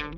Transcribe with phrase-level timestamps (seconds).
[0.00, 0.14] Take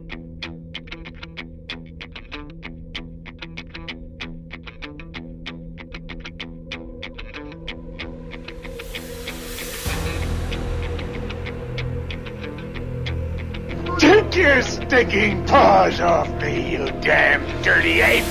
[14.37, 18.23] your stinking paws off me, you damn dirty ape!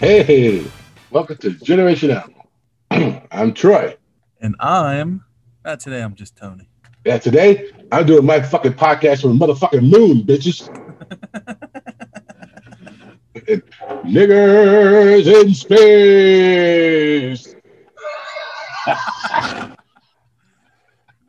[0.00, 0.66] Hey,
[1.16, 2.46] welcome to Generation Animal.
[3.32, 3.96] I'm Troy.
[4.42, 5.24] And I'm
[5.64, 6.68] not today I'm just Tony.
[7.06, 10.68] Yeah, today I'm doing my fucking podcast from the motherfucking moon, bitches.
[13.48, 13.62] And
[14.04, 17.54] Niggers in space.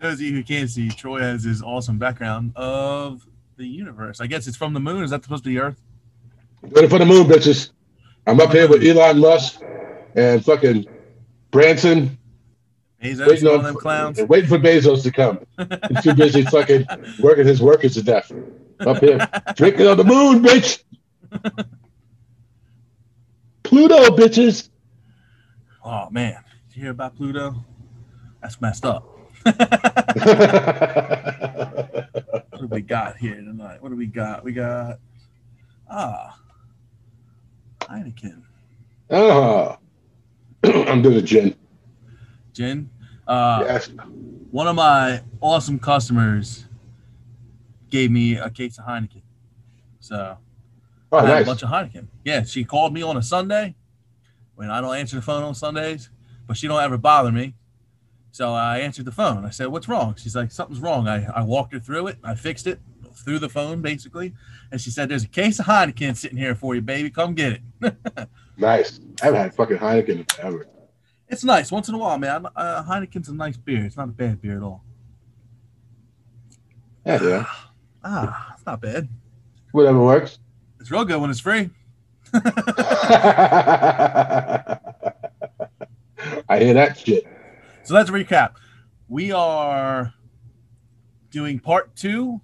[0.02, 3.26] Those of you who can't see, Troy has his awesome background of
[3.56, 4.20] the universe.
[4.20, 5.02] I guess it's from the moon.
[5.02, 5.81] Is that supposed to be Earth?
[6.62, 7.70] Ready for the moon, bitches.
[8.26, 9.62] I'm up here with Elon Musk
[10.17, 10.85] and fucking
[11.52, 12.17] Branson,
[13.02, 14.19] Bezos, waiting on them clowns.
[14.23, 15.39] waiting for Bezos to come.
[15.89, 16.86] He's too busy fucking
[17.19, 18.31] working his workers to death.
[18.81, 20.83] Up here, drinking on the moon, bitch.
[23.64, 24.69] Pluto, bitches.
[25.83, 27.55] Oh man, did you hear about Pluto?
[28.42, 29.08] That's messed up.
[32.58, 33.83] What do we got here tonight?
[33.83, 34.44] What do we got?
[34.44, 34.97] We got
[35.88, 36.39] ah
[37.81, 38.42] Heineken.
[39.11, 39.77] oh,
[40.88, 41.56] I'm doing a gin.
[42.54, 42.90] Gin.
[43.28, 43.90] Uh, Yes.
[44.52, 46.66] One of my awesome customers
[47.90, 49.22] gave me a case of Heineken.
[50.00, 50.38] So
[51.12, 52.08] Oh, I had a bunch of Heineken.
[52.23, 53.76] Yeah, she called me on a Sunday
[54.56, 56.10] when I don't answer the phone on Sundays,
[56.48, 57.56] but she don't ever bother me.
[58.32, 59.45] So I answered the phone.
[59.45, 62.18] I said, "What's wrong?" She's like, "Something's wrong." I, I walked her through it.
[62.23, 62.80] I fixed it
[63.14, 64.34] through the phone basically,
[64.72, 67.10] and she said, "There's a case of Heineken sitting here for you, baby.
[67.10, 67.95] Come get it."
[68.58, 69.00] Nice.
[69.22, 70.67] I haven't had fucking Heineken in forever.
[71.27, 72.45] it's nice once in a while, man.
[72.55, 73.86] Uh, Heineken's a nice beer.
[73.86, 74.83] It's not a bad beer at all.
[77.05, 77.45] Yeah, yeah.
[78.04, 79.09] Ah, it's not bad.
[79.73, 80.39] Whatever works.
[80.80, 81.70] It's real good when it's free.
[82.33, 82.39] I
[86.59, 87.26] hear that shit.
[87.83, 88.53] So let's recap.
[89.09, 90.14] We are
[91.32, 92.39] doing part two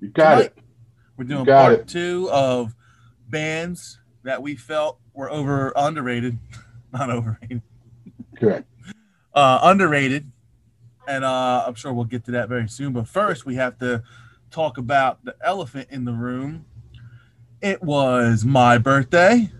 [0.00, 0.46] You got tonight.
[0.46, 0.58] it.
[1.18, 1.88] We're doing part it.
[1.88, 2.74] two of
[3.28, 6.36] bands that we felt were over underrated,
[6.92, 7.62] not overrated,
[8.36, 8.66] Correct.
[9.32, 10.30] uh, underrated,
[11.08, 12.92] and uh, I'm sure we'll get to that very soon.
[12.92, 14.02] But first, we have to
[14.50, 16.64] talk about the elephant in the room.
[17.62, 19.50] It was my birthday.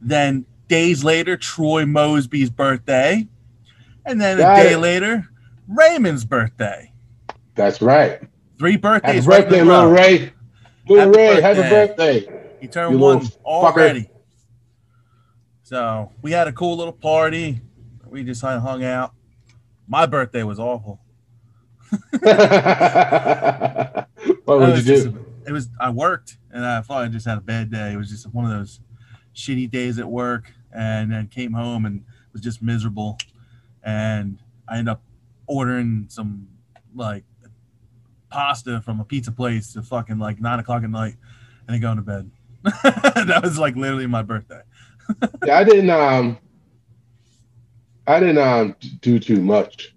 [0.00, 3.28] Then days later, Troy Mosby's birthday,
[4.04, 4.78] and then Got a day it.
[4.78, 5.28] later,
[5.68, 6.92] Raymond's birthday.
[7.54, 8.20] That's right.
[8.58, 9.24] Three birthdays.
[9.26, 9.66] right a birthday, row.
[9.88, 10.32] little Ray.
[10.88, 12.37] Little Happy Ray, happy birthday.
[12.60, 13.36] He turned You one fucker.
[13.44, 14.10] already.
[15.62, 17.60] So we had a cool little party.
[18.06, 19.12] We just hung out.
[19.86, 21.00] My birthday was awful.
[22.10, 22.22] what
[24.30, 25.24] It would was you do?
[25.46, 27.92] It was I worked and I thought I just had a bad day.
[27.92, 28.80] It was just one of those
[29.34, 33.18] shitty days at work, and then came home and was just miserable.
[33.82, 34.38] And
[34.68, 35.02] I ended up
[35.46, 36.48] ordering some
[36.94, 37.24] like
[38.30, 41.14] pasta from a pizza place at fucking like nine o'clock at night,
[41.66, 42.30] and then going to bed.
[42.82, 44.60] that was like literally my birthday.
[45.46, 46.38] Yeah, I didn't um
[48.06, 49.94] I didn't um do too much.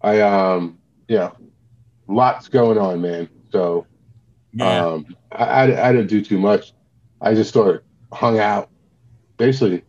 [0.00, 1.30] I um yeah,
[2.06, 3.28] lots going on, man.
[3.50, 3.86] So
[4.52, 4.86] Yeah.
[4.86, 6.72] um I, I I didn't do too much.
[7.20, 7.82] I just sort of
[8.16, 8.70] hung out.
[9.38, 9.82] Basically,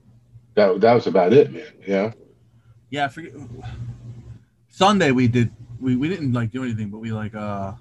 [0.56, 1.64] that that was about it, man.
[1.88, 2.12] Yeah.
[2.90, 3.34] Yeah, I forget.
[4.70, 7.74] Sunday we did we, we didn't like do anything, but we like uh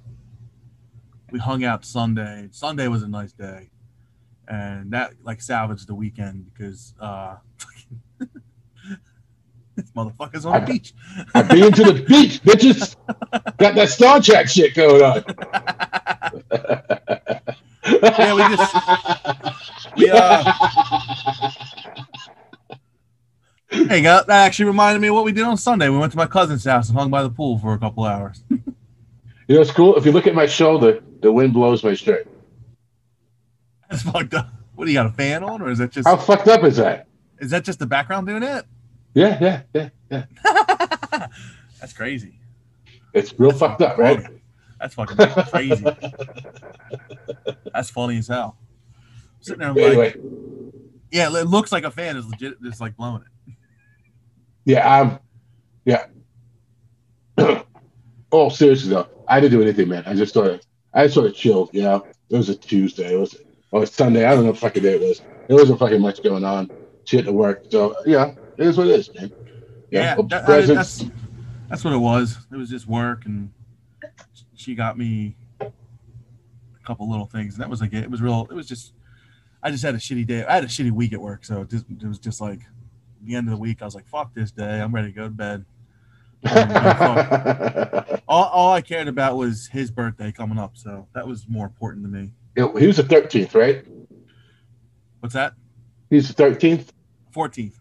[1.30, 2.48] we hung out Sunday.
[2.52, 3.70] Sunday was a nice day.
[4.48, 7.36] And that like salvaged the weekend because uh
[9.76, 10.94] this motherfucker's on the beach.
[11.34, 12.96] I've been to the beach, bitches.
[13.58, 15.24] Got that Star Trek shit going on.
[17.90, 18.74] Yeah, we just-
[19.96, 20.52] We uh
[23.70, 25.88] Hey, that that actually reminded me of what we did on Sunday.
[25.88, 28.42] We went to my cousin's house and hung by the pool for a couple hours.
[28.50, 28.58] You
[29.54, 29.96] know, it's cool.
[29.96, 32.26] If you look at my shoulder, the wind blows my shirt.
[33.90, 34.48] That's fucked up.
[34.74, 36.76] What do you got a fan on, or is that just How fucked up is
[36.76, 37.08] that?
[37.40, 38.64] is that just the background doing it?
[39.14, 40.24] Yeah, yeah, yeah, yeah.
[41.80, 42.38] That's crazy.
[43.12, 44.24] It's real fucked up, right?
[44.80, 45.84] That's fucking crazy.
[47.72, 48.56] That's funny as hell.
[49.40, 50.20] sitting there, I'm Anyway, like,
[51.10, 53.54] yeah, it looks like a fan is legit, just like blowing it.
[54.64, 55.18] yeah, I'm,
[55.84, 56.06] yeah.
[58.32, 60.04] oh, seriously though, I didn't do anything, man.
[60.06, 60.60] I just sort of,
[60.92, 61.70] I just sort of chilled.
[61.72, 63.14] You know, it was a Tuesday.
[63.14, 63.34] It was,
[63.70, 64.24] or Sunday.
[64.24, 65.20] I don't know what fucking day it was.
[65.48, 66.70] There wasn't fucking much going on.
[67.04, 67.64] shit to work.
[67.70, 69.32] So yeah, it is what it is, man.
[69.90, 71.10] Yeah, hope that- presents- that's
[71.68, 72.36] that's what it was.
[72.52, 73.50] It was just work, and
[74.54, 75.70] she got me a
[76.84, 78.04] couple little things, and that was like it.
[78.04, 78.46] It was real.
[78.50, 78.92] It was just
[79.62, 80.44] I just had a shitty day.
[80.44, 82.60] I had a shitty week at work, so it, just, it was just like
[83.24, 83.82] the end of the week.
[83.82, 84.80] I was like, "Fuck this day.
[84.80, 85.64] I'm ready to go to bed."
[86.44, 91.66] Um, all, all I cared about was his birthday coming up, so that was more
[91.66, 92.30] important to me.
[92.58, 93.84] He was the thirteenth, right?
[95.20, 95.54] What's that?
[96.10, 96.92] He's the thirteenth.
[97.34, 97.74] 14th.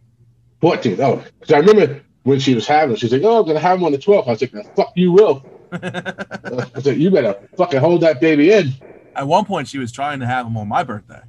[0.62, 1.00] 14th.
[1.00, 3.86] Oh, because I remember when she was having, she's like, "Oh, I'm gonna have him
[3.86, 7.40] on the 12th." I was like, "The "Fuck you will." I was like, "You better
[7.58, 8.74] fucking hold that baby in."
[9.16, 11.22] At one point, she was trying to have him on my birthday.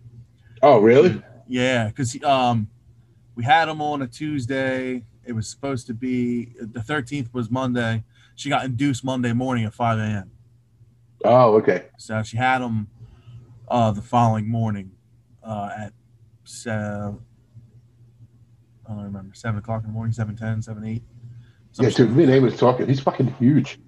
[0.63, 1.23] Oh, really?
[1.47, 2.69] Yeah, because um,
[3.35, 5.05] we had him on a Tuesday.
[5.25, 8.05] It was supposed to be the 13th was Monday.
[8.35, 10.31] She got induced Monday morning at 5 a.m.
[11.25, 11.87] Oh, okay.
[11.99, 12.89] So she had him
[13.71, 14.93] uh, the following morning
[15.43, 15.93] uh, at
[16.45, 17.19] seven,
[18.89, 21.03] I don't remember, 7 o'clock in the morning, 7 10, 7 8.
[21.81, 22.89] Yeah, dude, me and Amy was talking.
[22.89, 23.79] He's fucking huge.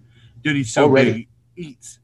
[0.43, 1.13] Dude, he's so Already.
[1.13, 1.29] big.
[1.57, 1.99] He eats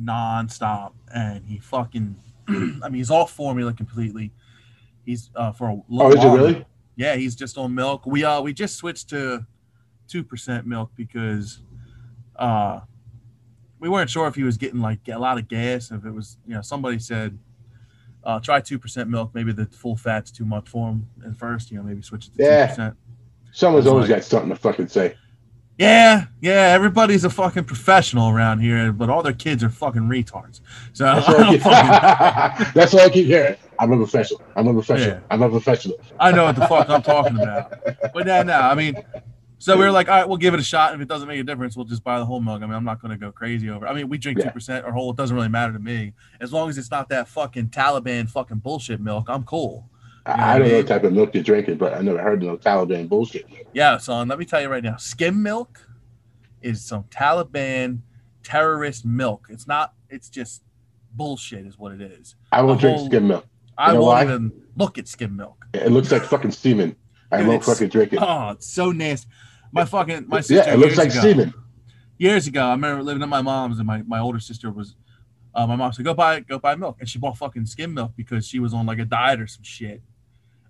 [0.00, 2.16] nonstop, and he fucking.
[2.48, 4.32] I mean, he's all formula completely.
[5.04, 6.36] He's uh for a Oh, is it while.
[6.36, 6.64] really?
[6.96, 8.06] Yeah, he's just on milk.
[8.06, 9.44] We uh we just switched to
[10.06, 11.62] two percent milk because
[12.36, 12.80] uh
[13.82, 15.90] we weren't sure if he was getting like a lot of gas.
[15.90, 17.36] If it was, you know, somebody said
[18.24, 19.32] uh try two percent milk.
[19.34, 21.70] Maybe the full fat's too much for him at first.
[21.72, 22.66] You know, maybe switch it to two Yeah.
[22.68, 22.94] percent.
[23.50, 25.16] Someone's always like- got something to fucking say.
[25.78, 30.60] Yeah, yeah, everybody's a fucking professional around here, but all their kids are fucking retards.
[30.92, 33.56] So That's all I, keep, fucking, That's all I keep hearing.
[33.80, 34.42] I'm a professional.
[34.54, 35.08] I'm a professional.
[35.16, 35.20] Yeah.
[35.30, 35.96] I'm a professional.
[36.20, 37.72] I know what the fuck I'm talking about.
[38.14, 38.94] But no, no, I mean,
[39.62, 40.94] so we were like, all right, we'll give it a shot.
[40.94, 42.62] If it doesn't make a difference, we'll just buy the whole mug.
[42.62, 43.86] I mean, I'm not going to go crazy over.
[43.86, 43.90] It.
[43.90, 44.50] I mean, we drink two Yeah.
[44.50, 45.10] percent or whole.
[45.10, 48.58] It doesn't really matter to me as long as it's not that fucking Taliban fucking
[48.58, 49.26] bullshit milk.
[49.28, 49.88] I'm cool.
[50.26, 52.42] I, Yeah, I don't know what type of milk you're drinking, but I never heard
[52.42, 53.46] of no Taliban bullshit.
[53.72, 54.28] Yeah, son.
[54.28, 55.86] Let me tell you right now, skim milk
[56.60, 58.00] is some Taliban
[58.42, 59.46] terrorist milk.
[59.50, 59.94] It's not.
[60.10, 60.62] It's just
[61.14, 62.34] bullshit, is what it is.
[62.50, 63.46] I won't drink whole- skim milk.
[63.78, 64.22] I know won't why?
[64.24, 65.64] even look at skim milk.
[65.72, 66.94] It looks like fucking semen.
[67.30, 68.18] I Dude, won't fucking drink it.
[68.20, 69.28] Oh, it's so nasty.
[69.72, 70.68] My fucking my sister.
[70.70, 71.54] yeah, it looks like ago, semen.
[72.18, 74.94] Years ago, I remember living at my mom's, and my, my older sister was.
[75.54, 78.12] Uh, my mom said, "Go buy go buy milk," and she bought fucking skim milk
[78.16, 80.02] because she was on like a diet or some shit.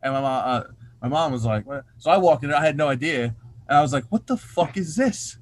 [0.02, 0.62] And my mom, uh,
[1.00, 3.36] my mom was like, "What?" so I walked in, I had no idea,
[3.68, 5.38] and I was like, "What the fuck is this?"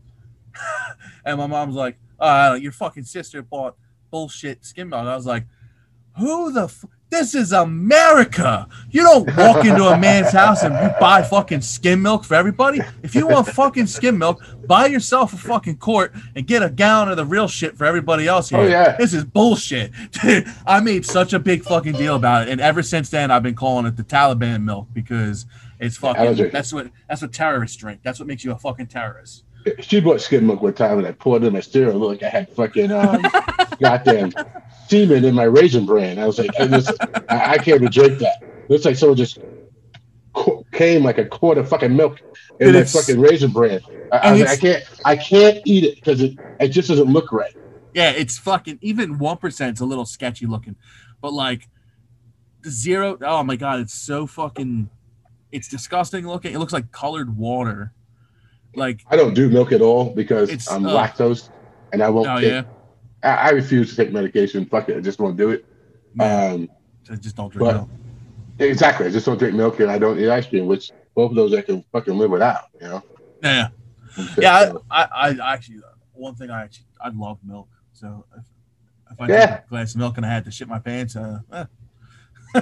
[1.24, 3.76] and my mom was like, "Uh, your fucking sister bought
[4.10, 5.46] bullshit skim milk." I was like,
[6.18, 6.64] "Who the?
[6.64, 8.68] F- this is America.
[8.90, 12.80] You don't walk into a man's house and you buy fucking skim milk for everybody.
[13.02, 17.08] If you want fucking skim milk, buy yourself a fucking quart and get a gallon
[17.08, 18.66] of the real shit for everybody else oh, here.
[18.66, 18.96] Oh, yeah.
[18.96, 19.90] This is bullshit.
[20.12, 23.42] Dude, I made such a big fucking deal about it, and ever since then, I've
[23.42, 25.46] been calling it the Taliban milk because
[25.80, 26.50] it's fucking.
[26.52, 28.00] That's what that's what terrorists drink.
[28.04, 29.44] That's what makes you a fucking terrorist.
[29.80, 31.92] She bought skim milk one time and I poured it in my cereal.
[31.92, 33.22] It looked like I had fucking um,
[33.80, 34.32] goddamn
[34.88, 36.18] semen in my raisin bran.
[36.18, 36.96] I was like, hey, listen,
[37.28, 38.42] I, I can't even drink that.
[38.68, 39.38] Looks like someone just
[40.32, 42.20] qu- came like a quart of fucking milk
[42.58, 43.80] in Dude, my it's- fucking raisin bran.
[44.12, 47.12] I, I, was like, I can't, I can't eat it because it, it just doesn't
[47.12, 47.54] look right.
[47.94, 50.76] Yeah, it's fucking even one percent's a little sketchy looking,
[51.20, 51.68] but like
[52.62, 54.90] the zero, oh my god, it's so fucking,
[55.52, 56.52] it's disgusting looking.
[56.54, 57.92] It looks like colored water.
[58.74, 61.50] Like, I don't do milk at all because I'm uh, lactose
[61.92, 62.50] and I won't oh take.
[62.52, 62.62] yeah,
[63.22, 64.64] I, I refuse to take medication.
[64.66, 65.64] Fuck it, I just won't do it.
[66.14, 66.46] yeah.
[66.52, 66.68] Um,
[67.02, 67.88] so just don't drink but- milk.
[68.58, 71.36] exactly, I just don't drink milk and I don't eat ice cream, which both of
[71.36, 72.64] those I can fucking live without.
[72.80, 73.02] You know.
[73.42, 73.68] Yeah,
[74.38, 74.72] yeah.
[74.90, 75.80] I, I, I actually,
[76.12, 77.68] one thing I actually, I love milk.
[77.92, 78.44] So if,
[79.12, 79.60] if I Yeah.
[79.64, 81.64] a glass of milk and I had to shit my pants, uh, eh.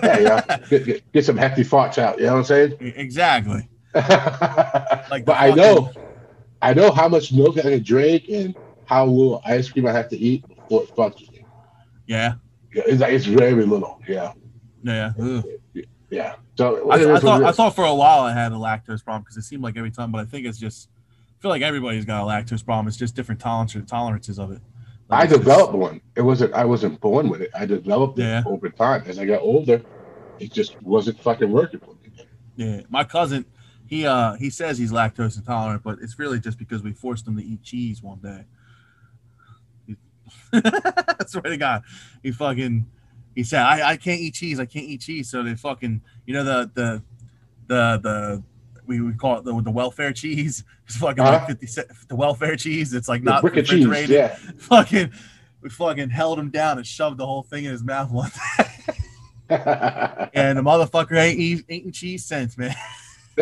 [0.02, 0.58] yeah, yeah.
[0.70, 2.18] Get, get, get some hefty farts out.
[2.18, 2.76] You know what I'm saying?
[2.80, 3.68] exactly.
[3.92, 5.90] but the I know,
[6.62, 8.54] I know how much milk I can drink and
[8.84, 11.44] how little ice cream I have to eat before it fucks me.
[12.06, 12.34] Yeah,
[12.74, 14.00] Yeah, It's, it's very little.
[14.08, 14.32] Yeah,
[14.82, 15.12] yeah.
[15.20, 15.44] Ugh.
[16.10, 16.36] yeah.
[16.56, 19.36] So I, I thought I thought for a while I had a lactose problem because
[19.36, 20.88] it seemed like every time, but I think it's just
[21.38, 22.88] I feel like everybody's got a lactose problem.
[22.88, 24.60] It's just different tolerance tolerances of it.
[25.08, 26.00] Like, I it's just- developed one.
[26.16, 26.52] It wasn't.
[26.54, 27.50] I wasn't born with it.
[27.58, 29.04] I developed it over time.
[29.06, 29.80] As I got older,
[30.40, 31.94] it just wasn't fucking working for me.
[32.56, 33.44] Yeah, my cousin,
[33.88, 37.36] he uh he says he's lactose intolerant, but it's really just because we forced him
[37.36, 38.44] to eat cheese one day.
[40.52, 41.82] I swear to God,
[42.22, 42.86] he fucking
[43.34, 44.60] he said I, I can't eat cheese.
[44.60, 45.30] I can't eat cheese.
[45.30, 47.02] So they fucking you know the the
[47.66, 48.42] the the
[48.86, 50.64] we would call it the, the welfare cheese.
[50.86, 51.46] It's fucking like Uh-huh.
[51.46, 51.88] fifty cent.
[52.08, 52.92] The welfare cheese.
[52.94, 53.62] It's like not of cheese.
[53.70, 54.10] refrigerated.
[54.10, 54.34] Yeah.
[54.58, 55.12] Fucking
[55.60, 58.64] we fucking held him down and shoved the whole thing in his mouth one day.
[60.34, 62.74] and the motherfucker ain't eat, eating cheese since, man.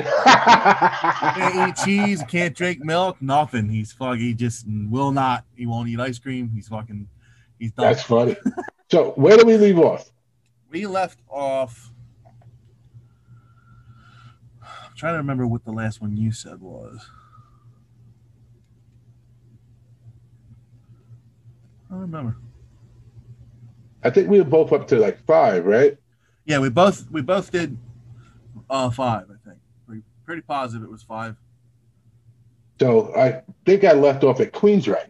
[0.03, 3.69] Can't eat cheese, can't drink milk, nothing.
[3.69, 4.21] He's fucking.
[4.21, 5.45] He just will not.
[5.55, 6.51] He won't eat ice cream.
[6.55, 7.09] He's fucking.
[7.59, 7.87] He's done.
[7.87, 8.37] That's funny.
[8.89, 10.11] So where do we leave off?
[10.71, 11.91] we left off.
[14.63, 17.09] I'm trying to remember what the last one you said was.
[21.89, 22.37] I don't remember.
[24.03, 25.97] I think we were both up to like five, right?
[26.45, 27.77] Yeah, we both we both did
[28.69, 29.27] uh five.
[30.27, 31.37] Pretty, positive it was five.
[32.81, 35.07] So I think I left off at Queensryche.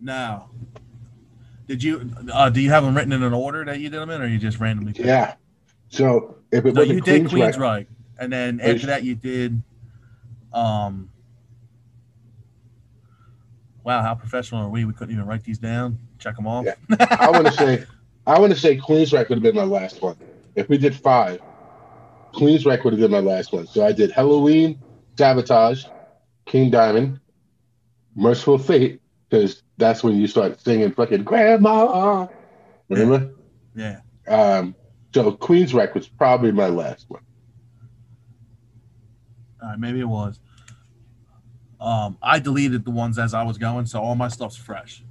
[0.00, 0.50] Now,
[1.66, 4.10] did you uh, do you have them written in an order that you did them
[4.10, 4.92] in, or you just randomly?
[4.92, 5.06] picked?
[5.06, 5.34] Yeah.
[5.90, 7.86] So if it So wasn't you did Queensryche, Queensryche,
[8.18, 9.62] and then Queens- after that you did.
[10.52, 11.10] Um.
[13.84, 14.84] Wow, how professional are we?
[14.84, 15.98] We couldn't even write these down.
[16.18, 16.66] Check them off.
[16.66, 16.74] Yeah.
[17.20, 17.84] I want to say,
[18.26, 20.16] I want to say Queensryche could have been my last one.
[20.56, 21.40] If we did five,
[22.34, 23.66] Queensryche would have been my last one.
[23.66, 24.78] So I did Helloween,
[25.16, 25.90] Savatage,
[26.46, 27.20] King Diamond,
[28.14, 32.26] Mercyful Fate, because that's when you start singing fucking Grandma.
[32.88, 33.34] Remember?
[33.74, 34.00] Yeah.
[34.26, 34.74] Um,
[35.14, 37.22] so Queensryche was probably my last one.
[39.62, 40.40] All right, maybe it was.
[41.80, 45.02] Um, I deleted the ones as I was going, so all my stuff's fresh.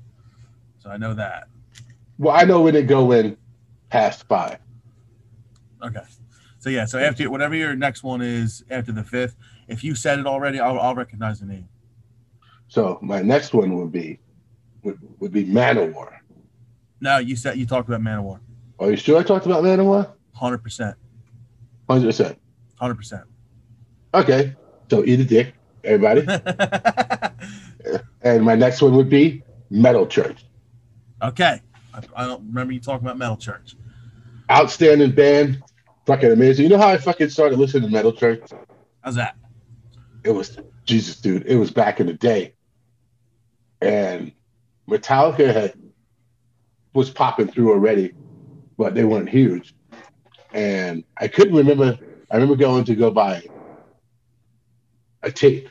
[0.80, 1.48] So I know that.
[2.18, 3.38] Well, I know we didn't go in
[3.90, 4.60] past five.
[5.84, 6.02] Okay.
[6.68, 9.38] So yeah, so after whatever your next one is after the fifth,
[9.70, 11.70] if you said it already, I'll, I'll recognize the name.
[12.68, 14.20] So my next one would be
[14.84, 16.18] would, would be Manowar.
[17.00, 18.42] No, you said you talked about Manowar.
[18.80, 20.12] Are you sure I talked about Manowar?
[20.34, 20.98] Hundred percent.
[21.90, 22.38] Hundred percent.
[22.76, 23.24] Hundred percent.
[24.14, 24.54] Okay.
[24.90, 25.54] So eat a dick,
[25.86, 26.28] everybody.
[28.24, 30.44] and my next one would be Metal Church.
[31.24, 31.62] Okay.
[31.94, 33.78] I, I don't remember you talking about Metal Church.
[34.52, 35.64] Outstanding band.
[36.08, 36.64] Fucking amazing.
[36.64, 38.42] You know how I fucking started listening to Metal Church?
[39.02, 39.36] How's that?
[40.24, 41.46] It was Jesus, dude.
[41.46, 42.54] It was back in the day.
[43.82, 44.32] And
[44.90, 45.74] Metallica had
[46.94, 48.14] was popping through already,
[48.78, 49.76] but they weren't huge.
[50.54, 52.00] And I couldn't remember.
[52.32, 53.44] I remember going to go buy
[55.24, 55.70] a tape.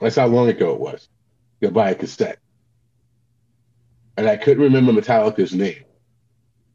[0.00, 1.08] That's how long ago it was.
[1.60, 2.38] Go buy a cassette.
[4.16, 5.82] And I couldn't remember Metallica's name.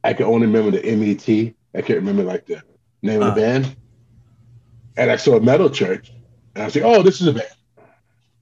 [0.04, 1.54] I could only remember the MET.
[1.74, 2.62] I can't remember like the
[3.04, 3.76] name of the band.
[4.98, 6.12] And I saw Metal Church,
[6.56, 7.48] and I was like, "Oh, this is a band,"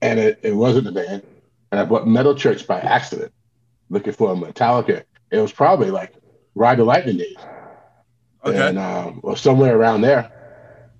[0.00, 1.22] and it, it wasn't a band.
[1.70, 3.32] And I bought Metal Church by accident,
[3.90, 5.04] looking for a Metallica.
[5.30, 6.14] It was probably like
[6.54, 7.36] Ride the Lightning days,
[8.44, 8.68] Okay.
[8.68, 10.30] and um, or somewhere around there.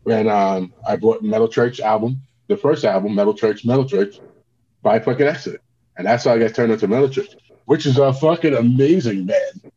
[0.07, 4.21] And um, I bought Metal Church album, the first album, Metal Church, Metal Church,
[4.83, 5.63] by fucking accident,
[5.99, 7.35] and that's how I got turned into Metal Church,
[7.67, 9.71] which is a fucking amazing band.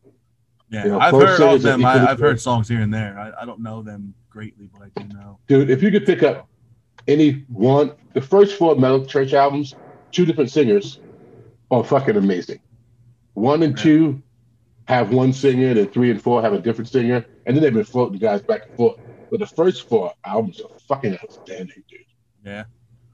[0.76, 1.84] Yeah, you know, I've heard of them.
[1.84, 3.18] I, I've heard songs here and there.
[3.18, 5.38] I, I don't know them greatly, but I do know.
[5.46, 6.48] dude, if you could pick up
[7.08, 9.74] any one, the first four Metal Church albums,
[10.12, 11.00] two different singers,
[11.70, 12.60] are fucking amazing.
[13.34, 13.82] One and Yeah.
[13.82, 14.22] two
[14.86, 17.84] have one singer, and three and four have a different singer, and then they've been
[17.84, 18.96] floating the guys back and forth.
[19.30, 22.00] But the first four albums are fucking outstanding, dude.
[22.44, 22.64] Yeah.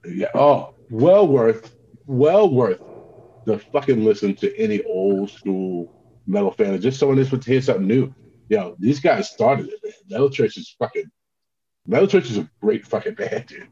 [0.05, 0.29] Yeah.
[0.35, 1.75] Oh, well worth,
[2.07, 2.81] well worth
[3.45, 5.93] the fucking listen to any old school
[6.27, 6.81] metal fan.
[6.81, 8.15] Just someone just to hear something new.
[8.49, 9.93] Yo, these guys started it, man.
[10.11, 11.11] Metal Church is fucking.
[11.87, 13.69] Metal Church is a great fucking band, dude.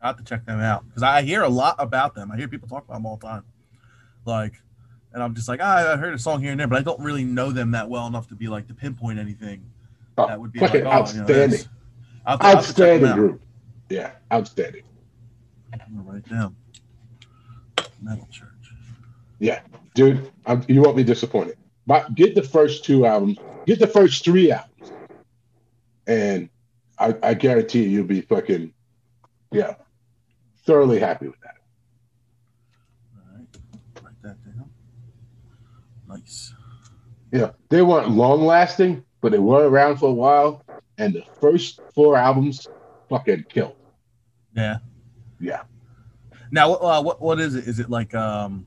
[0.00, 2.30] I have to check them out because I hear a lot about them.
[2.30, 3.42] I hear people talk about them all the time.
[4.24, 4.54] Like,
[5.12, 7.00] and I'm just like, ah, I heard a song here and there, but I don't
[7.00, 9.64] really know them that well enough to be like to pinpoint anything.
[10.18, 11.50] Oh, that would be like, oh, you know, outstanding.
[11.50, 11.68] this.
[12.26, 13.14] Have to- I'll have to check them outstanding out.
[13.16, 13.42] group.
[13.90, 14.82] Yeah, outstanding.
[15.72, 16.56] I'm gonna write down.
[18.02, 18.48] Metal Church.
[19.38, 19.60] Yeah,
[19.94, 21.56] dude, I'm, you won't be disappointed.
[21.86, 24.92] But get the first two albums, get the first three albums,
[26.06, 26.48] and
[26.98, 28.72] I, I guarantee you, you'll be fucking,
[29.52, 29.74] yeah,
[30.66, 31.56] thoroughly happy with that.
[33.16, 33.46] All right,
[34.02, 34.70] write that down.
[36.08, 36.54] Nice.
[37.32, 40.64] Yeah, they weren't long lasting, but they were around for a while,
[40.98, 42.68] and the first four albums
[43.08, 43.76] fucking killed.
[44.56, 44.78] Yeah.
[45.40, 45.62] Yeah.
[46.50, 47.66] Now, uh, what what is it?
[47.66, 48.66] Is it like um?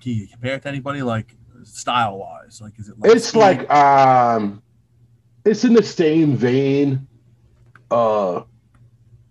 [0.00, 2.60] Can you compare it to anybody like style wise?
[2.60, 4.62] Like, is it like It's like um,
[5.44, 7.06] it's in the same vein,
[7.90, 8.42] uh,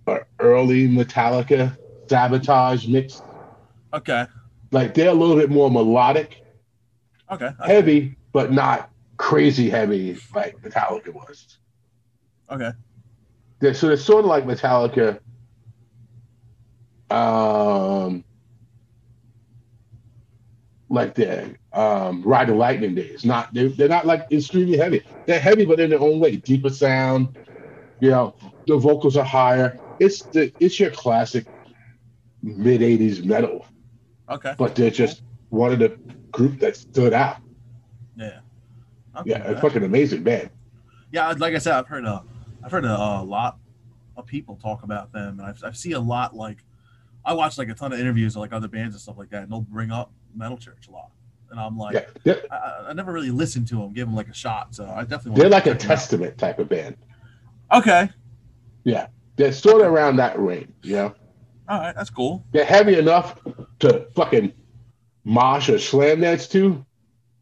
[0.07, 3.21] uh, early Metallica Savatage mix.
[3.93, 4.25] okay,
[4.71, 6.43] Like they're a little bit more melodic,
[7.31, 11.57] okay, okay, heavy, but not crazy heavy like Metallica was.
[12.49, 12.71] okay.
[13.59, 15.19] They're, so they're sort of like Metallica.
[17.09, 18.23] Um,
[20.89, 23.25] like the um, Ride the Lightning days.
[23.25, 25.03] Not they're, they're not like extremely heavy.
[25.25, 26.37] They're heavy, but in their own way.
[26.37, 27.37] Deeper sound.
[27.99, 28.35] You know,
[28.67, 29.79] the vocals are higher.
[29.99, 31.45] It's the it's your classic
[32.43, 33.65] mid '80s metal,
[34.29, 34.53] Okay.
[34.57, 35.97] but they're just one of the
[36.31, 37.37] group that stood out.
[38.15, 38.39] Yeah.
[39.17, 39.61] Okay, Yeah, a man.
[39.61, 40.51] fucking amazing band.
[41.11, 42.23] Yeah, like I said, I've heard a,
[42.63, 43.57] I've heard a, a lot
[44.15, 46.35] of people talk about them, and I've, I've seen a lot.
[46.35, 46.57] Like,
[47.25, 49.43] I watch like a ton of interviews of like other bands and stuff like that,
[49.43, 51.11] and they'll bring up Metal Church a lot,
[51.51, 54.33] and I'm like, Yeah, I- I, never really listened to them, give them like a
[54.33, 55.41] shot, so I definitely.
[55.41, 55.81] they're like a 'em out.
[55.81, 56.95] testament type of band.
[57.73, 58.09] Okay,
[58.83, 60.71] Yeah, They're sort of around that range.
[60.83, 61.15] You know,
[61.67, 62.45] all right, that's cool.
[62.51, 63.39] they're heavy enough
[63.79, 64.53] to fucking
[65.25, 66.85] mosh or slam dance to,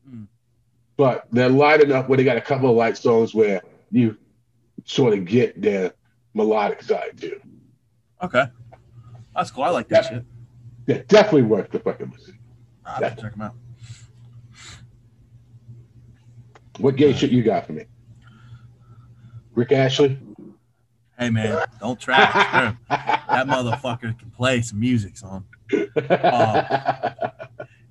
[0.09, 0.27] Mm.
[0.97, 3.61] but they're light enough where they got a couple of light songs where
[3.91, 4.17] you
[4.85, 5.93] sort of get their
[6.33, 7.39] melodic side too.
[8.23, 8.45] Okay,
[9.35, 9.63] that's cool.
[9.63, 10.09] I like that Yeah.
[10.09, 10.25] shit.
[10.87, 12.34] Yeah, definitely worth the fucking listen.
[12.85, 13.55] I have to check them out.
[16.79, 17.85] What gay shit you got for me?
[19.53, 20.19] Rick Astley?
[21.17, 22.33] Hey man, don't trash.
[22.53, 22.75] bro.
[22.89, 25.45] that motherfucker can play some music, son.
[25.69, 25.89] Did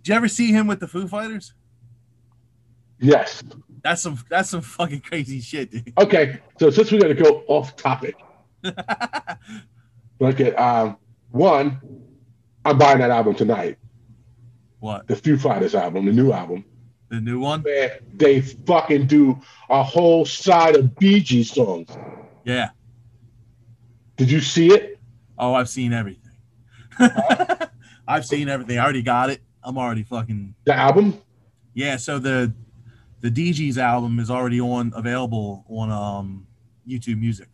[0.05, 1.55] you ever see him with the Foo Fighters?
[3.01, 3.43] yes.
[3.83, 5.93] That's some that's some fucking crazy shit, dude.
[5.99, 8.17] Okay, so since we're gonna go off topic,
[8.63, 10.97] look at um
[11.31, 11.81] one,
[12.65, 13.77] I'm buying that album tonight,
[14.85, 15.07] what?
[15.09, 16.65] the Foo Fighters album, the new album.
[17.09, 17.63] The new one?
[17.63, 21.89] Man, they fucking do a whole side of Bee Gees songs.
[22.45, 22.71] Yeah.
[24.17, 24.99] Did you see it?
[25.39, 26.33] Oh, I've seen everything.
[28.07, 28.79] I've seen everything.
[28.79, 29.41] I already got it.
[29.63, 31.19] I'm already fucking The album?
[31.73, 31.97] yeah.
[31.97, 32.53] So the
[33.21, 36.47] the Dee Gees' album is already on available on um
[36.87, 37.49] YouTube Music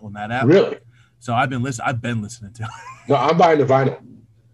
[0.00, 0.46] on that app.
[0.46, 0.78] Really?
[1.20, 1.88] So I've been listening.
[1.88, 2.62] I've been listening to.
[2.62, 2.70] it.
[3.08, 3.98] No, I'm buying the vinyl.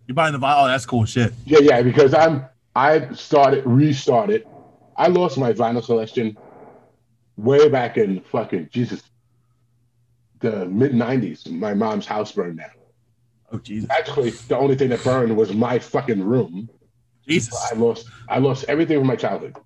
[0.06, 0.64] You're buying the vinyl.
[0.64, 1.32] Oh, that's cool shit.
[1.46, 2.46] Yeah, yeah, because I'm
[2.76, 4.46] I started restarted.
[4.96, 6.36] I lost my vinyl collection
[7.36, 9.02] way back in fucking Jesus,
[10.40, 11.50] the mid '90s.
[11.50, 12.70] My mom's house burned down.
[13.52, 16.68] Oh Jesus, Actually, the only thing that burned was my fucking room.
[17.26, 17.54] Jesus.
[17.72, 19.56] I lost I lost everything from my childhood.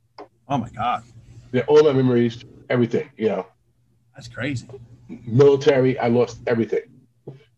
[0.48, 1.03] Oh my God,
[1.53, 3.11] Yeah, all my memories, everything.
[3.16, 3.46] You know,
[4.14, 4.68] that's crazy.
[5.09, 5.98] military.
[5.98, 6.83] I lost everything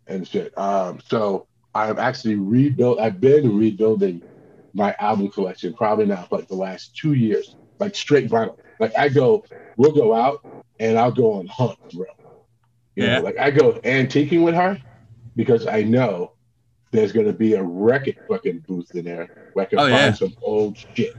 [0.06, 0.56] and shit.
[0.58, 2.98] Um, so I've actually rebuilt.
[2.98, 4.22] I've been rebuilding
[4.74, 8.56] my album collection probably now for like the last two years, like straight vinyl.
[8.78, 9.44] Like I go,
[9.76, 10.42] we'll go out
[10.78, 12.06] and I'll go on hunt, bro.
[12.96, 13.16] You Yeah.
[13.18, 14.78] know, like I go antiquing with her
[15.36, 16.32] because I know
[16.92, 20.12] there's gonna be a record fucking booth in there where I can Oh, find yeah.
[20.12, 21.14] some old shit.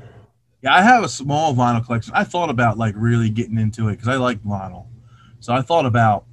[0.61, 2.13] Yeah, I have a small vinyl collection.
[2.15, 4.87] I thought about like really getting into it because I like vinyl.
[5.39, 6.25] So I thought about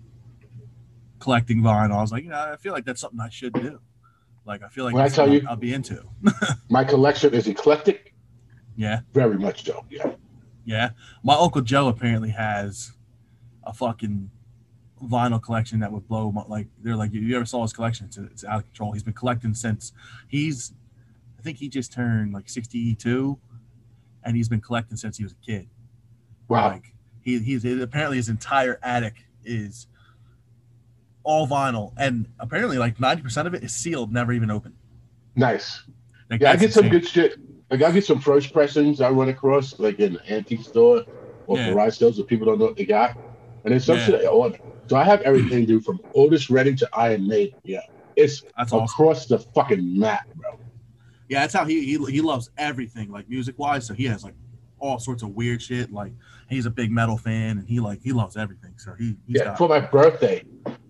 [1.18, 1.96] collecting vinyl.
[1.96, 3.80] I was like, you know, I feel like that's something I should do.
[4.48, 6.02] Like I feel like When I tell you- I'll be into.
[6.70, 8.14] My collection is eclectic,
[8.76, 9.84] Yeah, very much so.
[9.90, 10.14] Yeah.
[10.64, 10.90] yeah.
[11.22, 12.92] My uncle Joe apparently has
[13.64, 14.30] a fucking
[15.04, 16.66] vinyl collection that would blow my like.
[16.82, 18.06] They're like, you ever saw his collection?
[18.06, 18.92] It's, it's out of control.
[18.92, 19.92] He's been collecting since
[20.28, 20.72] he's,
[21.38, 23.38] I think he just turned like sixty-two,
[24.24, 25.68] and he's been collecting since he was a kid.
[26.48, 26.68] Wow.
[26.70, 29.86] Like he he's apparently his entire attic is
[31.28, 34.74] all vinyl, and apparently like ninety percent of it is sealed, never even opened.
[35.36, 35.82] Nice.
[36.30, 37.36] Like, Yeah, I get some good shit.
[37.70, 41.04] Like I get some first pressings I run across, like in an antique store
[41.46, 41.70] or Yeah.
[41.74, 43.14] garage sales that people don't know what they got.
[43.64, 44.06] And then some Yeah.
[44.06, 44.58] shit I order.
[44.88, 47.54] So I have everything, dude, from Otis Redding to Iron Maiden.
[47.62, 47.80] Yeah.
[48.16, 48.84] It's That's awesome.
[48.84, 50.48] across the fucking map, bro.
[51.28, 53.86] Yeah, that's how he he, he loves everything, like music wise.
[53.86, 54.34] So he has like
[54.78, 55.92] all sorts of weird shit.
[55.92, 56.12] Like
[56.48, 58.74] he's a big metal fan, and he like he loves everything.
[58.76, 59.44] So he he's Yeah.
[59.44, 60.44] got For my birthday,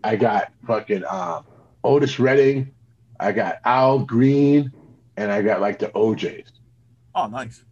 [0.04, 1.44] I got fucking um,
[1.84, 2.70] Otis Redding,
[3.20, 4.72] I got Al Green,
[5.16, 6.52] and I got like the O'Jays.
[7.14, 7.64] oh nice.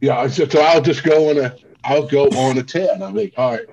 [0.00, 3.14] Yeah, so, so I'll just go on a I'll go on a tear and I'm
[3.14, 3.66] like, all right.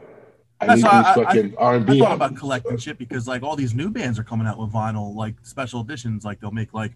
[0.62, 2.98] I That's need why these I- I- fucking R and I thought about collecting shit
[2.98, 6.24] because like all these new bands are coming out with vinyl, like special editions.
[6.24, 6.94] Like they'll make like,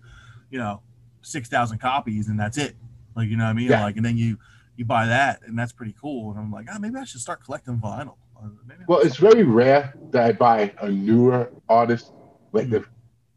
[0.50, 0.82] you know,
[1.22, 2.76] six thousand copies and that's it.
[3.16, 3.70] Like you know what I mean?
[3.70, 3.84] Yeah.
[3.84, 4.38] Like and then you
[4.80, 6.32] you buy that and that's pretty cool.
[6.32, 8.16] And I'm like, ah, maybe I should start collecting vinyl.
[8.42, 12.14] Uh, maybe Well, it's very rare that I buy a newer artist.
[12.54, 12.86] Like the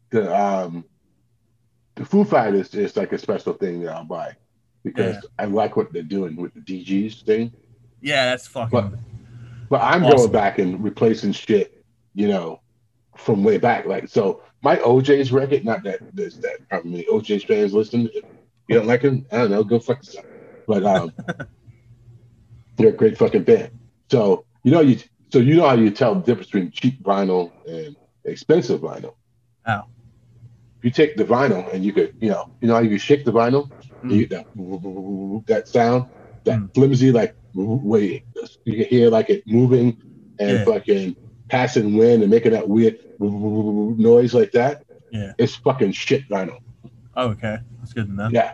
[0.09, 0.85] the um
[1.95, 4.31] the Foo Fighters is like a special thing that I'll buy
[4.83, 5.21] because Yeah.
[5.37, 7.51] I like what they're doing with the Dee Gees thing.
[8.01, 8.71] yeah, that's fucking.
[8.91, 8.99] But-
[9.69, 10.17] But I'm Awesome.
[10.17, 12.61] going back and replacing shit, you know,
[13.17, 13.85] from way back.
[13.85, 15.65] Like so, my O'Jays record.
[15.65, 18.07] Not that there's that probably O'Jays fans listen.
[18.13, 18.23] If
[18.67, 20.25] you don't like him, I don't know, go fuck yourself.
[20.67, 21.11] But um,
[22.77, 23.71] they're a great fucking band.
[24.09, 24.97] So you know you
[25.31, 27.95] so you know how you tell the difference between cheap vinyl and
[28.25, 29.15] expensive vinyl.
[29.65, 29.87] How?
[30.81, 33.31] You take the vinyl and you could, you know, you know how you shake the
[33.31, 33.71] vinyl
[34.03, 34.45] You- that,
[35.47, 36.05] that sound,
[36.43, 36.73] that Mm.
[36.73, 38.25] flimsy, like wait,
[38.65, 39.97] you can hear like it moving
[40.39, 40.65] and Yeah.
[40.65, 41.15] fucking
[41.49, 44.83] passing wind and making that weird noise like that.
[45.11, 45.33] Yeah.
[45.37, 46.57] It's fucking shit vinyl.
[47.15, 47.59] Oh, okay.
[47.79, 48.31] That's good enough.
[48.33, 48.53] Yeah.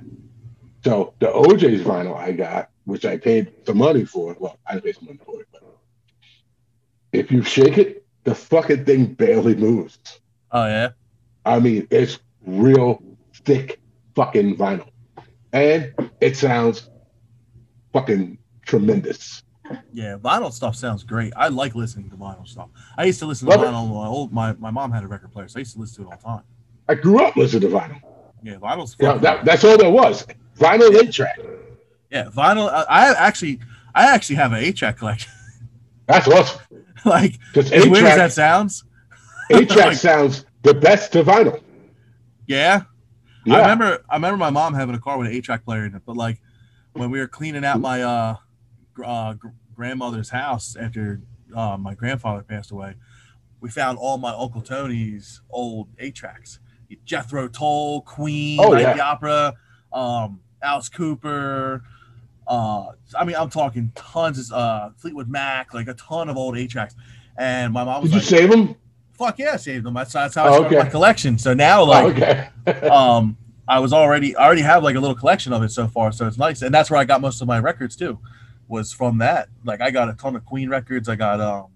[0.83, 4.35] So the O'Jays vinyl I got, which I paid some money for.
[4.39, 5.63] Well, I pay some money for it, but
[7.11, 9.97] if you shake it, the fucking thing barely moves.
[10.51, 10.89] Oh yeah.
[11.45, 13.01] I mean, it's real
[13.45, 13.79] thick
[14.15, 14.89] fucking vinyl.
[15.51, 16.89] And it sounds
[17.91, 19.43] fucking tremendous.
[19.93, 21.33] Yeah, vinyl stuff sounds great.
[21.35, 22.69] I like listening to vinyl stuff.
[22.97, 23.89] I used to listen to Love vinyl.
[23.89, 26.09] My old my, my mom had a record player, so I used to listen to
[26.09, 26.43] it all the time.
[26.87, 28.01] I grew up listening to vinyl.
[28.41, 29.21] Yeah, vinyl's fun.
[29.21, 30.25] that, that's all there was.
[30.59, 31.39] Vinyl eight track.
[32.11, 32.69] yeah, vinyl.
[32.71, 33.59] I, I actually
[33.95, 35.31] I actually have an eight track collection.
[36.07, 36.61] That's awesome.
[37.05, 38.83] like as weird as that sounds.
[39.51, 41.61] eight track like- sounds the best to vinyl.
[42.47, 42.81] Yeah,
[43.45, 43.55] Yeah.
[43.55, 45.95] I remember I remember my mom having a car with an eight track player in
[45.95, 46.41] it, but like
[46.93, 48.35] when we were cleaning out my uh,
[49.05, 51.21] uh gr- grandmother's house after
[51.55, 52.95] uh, my grandfather passed away,
[53.61, 56.59] we found all my Uncle Tony's old eight tracks.
[57.05, 58.93] Jethro Tull, Queen, Oh, yeah.
[58.93, 59.53] the Opera,
[59.93, 61.83] um, Alice Cooper.
[62.47, 66.57] Uh, I mean, I'm talking tons of uh, Fleetwood Mac, like a ton of old
[66.57, 66.95] eight tracks.
[67.37, 68.75] And my mom was Did you save them?
[69.13, 70.83] "Fuck yeah, I saved them." That's, that's how I Oh, started okay.
[70.85, 71.37] my collection.
[71.37, 72.09] So now, like, oh,
[72.67, 72.87] okay.
[72.89, 76.11] um I was already I already have like a little collection of it so far,
[76.11, 76.63] so it's nice.
[76.63, 78.17] And that's where I got most of my records too,
[78.67, 79.47] was from that.
[79.63, 81.67] Like I got a ton of Queen records, I got um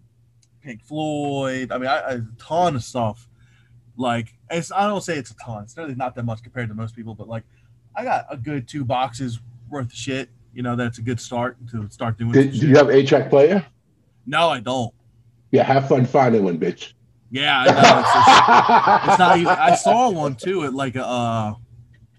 [0.61, 3.29] Pink Floyd, I mean I, I a ton of stuff.
[3.95, 6.73] Like it's I don't say it's a ton, it's really not that much compared to
[6.75, 7.43] most people, but like
[7.95, 10.29] I got a good two boxes worth of shit.
[10.53, 13.29] You know, that's a good start to start doing Did, do you have eight track
[13.29, 13.65] player?
[14.25, 14.93] No, I don't.
[15.51, 16.93] Yeah, have fun finding one, bitch.
[17.31, 17.99] Yeah, I know.
[17.99, 21.53] It's, just- it's not even, I saw one too at like a uh,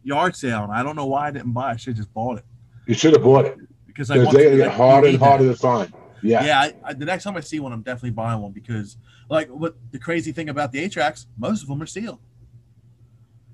[0.03, 1.71] yard sale, and I don't know why I didn't buy.
[1.71, 1.75] it.
[1.75, 2.45] I should have just bought it
[2.87, 3.57] you should have bought it
[3.87, 5.93] because I want they're gonna get harder and harder to find.
[6.23, 6.45] Yeah.
[6.45, 8.97] Yeah, I, I, the next time I see one, I'm definitely buying one because,
[9.29, 12.19] like, what the crazy thing about the eight tracks, most of them are sealed.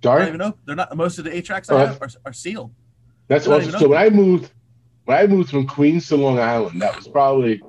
[0.04, 0.96] I don't even know they're not.
[0.96, 2.72] Most of the eight tracks I Uh, have are, are sealed.
[3.28, 3.80] That's Not awesome.
[3.80, 4.50] So when I moved,
[5.04, 7.62] when I moved from Queens to Long Island, that was probably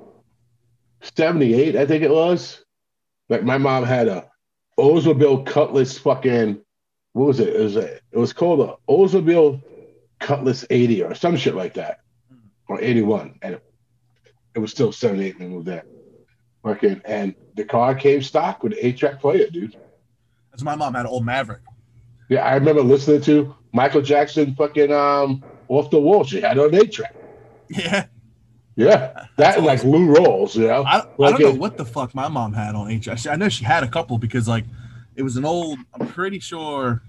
[1.16, 2.64] '78, I think it was.
[3.28, 4.26] Like my mom had a
[4.78, 6.60] Oldsmobile Cutlass fucking
[7.12, 7.48] what was it?
[7.48, 9.62] It was a, it was called a Oldsmobile
[10.18, 12.00] Cutlass 80 or some shit like that,
[12.68, 13.64] or 81, and it,
[14.54, 15.84] it was still 78 when we moved there.
[16.62, 19.76] Fucking and the car came stock with an eight-track player, dude.
[20.50, 21.62] That's my mom had an old Maverick.
[22.32, 26.24] Yeah, I remember listening to Michael Jackson fucking um off the wall.
[26.24, 27.14] She had on eight track.
[27.68, 28.06] Yeah,
[28.76, 30.82] Yeah, that like Lou Rawls, you know.
[30.82, 33.26] I, I Like don't know it- what the fuck my mom had on tracks.
[33.26, 34.64] I know she had a couple because like
[35.16, 35.78] it was an old.
[35.98, 37.02] I'm pretty sure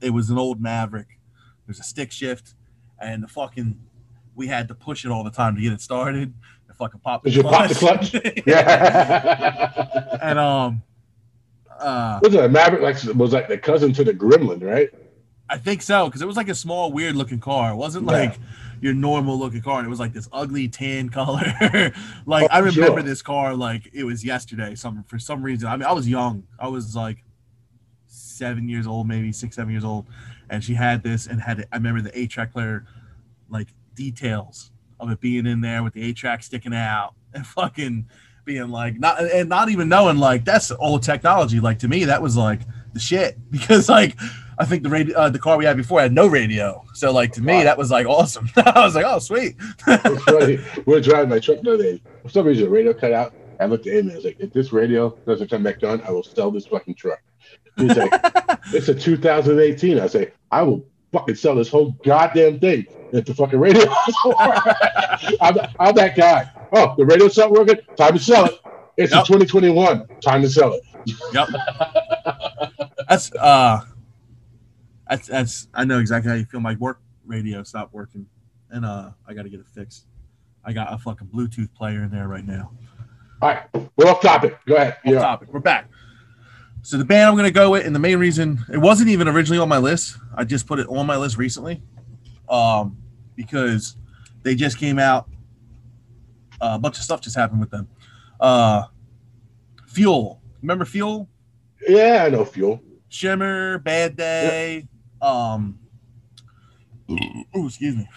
[0.00, 1.18] it was an old Maverick.
[1.66, 2.54] There's a stick shift,
[2.98, 3.78] and the fucking
[4.34, 6.34] we had to push it all the time to get it started.
[6.68, 7.24] And fucking pop.
[7.24, 8.14] Did you pop the clutch?
[8.46, 10.18] Yeah.
[10.22, 10.82] and um,
[11.80, 12.82] uh, was it a Maverick?
[12.82, 14.90] Like was like the cousin to the Gremlin, right?
[15.48, 17.70] I think so because it was like a small, weird looking car.
[17.72, 18.12] It wasn't Yeah.
[18.12, 18.38] like
[18.80, 21.42] your normal looking car, and it was like this ugly tan color.
[22.26, 23.02] like Oh, I remember sure.
[23.02, 24.74] this car like it was yesterday.
[24.74, 25.68] Some for some reason.
[25.68, 26.44] I mean, I was young.
[26.58, 27.22] I was like
[28.06, 30.06] seven years old, maybe six, seven years old,
[30.50, 31.60] and she had this and had.
[31.60, 32.84] It, I remember the eight track player,
[33.48, 38.06] like details of it being in there with the eight track sticking out and fucking
[38.46, 41.60] being like not and not even knowing like that's old technology.
[41.60, 42.60] Like to me, that was like
[42.94, 44.16] the shit because like
[44.58, 46.82] I think the radio, uh, the car we had before had no radio.
[46.94, 48.48] So like to me, that was like awesome.
[48.56, 49.56] I was like, oh sweet.
[49.86, 52.02] We We're driving my truck the other day.
[52.22, 53.34] For some reason, the radio cut out.
[53.60, 56.02] I looked at him and I was like, if this radio doesn't come back on,
[56.02, 57.22] I will sell this fucking truck.
[57.76, 58.10] He's like,
[58.72, 59.98] it's a 2018.
[59.98, 63.86] I say, I will fucking sell this whole goddamn thing if the fucking radio.
[65.40, 66.50] I'm, I'm that guy.
[66.72, 67.76] Oh, the radio's not working?
[67.96, 68.54] Time to sell it.
[68.96, 69.20] It's Yep.
[69.20, 70.08] in 2021.
[70.24, 70.82] Time to sell it.
[71.32, 71.48] Yep.
[73.08, 73.80] that's uh
[75.08, 76.60] that's that's I know exactly how you feel.
[76.60, 78.26] My work radio stopped working
[78.70, 80.06] and uh I gotta get it fixed.
[80.64, 82.72] I got a fucking Bluetooth player in there right now.
[83.42, 83.62] All right,
[83.96, 84.58] we're off topic.
[84.66, 84.94] Go ahead.
[84.94, 85.20] Off Yeah.
[85.20, 85.48] topic.
[85.52, 85.88] We're back.
[86.82, 89.58] So the band I'm gonna go with, and the main reason it wasn't even originally
[89.60, 90.16] on my list.
[90.34, 91.82] I just put it on my list recently.
[92.48, 92.96] Um
[93.36, 93.96] because
[94.42, 95.28] they just came out.
[96.60, 97.88] Uh, a bunch of stuff just happened with them.
[98.40, 98.84] Uh
[99.88, 100.40] Fuel.
[100.62, 101.28] Remember Fuel?
[101.88, 102.82] Yeah, I know fuel.
[103.08, 104.88] Shimmer, Bad Day,
[105.22, 105.78] um,
[107.10, 108.08] ooh, excuse me.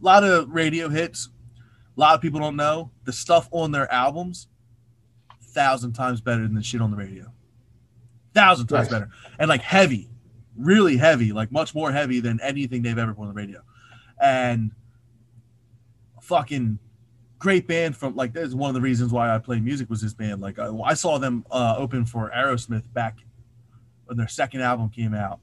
[0.00, 1.28] A lot of radio hits.
[1.96, 4.48] A lot of people don't know the stuff on their albums.
[5.42, 7.32] Thousand times better than the shit on the radio.
[8.34, 9.00] Thousand times Nice.
[9.00, 10.10] better, and like heavy,
[10.56, 13.60] really heavy, like much more heavy than anything they've ever put on the radio.
[14.20, 14.72] and
[16.20, 16.78] fucking
[17.44, 20.14] great band from like that's one of the reasons why I play music was this
[20.14, 20.40] band.
[20.40, 23.18] Like I, I saw them uh, open for Aerosmith back
[24.06, 25.40] when their second album came out,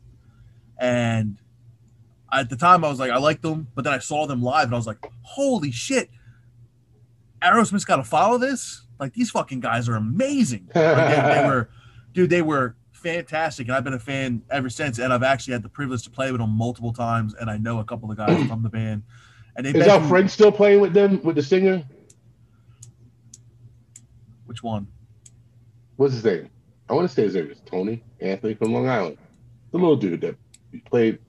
[0.79, 1.37] and
[2.33, 4.65] at the time I was like I liked them, but then I saw them live
[4.65, 6.09] and I was like, holy shit,
[7.39, 8.81] Aerosmith's got to follow this.
[8.99, 10.71] Like these fucking guys are amazing.
[10.73, 11.69] Like, they, they were,
[12.13, 14.97] dude, they were fantastic, and I've been a fan ever since.
[14.97, 17.77] And I've actually had the privilege to play with them multiple times, and I know
[17.77, 19.03] a couple of guys from the band.
[19.61, 21.83] And they've Is our friend still playing with them with the singer?
[24.45, 24.87] which one?
[25.97, 26.49] What's his name?
[26.89, 29.17] I want to say his name is Tony Anthony from Long Island.
[29.71, 30.35] The little dude that
[30.85, 31.19] played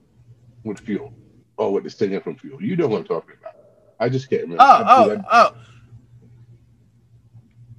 [0.63, 1.13] with Fuel.
[1.59, 2.61] Oh, with the singer from Fuel.
[2.61, 3.55] You know what I'm talking about.
[3.99, 4.63] I just can't remember.
[4.67, 5.55] Oh, oh, dude, oh.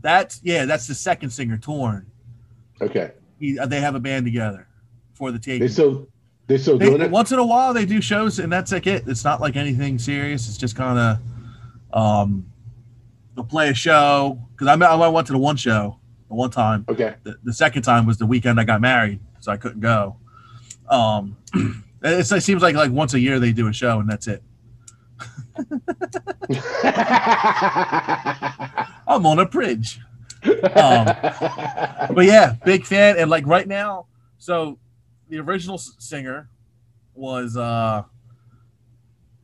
[0.03, 2.07] That's yeah, that's the second singer, Toryn.
[2.81, 3.11] Okay.
[3.41, 4.69] He, uh, they have a band together
[5.15, 5.69] for the They taking.
[5.69, 6.07] still
[6.47, 7.11] they still They- it?
[7.11, 9.05] once in a while they do shows and that's like it.
[9.07, 10.49] It's not like anything serious.
[10.49, 11.19] It's just kind of
[11.99, 12.47] um
[13.35, 16.85] they'll play a show because I, I went to the one show the one time.
[16.89, 17.15] Okay.
[17.23, 20.17] The, the second time was the weekend I got married, so I couldn't go.
[20.89, 21.37] Um,
[22.03, 24.43] it's, it seems like like once a year they do a show and that's it.
[29.07, 30.01] I'm on a bridge.
[30.45, 31.07] Um,
[32.15, 33.17] but yeah, big fan.
[33.19, 34.07] And like right now,
[34.39, 34.79] so
[35.29, 36.49] the original singer
[37.15, 38.03] was uh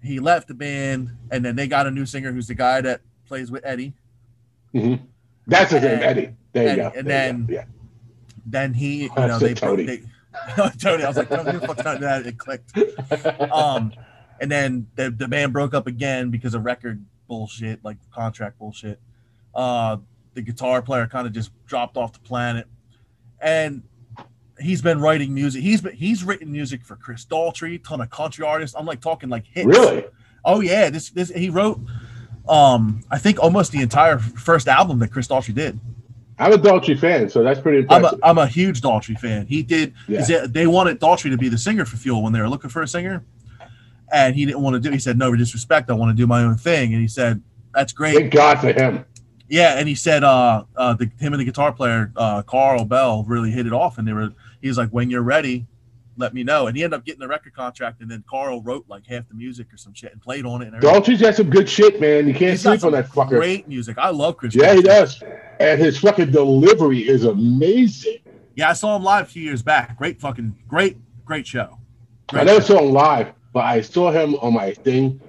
[0.02, 3.02] he left the band, and then they got a new singer who's the guy that
[3.26, 3.92] plays with Eddie.
[4.74, 5.00] Mhm.
[5.46, 6.34] That's his name, Eddie.
[6.52, 6.84] There you and- go.
[6.86, 7.52] and There you then- go.
[7.54, 7.64] yeah.
[8.46, 9.84] Then he, you know, they, Tony.
[9.84, 9.98] they
[10.78, 11.04] Tony.
[11.04, 12.00] I was like, who the Tony?
[12.00, 12.72] That it clicked.
[13.52, 13.92] Um,
[14.40, 18.98] and then the, the band broke up again because of record bullshit, like contract bullshit.
[19.54, 19.98] Uh,
[20.34, 22.66] the guitar player kind of just dropped off the planet,
[23.40, 23.82] and
[24.60, 25.62] he's been writing music.
[25.62, 28.76] He's been he's written music for Chris Daughtry, ton of country artists.
[28.78, 29.66] I'm like talking like hits.
[29.66, 30.04] really?
[30.44, 31.80] Oh yeah, this this he wrote.
[32.48, 35.78] Um, I think almost the entire first album that Chris Daughtry did.
[36.38, 39.46] I'm a Daughtry fan, so that's pretty I'm a, I'm a huge Daughtry fan.
[39.46, 39.92] He did.
[40.08, 40.24] Yeah.
[40.26, 42.80] it- They wanted Daughtry to be the singer for Fuel when they were looking for
[42.82, 43.22] a singer,
[44.12, 44.90] and he didn't want to do.
[44.90, 45.90] He said, "No disrespect.
[45.90, 47.42] I want to do my own thing." And he said,
[47.74, 49.04] "That's great." Thank God for him.
[49.48, 53.24] Yeah, and he said, "Uh, uh, the, him and the guitar player, uh, Carl Bell,
[53.28, 54.30] really hit it off." And they were.
[54.60, 55.66] He was like, "When you're ready,
[56.16, 58.84] let me know." And he ended up getting the record contract, and then Carl wrote
[58.88, 60.66] like half the music or some shit and played on it.
[60.66, 60.94] And everything.
[60.94, 62.26] Daughtry's got some good shit, man.
[62.28, 63.28] You can't He's sleep on that fucker.
[63.30, 63.96] Great music.
[63.98, 64.54] I love Chris.
[64.54, 65.22] Yeah, he does.
[65.60, 68.18] And his fucking delivery is amazing.
[68.56, 69.96] Yeah, I saw him live a few years back.
[69.96, 71.78] Great fucking great, great show.
[72.30, 72.74] I Great never show.
[72.76, 75.20] saw him live, but I saw him on my thing,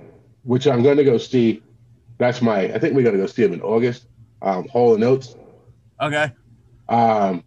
[0.43, 1.61] which I'm going to go see.
[2.17, 2.63] That's my.
[2.73, 4.07] I think we're going to go see him in August.
[4.41, 5.35] Um, Hall and Oates.
[6.01, 6.31] Okay.
[6.89, 7.43] Um,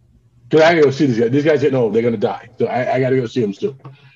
[0.55, 1.31] because I got to go see these guys.
[1.31, 3.53] These guys didn't know they're to die, so I, I got to go see them.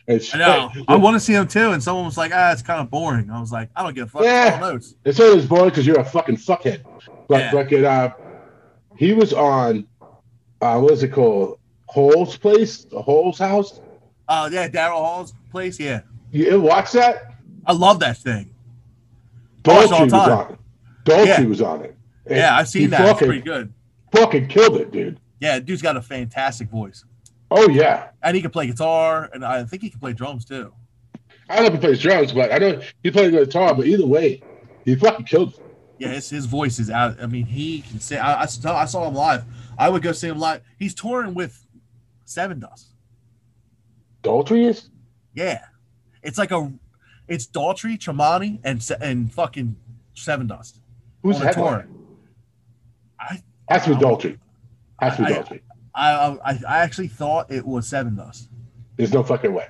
[0.07, 0.71] It's, I know.
[0.87, 3.29] I want to see him too, and someone was like, "Ah, it's kind of boring."
[3.29, 4.59] I was like, "I don't give a fuck." Yeah.
[4.59, 4.65] Yeah.
[4.65, 4.95] Oates.
[5.05, 6.83] It's boring because you're a fucking fuckhead.
[7.27, 7.51] But Yeah.
[7.51, 8.13] fucking, uh,
[8.97, 9.85] he was on.
[10.61, 11.59] Uh, what is it called?
[11.87, 13.81] Hall's place, the Hole's house.
[14.27, 15.79] Oh yeah, Daryl Hall's place.
[15.79, 17.33] Yeah, You watch that?
[17.65, 18.53] I love that thing.
[19.63, 20.59] Daughtry was on it.
[21.05, 21.41] Daughtry Yeah.
[21.45, 21.95] was on it.
[22.25, 23.01] And Yeah, I've seen that.
[23.01, 23.73] It's Fucking, pretty good.
[24.11, 25.19] fucking killed it, dude.
[25.39, 27.05] Yeah, dude's got a fantastic voice,
[27.51, 28.09] Oh yeah.
[28.23, 30.73] and he can play guitar, and I think he can play drums too.
[31.49, 33.73] I don't know if he plays drums, but I know he plays guitar.
[33.73, 34.41] But either way,
[34.85, 35.59] he fucking killed it.
[35.97, 37.21] Yeah, his, his voice is out.
[37.21, 38.17] I mean, he can say.
[38.17, 39.43] I, I saw I saw him live.
[39.77, 40.61] I would go see him live.
[40.77, 41.65] He's touring with
[42.25, 42.87] Seven Dust.
[44.23, 44.89] Daughtry is.
[45.33, 45.63] Yeah,
[46.21, 46.71] it's like a,
[47.27, 49.75] it's Daughtry, Tremonti, and and fucking
[50.15, 50.79] Sevendust.
[51.23, 51.87] Who's the a tour.
[53.69, 54.37] I to be Daughtry.
[55.01, 55.59] Has to be I-
[55.95, 58.47] I I, I actually thought it was Sevendust.
[58.95, 59.67] There's no fucking way.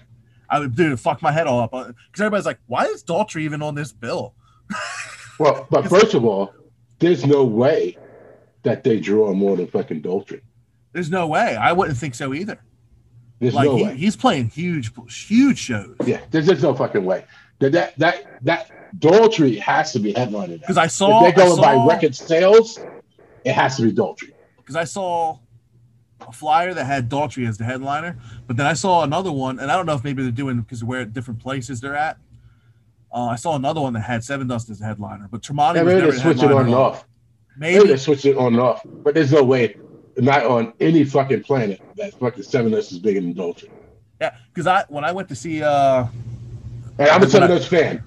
[0.49, 3.03] I would dude, it fucked my head all up uh, because everybody's like, "Why is
[3.03, 4.35] Daughtry even on this bill?"
[5.39, 6.53] Well, but first of all,
[6.99, 7.97] there's no way
[8.63, 10.41] that they draw more than fucking Daughtry.
[10.91, 11.55] There's no way.
[11.55, 12.59] I wouldn't think so either.
[13.39, 13.95] There's Like no he, way.
[13.95, 14.91] he's playing huge,
[15.27, 15.95] huge shows.
[16.05, 17.23] Yeah, there's just no fucking way.
[17.59, 20.49] That that that that Daughtry has to be headlining.
[20.49, 20.59] that.
[20.61, 22.77] Because I saw, if they're going saw, by record sales,
[23.45, 24.31] it has to be Daughtry.
[24.69, 25.39] Because I saw
[26.27, 29.71] a flyer that had Daughtry as the headliner, but then I saw another one, and
[29.71, 32.17] I don't know if maybe they're doing because where different places they're at.
[33.11, 35.93] Uh, I saw another one that had Sevendust as the headliner, but Tremonti Yeah, was
[35.95, 37.07] maybe they the switch it on and off.
[37.57, 38.83] Maybe they Maybe, switch it on and off.
[39.03, 39.75] But there's no way,
[40.17, 43.71] not on any fucking planet, that fucking Sevendust is bigger than Daughtry.
[44.21, 46.05] yeah, because I when I went to see, uh,
[46.99, 48.03] And I'm a Sevendust fan.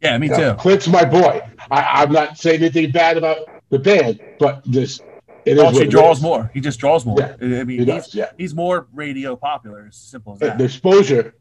[0.00, 0.58] yeah, me You know, too.
[0.60, 1.42] Clint's my boy.
[1.70, 3.36] I, I'm not saying anything bad about
[3.68, 5.04] the band, but just
[5.44, 6.22] it is Daughtry draws is.
[6.22, 6.50] more.
[6.54, 7.18] He just draws more.
[7.18, 8.30] Yeah, I mean, He he's, yeah.
[8.38, 9.86] he's more radio popular.
[9.88, 10.58] As simple as that.
[10.58, 11.34] The exposure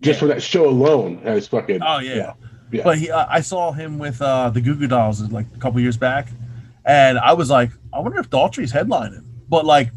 [0.00, 0.20] just Yeah.
[0.20, 1.80] for that show alone has fucking.
[1.82, 2.34] Oh yeah.
[2.72, 2.82] Yeah.
[2.84, 5.80] But he, uh, I saw him with uh, the Goo Goo Dolls like a couple
[5.80, 6.28] years back,
[6.84, 9.24] and I was like, I wonder if Daughtry's headlining.
[9.48, 9.90] But like,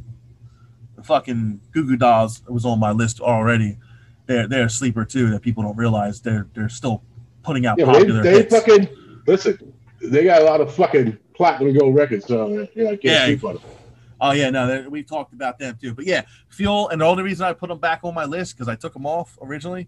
[0.95, 3.77] the fucking Goo Goo Dolls was on my list already.
[4.25, 7.03] They're they're a sleeper too that people don't realize they're they're still
[7.43, 8.55] putting out Yeah, they, popular they hits.
[8.55, 8.87] fucking
[9.27, 9.73] listen.
[10.01, 12.65] They got a lot of fucking platinum gold records, so know, I
[12.95, 13.25] can't Yeah.
[13.25, 13.63] sleep on them.
[14.21, 15.93] Oh yeah, no, we've talked about them too.
[15.93, 18.69] But yeah, Fuel, and the only reason I put them back on my list because
[18.69, 19.87] I took them off originally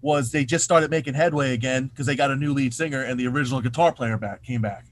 [0.00, 3.18] was they just started making headway again because they got a new lead singer and
[3.20, 4.86] the original guitar player back came back,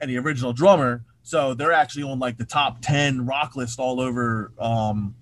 [0.00, 1.04] and the original drummer.
[1.22, 5.14] So they're actually on like the top ten rock list all over um,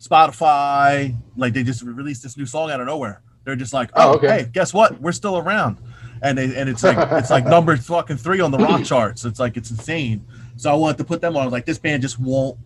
[0.00, 1.16] Spotify.
[1.36, 3.22] Like they just released this new song out of nowhere.
[3.44, 4.28] They're just like, Oh, oh, okay.
[4.28, 5.00] hey, guess what?
[5.00, 5.78] We're still around,
[6.22, 9.24] and they and it's like it's like number fucking three on the rock charts.
[9.24, 10.24] It's like it's insane.
[10.56, 11.42] So I wanted to put them on.
[11.42, 12.58] I was like, this band just won't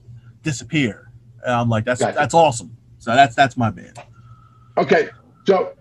[0.42, 1.10] disappear.
[1.44, 2.16] And I'm like, that's Gotcha.
[2.16, 2.76] that's awesome.
[2.98, 3.98] So that's that's my band.
[4.78, 5.08] Okay,
[5.46, 5.74] so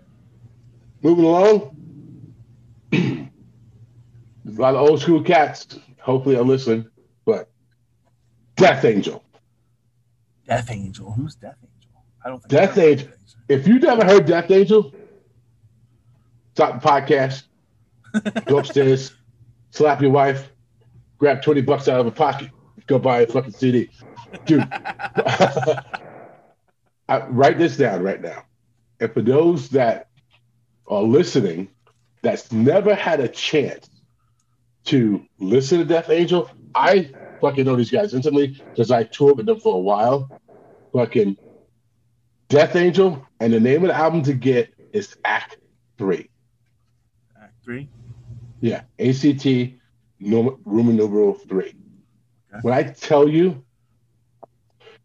[1.02, 1.76] moving along.
[2.92, 3.28] A
[4.44, 5.66] lot of old school cats.
[6.00, 6.86] Hopefully, I'm listening.
[7.24, 7.48] But
[8.56, 9.24] Death Angel.
[10.46, 11.12] Death Angel.
[11.12, 12.02] Who's Death Angel?
[12.24, 13.08] I don't think Death Angel.
[13.48, 14.92] If you've never heard Death Angel,
[16.54, 17.44] stop the podcast,
[18.46, 19.14] go upstairs,
[19.70, 20.50] slap your wife,
[21.18, 22.50] grab 20 bucks out of her pocket,
[22.86, 23.90] go buy a fucking CD.
[24.44, 24.60] Dude,
[27.08, 28.44] I, write this down right now.
[29.00, 30.08] And for those that
[30.86, 31.68] are listening,
[32.22, 33.88] that's never had a chance
[34.84, 39.46] to listen to Death Angel, I fucking know these guys instantly because I toured with
[39.46, 40.40] them for a while.
[40.92, 41.36] Fucking
[42.48, 45.56] Death Angel, and the name of the album to get is Act
[45.96, 46.28] Three.
[47.40, 47.88] Act three.
[48.62, 49.44] Yeah, ACT
[50.20, 51.74] Num- Roman numeral three.
[52.52, 52.60] Okay.
[52.62, 53.64] When I tell you,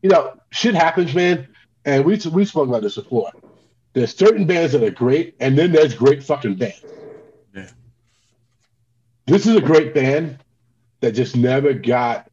[0.04, 1.48] you know, shit happens, man,
[1.84, 3.32] and we we spoke about this before.
[3.94, 6.86] There's certain bands that are great, and then there's great fucking bands.
[7.56, 7.70] Yeah.
[9.26, 10.38] This is a great band
[11.00, 12.30] that just never got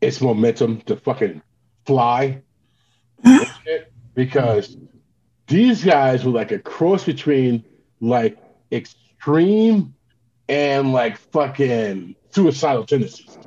[0.00, 1.42] its momentum to fucking
[1.84, 2.42] fly
[4.14, 4.76] because
[5.48, 7.64] these guys were like a cross between
[8.00, 8.38] like
[8.72, 9.94] extreme
[10.48, 13.38] and like fucking suicidal tendencies.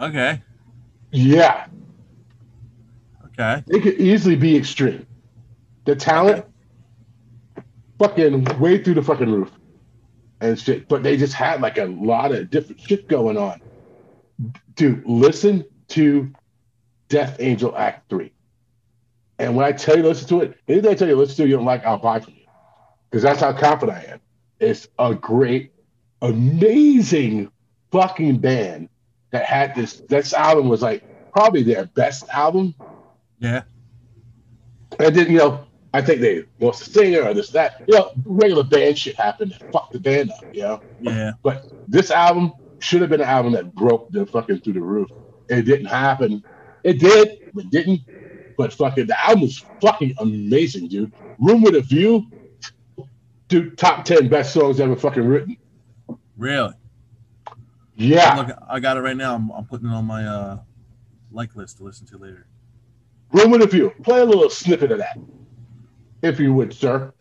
[0.00, 0.42] Okay.
[1.12, 1.66] Yeah,
[3.26, 3.62] Okay.
[3.66, 5.06] they could easily be extreme.
[5.84, 6.46] The talent,
[7.98, 9.50] fucking way through the fucking roof
[10.40, 10.88] and shit.
[10.88, 13.60] But they just had like a lot of different shit going on.
[14.76, 16.30] Dude, listen to
[17.08, 18.32] Death Angel Act 3.
[19.38, 21.56] And when I tell you listen to it, anything I tell you listen to, you
[21.56, 22.39] don't like, I'll buy from you.
[23.10, 24.20] Because that's how confident I am.
[24.60, 25.72] It's a great,
[26.22, 27.50] amazing
[27.90, 28.88] fucking band
[29.32, 30.02] that had this.
[30.08, 32.74] This album was like probably their best album.
[33.38, 33.62] Yeah.
[34.98, 37.82] And then, you know, I think they lost the singer or this, that.
[37.88, 40.80] You know, regular band shit happened fucked the band up, you know?
[41.00, 41.32] Yeah.
[41.42, 45.10] But this album should have been an album that broke the fucking through the roof.
[45.48, 46.44] It didn't happen.
[46.84, 48.02] It did, but didn't.
[48.56, 51.12] But fucking the album was fucking amazing, dude.
[51.38, 52.26] Room with a View,
[53.50, 55.58] dude, top 10 best songs ever fucking written.
[56.38, 56.72] Really.
[57.96, 58.34] Yeah.
[58.36, 59.34] Look, I got it right now.
[59.34, 60.58] I'm, I'm putting it on my uh
[61.30, 62.46] like list to listen to later.
[63.32, 63.92] Room with a View.
[64.02, 65.18] Play a little snippet of that,
[66.22, 67.12] if you would, sir.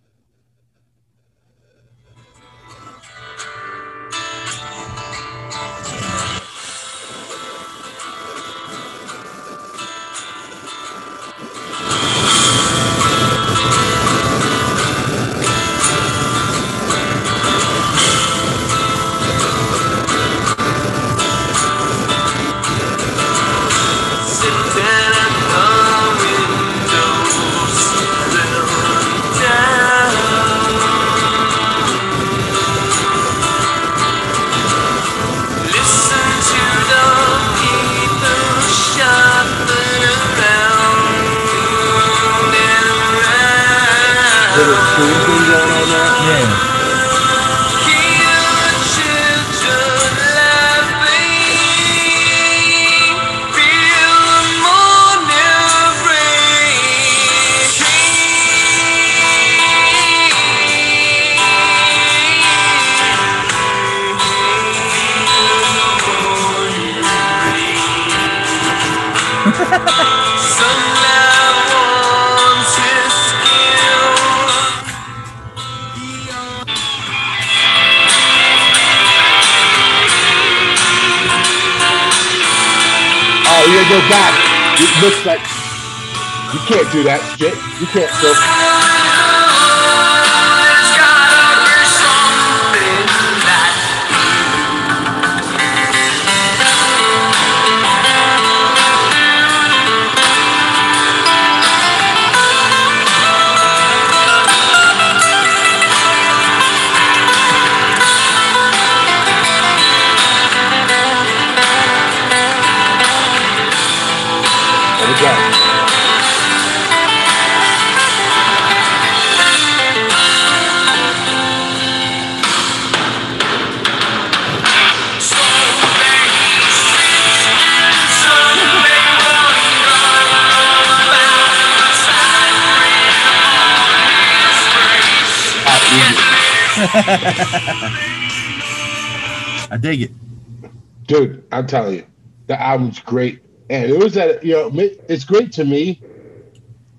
[141.69, 142.05] Telling you
[142.47, 143.41] the album's great.
[143.69, 144.71] And it was that you know
[145.07, 146.01] it's great to me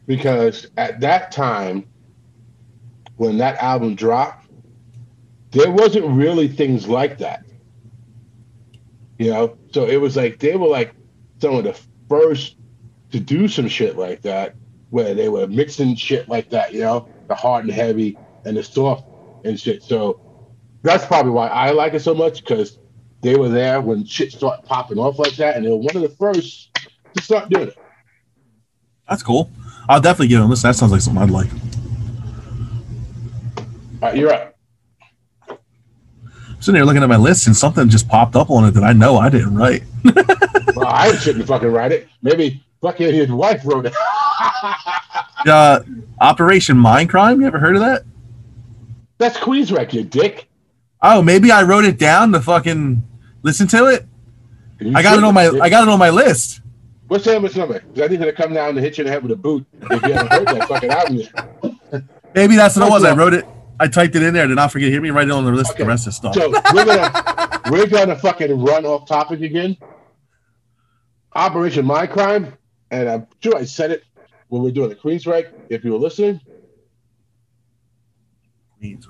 [0.06, 1.86] because at that time
[3.16, 4.46] when that album dropped
[5.50, 7.44] there wasn't really things like that.
[9.18, 10.94] You know so it was like they were like
[11.40, 12.56] some of the first
[13.10, 14.54] to do some shit like that
[14.90, 18.62] where they were mixing shit like that you know the hard and heavy and the
[18.62, 19.04] soft
[19.44, 19.82] and shit.
[19.82, 20.20] So
[20.82, 22.78] that's probably why i like it so much because
[23.22, 26.02] they were there when shit started popping off like that, and they were one of
[26.02, 26.70] the first
[27.14, 27.76] to start doing it.
[29.08, 29.50] That's cool.
[29.88, 30.62] I'll definitely give him this.
[30.62, 31.50] That sounds like something I'd like.
[34.02, 34.56] All right, you're up.
[35.48, 35.58] I'm
[36.60, 38.92] sitting there looking at my list and something just popped up on it that I
[38.92, 39.82] know I didn't write.
[40.76, 42.08] Well, I shouldn't fucking write it.
[42.22, 43.94] Maybe fucking his wife wrote it.
[45.46, 45.80] Uh,
[46.20, 47.40] Operation Mindcrime.
[47.40, 48.04] You ever heard of that?
[49.16, 50.48] That's Queensrÿche, you dick.
[51.00, 53.02] Oh, maybe I wrote it down to fucking
[53.42, 54.06] listen to it.
[54.94, 55.46] I got it on my.
[55.60, 56.60] I got it on my list.
[57.08, 57.80] What's Sam's number?
[57.80, 59.36] 'Cause I think need to come down and hit you in the head with a
[59.36, 62.04] boot if you haven't heard that fucking album yet.
[62.34, 63.04] Maybe that's what it was.
[63.04, 63.44] I wrote it.
[63.80, 64.46] I typed it in there.
[64.46, 64.90] Did not forget.
[64.90, 65.72] Hear me write it on the list.
[65.72, 65.82] Okay.
[65.82, 66.34] The rest of stuff.
[66.34, 69.76] So we're gonna we're gonna fucking run off topic again.
[71.34, 72.56] Operation Mindcrime,
[72.90, 74.04] and I'm sure I said it
[74.48, 75.50] when we were doing the Queens Queensrÿche.
[75.68, 76.40] If you were listening,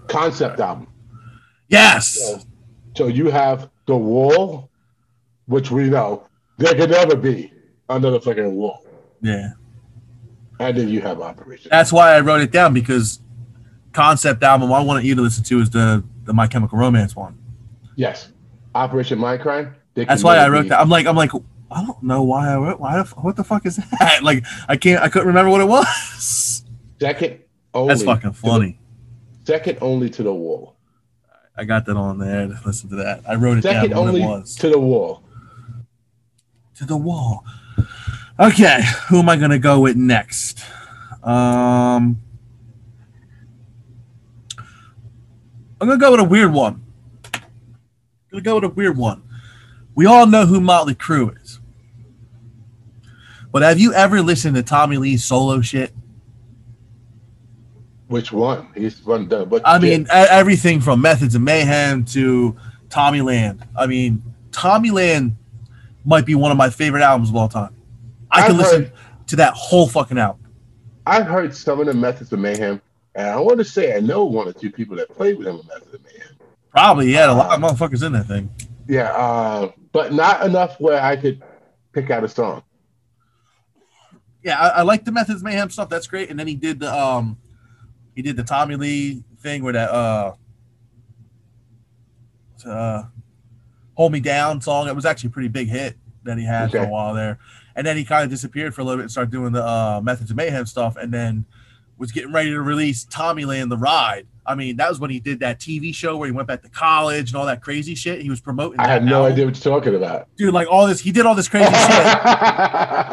[0.09, 0.87] concept album.
[1.69, 2.09] Yes.
[2.09, 2.41] So,
[2.97, 4.71] so you have the wall,
[5.47, 6.27] which we know
[6.59, 7.53] there could never be
[7.89, 8.85] another fucking wall,
[9.21, 9.51] Yeah.
[10.59, 11.69] and then you have Operation.
[11.71, 13.21] That's why I wrote it down because
[13.93, 17.37] concept album I wanted you to listen to is the the My Chemical Romance one.
[17.97, 18.33] Yes,
[18.75, 19.75] Operation Mindcrime.
[19.95, 20.81] That's why I wrote be- that.
[20.81, 21.33] I'm like I'm like
[21.73, 22.81] I don't know why I wrote.
[22.81, 23.01] Why?
[23.17, 24.21] What the fuck is that?
[24.23, 25.03] Like I can't.
[25.03, 26.65] I couldn't remember what it was.
[27.01, 27.41] Second
[27.75, 27.89] only.
[27.89, 28.79] That's fucking to the- funny.
[29.45, 30.77] second only to the wall.
[31.61, 32.49] I got that on there.
[32.65, 33.21] Listen to that.
[33.29, 33.99] I wrote it Second down.
[34.09, 34.57] Only it was.
[34.57, 35.23] to the wall.
[36.77, 37.45] to the wall.
[38.39, 40.65] Okay, who am I gonna go with next?
[41.23, 42.19] Um,
[45.79, 46.83] I'm gonna go with a weird one.
[47.35, 47.43] I'm
[48.31, 49.23] gonna go with a weird one.
[49.95, 51.61] We all know who Motley Crue is,
[53.53, 55.93] but have you ever listened to Tommy Lee's solo shit?
[58.11, 58.67] Which one?
[58.75, 59.49] He's one done.
[59.49, 62.57] But I mean, everything from Methods of Mayhem to
[62.89, 63.63] Tommyland.
[63.77, 65.37] I mean, Tommyland
[66.05, 67.73] might be one of my favorite albums of all time.
[68.29, 68.93] I can I've listen heard-
[69.29, 70.45] to that whole fucking album.
[71.07, 72.83] I've heard some of the methods of mayhem,
[73.15, 75.61] and I want to say I know one or two people that played with him
[75.61, 76.37] in Methods of Mayhem.
[76.73, 78.51] Probably, yeah, a lot of motherfuckers in that thing.
[78.89, 81.43] Yeah, uh, but not enough where I could
[81.93, 82.65] pick out a song.
[84.43, 85.89] Yeah, I, I like the Methods of Mayhem stuff.
[85.89, 86.29] That's great.
[86.29, 87.39] And then he did the um,
[88.15, 90.35] he did the Tommy Lee thing where that uh,
[92.67, 93.05] uh,
[93.95, 94.89] "Hold Me Down" song.
[94.89, 97.39] It was actually a pretty big hit that he had for a while there.
[97.77, 100.01] And then he kind of disappeared for a little bit and started doing the uh,
[100.03, 100.97] Methods of Mayhem stuff.
[100.97, 101.47] And then
[101.97, 104.27] was getting ready to release Tommyland the Ride.
[104.47, 106.69] I mean, that was when he did that TV show where he went back to
[106.71, 108.23] college and all that crazy shit.
[108.23, 108.81] He was promoting.
[108.81, 109.33] I had no album.
[109.33, 110.27] idea what you're talking about.
[110.37, 110.53] dude.
[110.53, 111.73] Like all this, he did all this crazy shit.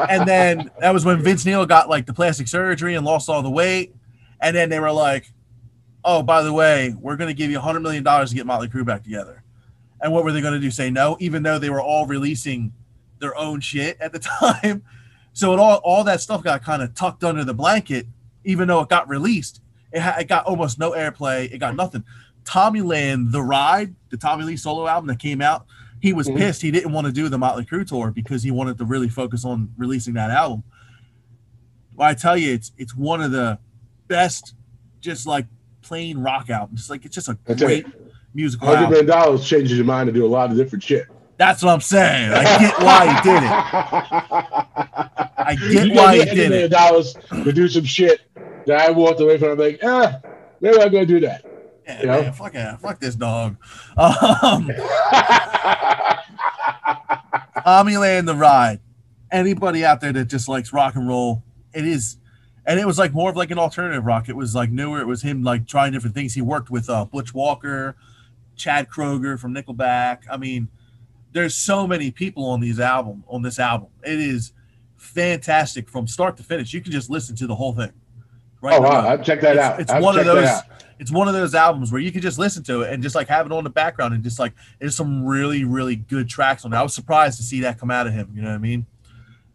[0.09, 3.41] and then that was when Vince Neil got like the plastic surgery and lost all
[3.41, 3.93] the weight.
[4.41, 5.31] And then they were like,
[6.03, 8.67] "Oh, by the way, we're going to give you 100 million dollars to get Motley
[8.67, 9.43] Crue back together."
[10.01, 10.69] And what were they going to do?
[10.71, 12.71] Say no, even though they were all releasing
[13.19, 14.83] their own shit at the time.
[15.33, 18.05] So it all all that stuff got kind of tucked under the blanket,
[18.43, 19.61] even though it got released.
[19.91, 21.51] It, ha- it got almost no airplay.
[21.51, 22.03] It got nothing.
[22.43, 25.65] Tommyland, The Ride, the Tommy Lee solo album that came out,
[25.99, 26.37] he was Mhm.
[26.37, 26.61] pissed.
[26.61, 29.43] He didn't want to do the Motley Crue tour because he wanted to really focus
[29.45, 30.63] on releasing that album.
[31.95, 33.57] Well, I tell you, it's it's one of the
[34.07, 34.53] best,
[35.01, 35.45] just like
[35.81, 36.81] plain rock albums.
[36.81, 37.85] It's like it's just a you, great
[38.33, 39.05] musical Hundred album.
[39.05, 41.05] dollars changes your mind to do a lot of different shit.
[41.37, 42.31] That's what I'm saying.
[42.33, 43.51] I get why he did it.
[45.37, 46.49] I get why he did it.
[46.49, 48.21] million dollars to do some shit
[48.65, 49.49] that I walked away from.
[49.51, 50.19] I'm like, ah,
[50.61, 51.45] maybe I'm gonna do that.
[51.85, 52.21] Yeah, You know?
[52.23, 53.55] man, fuck yeah, fuck this dog.
[53.95, 54.71] Um,
[57.65, 58.79] Tommyland the Ride.
[59.31, 61.43] Anybody out there that just likes rock and roll,
[61.73, 62.17] it is,
[62.67, 64.29] and it was like more of like an alternative rock.
[64.29, 64.99] It was like newer.
[65.01, 66.33] It was him like trying different things.
[66.35, 67.95] He worked with uh, Butch Walker,
[68.55, 70.19] Chad Kroeger from Nickelback.
[70.29, 70.67] I mean,
[71.33, 73.89] there's so many people on these album on this album.
[74.03, 74.51] It is
[74.97, 76.73] fantastic from start to finish.
[76.73, 77.91] You can just listen to the whole thing.
[78.61, 78.77] Right.
[78.77, 79.07] Oh wow.
[79.07, 79.79] I'll check that It's- out.
[79.79, 80.61] it's I'll one of those-
[80.99, 83.27] It's one of those albums where you can just listen to it and just like
[83.27, 86.73] have it on the background and just like there's some really really good tracks on
[86.73, 86.75] it.
[86.75, 88.31] I was surprised to see that come out of him.
[88.33, 88.87] You know what I mean?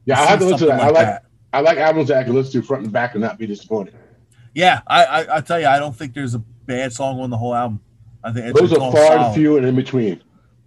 [0.04, 0.80] Yeah, I have to listen to that.
[0.80, 1.22] I like
[1.52, 3.94] I like albums that I can listen to front and back and not be disappointed.
[4.54, 7.36] Yeah, I, I I tell you, I don't think there's a bad song on the
[7.38, 7.80] whole album.
[8.24, 10.22] I think Those are far and few and in between.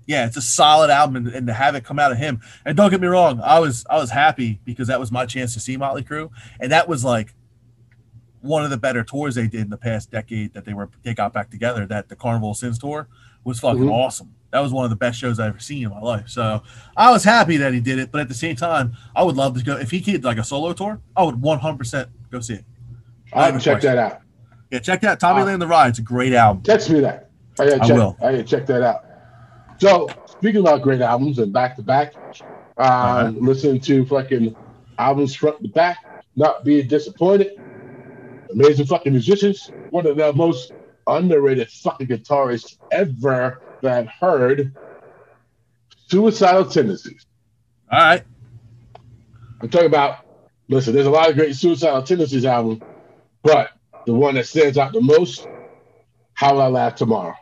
[0.07, 2.41] Yeah, it's a solid album, and, and to have it come out of him.
[2.65, 5.53] And don't get me wrong, I was I was happy because that was my chance
[5.53, 6.29] to see Motley Crue,
[6.59, 7.33] and that was like
[8.41, 11.13] one of the better tours they did in the past decade that they were they
[11.13, 11.85] got back together.
[11.85, 13.07] That the Carnival of Sins tour
[13.43, 13.91] was fucking Mhm.
[13.91, 14.33] awesome.
[14.55, 16.29] That was one of the best shows I've ever seen in my life.
[16.29, 16.63] So
[16.95, 19.57] I was happy that he did it, but at the same time, I would love
[19.57, 21.01] to go if he did like a solo tour.
[21.13, 22.65] I would 100 percent go see it.
[23.33, 24.21] I'll have to check that out.
[24.71, 25.89] Yeah, check that out Tommy Uh, Land the Ride.
[25.89, 26.63] It's a great album.
[26.63, 27.29] Text me that.
[27.59, 27.97] I gotta I check.
[27.97, 28.15] will.
[28.21, 29.03] I gotta check that out.
[29.77, 32.13] So speaking about great albums and back to back,
[32.77, 34.55] um, listening to fucking
[34.97, 35.97] albums front to back,
[36.37, 37.59] not being disappointed.
[38.53, 39.69] Amazing fucking musicians.
[39.89, 40.71] One of the most
[41.07, 44.75] underrated fucking guitarists ever that heard.
[46.09, 47.25] Suicidal tendencies.
[47.91, 48.23] All right.
[49.61, 50.19] I'm talking about.
[50.69, 52.81] Listen, there's a lot of great Suicidal Tendencies albums,
[53.43, 53.69] but
[54.07, 55.47] the one that stands out the most,
[56.33, 57.35] How Will I Laugh Tomorrow.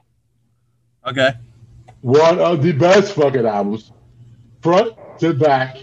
[1.07, 1.31] Okay.
[2.01, 3.91] one of the best fucking albums,
[4.61, 5.77] front to back.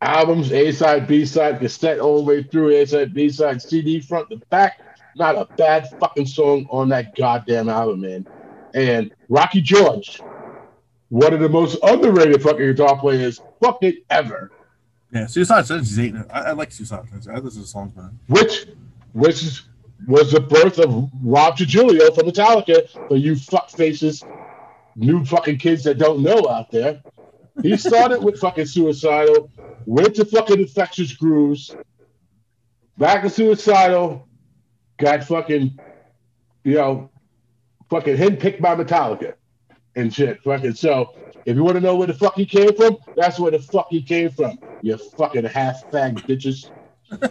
[0.00, 4.00] Albums, A side, B side, cassette all the way through, A side, B side, CD
[4.00, 4.80] front to back.
[5.16, 8.26] Not a bad fucking song on that goddamn album, man.
[8.74, 10.20] And Rocky George,
[11.10, 14.50] one of the most underrated fucking guitar players fucking ever.
[15.12, 15.70] Yeah, Suicide.
[16.30, 17.28] I, I like Suicide Tendencies.
[17.28, 18.18] I listen to songs, man.
[18.28, 18.66] which
[19.12, 19.62] which is,
[20.06, 24.24] was the birth of Rob Trujillo from Metallica for you fuck faces,
[24.96, 27.02] new fucking kids that don't know out there.
[27.60, 29.50] He started with fucking suicidal,
[29.84, 31.76] went to fucking infectious grooves,
[32.96, 34.26] back to suicidal,
[34.98, 35.78] got fucking,
[36.64, 37.10] you know,
[37.90, 39.34] fucking handpicked by Metallica
[39.96, 40.40] and shit.
[40.42, 41.14] Fucking so
[41.44, 43.88] if you want to know where the fuck he came from, that's where the fuck
[43.90, 44.58] he came from.
[44.80, 46.70] You fucking half fag bitches.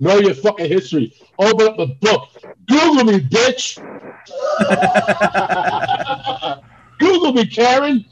[0.00, 1.14] know your fucking history.
[1.38, 2.28] Open up a book.
[2.66, 3.78] Google me, bitch.
[6.98, 8.04] Google me, Karen.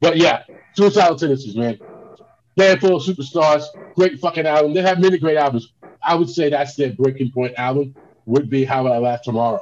[0.00, 0.42] but yeah,
[0.74, 1.78] Suicidal Tendencies, man.
[2.56, 3.64] Band full of superstars.
[3.94, 4.74] Great fucking album.
[4.74, 5.72] They have many great albums.
[6.04, 7.94] I would say that's their breaking point album.
[8.26, 9.60] Would be How Will I Laugh Tomorrow.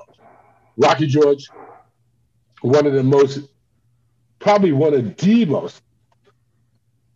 [0.76, 1.48] Rocky George,
[2.62, 3.38] one of the most,
[4.38, 5.82] probably one of the most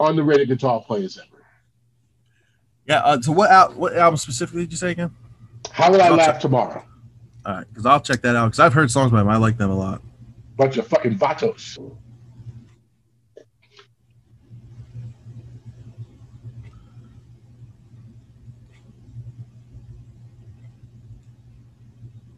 [0.01, 1.43] underrated guitar players ever.
[2.87, 2.99] Yeah.
[3.01, 5.15] Uh, so what al- what album specifically did you say again?
[5.71, 6.85] How Will I I'll Laugh check- Tomorrow?
[7.47, 9.29] All right, because I'll check that out because I've heard songs by them.
[9.29, 10.01] I like them a lot.
[10.57, 11.79] Bunch of fucking vatos.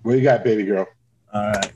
[0.07, 0.87] What you got, baby girl?
[1.35, 1.73] All right.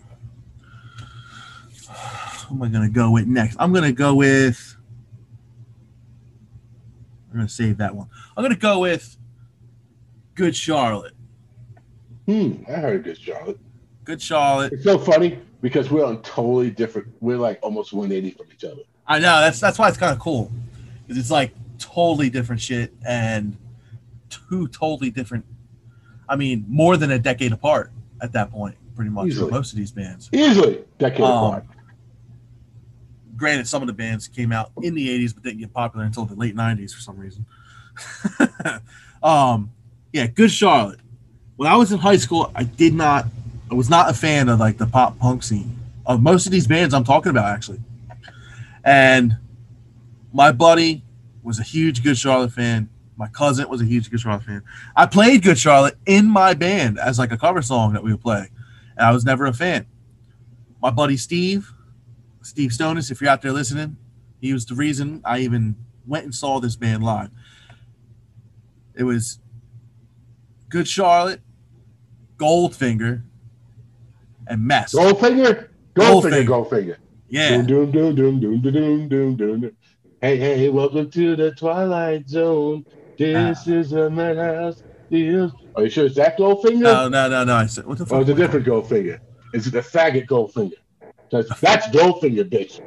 [2.47, 3.57] Who am I gonna go with next?
[3.59, 4.77] I'm gonna go with.
[7.29, 8.07] I'm gonna save that one.
[8.37, 9.17] I'm gonna go with
[10.37, 11.15] Good Charlotte.
[12.27, 13.59] Hmm, I heard Good Charlotte.
[14.05, 14.75] Good Charlotte.
[14.75, 17.09] It's so funny because we're on totally different.
[17.19, 18.83] We're like almost 180 from each other.
[19.09, 20.53] I know that's that's why it's kind of cool
[21.03, 23.57] because it's like totally different shit and
[24.29, 25.45] two totally different.
[26.29, 27.91] I mean, more than a decade apart
[28.23, 29.51] at that point, pretty much Easily.
[29.51, 30.29] most of these bands.
[30.33, 31.65] Easily decade Um, apart.
[33.37, 36.25] Granted, some of the bands came out in the '80s but didn't get popular until
[36.27, 37.47] the late '90s for some reason.
[39.23, 39.71] um,
[40.13, 41.01] yeah, Good Charlotte.
[41.57, 43.27] When I was in high school, I did not,
[43.71, 46.67] I was not a fan of like the pop punk scene of most of these
[46.67, 47.81] bands I'm talking about actually.
[48.85, 49.37] And
[50.33, 51.03] my buddy
[51.43, 52.89] was a huge Good Charlotte fan.
[53.21, 54.63] My cousin was a huge Good Charlotte fan.
[54.97, 58.23] I played Good Charlotte in my band as like a cover song that we would
[58.23, 58.49] play,
[58.97, 59.85] and I was never a fan.
[60.81, 61.71] My buddy Steve,
[62.41, 63.99] Steve Stonis, if you're out there listening,
[64.41, 67.29] he was the reason I even went and saw this band live.
[68.95, 69.39] It was
[70.71, 71.43] Good Charlotte,
[72.39, 73.23] Goldfinger,
[74.47, 74.95] and Mess.
[74.95, 76.47] Goldfinger, Goldfinger, Goldfinger.
[76.47, 76.97] Goldfinger.
[77.29, 77.61] Yeah.
[77.61, 79.77] Doom, doom, doom, doom, doom, doom, doom, doom.
[80.23, 82.87] Hey, hey, welcome to the Twilight Zone.
[83.21, 83.73] This Ah.
[83.73, 84.83] is a madhouse.
[85.13, 85.53] Are you
[85.91, 86.81] sure it's that Goldfinger?
[86.81, 87.55] no, no, no, no.
[87.55, 88.23] I said, what the fuck?
[88.23, 89.21] is it a different Goldfinger?
[89.53, 90.73] Is it the faggot Goldfinger?
[91.31, 92.81] That's, that's Goldfinger, bitch.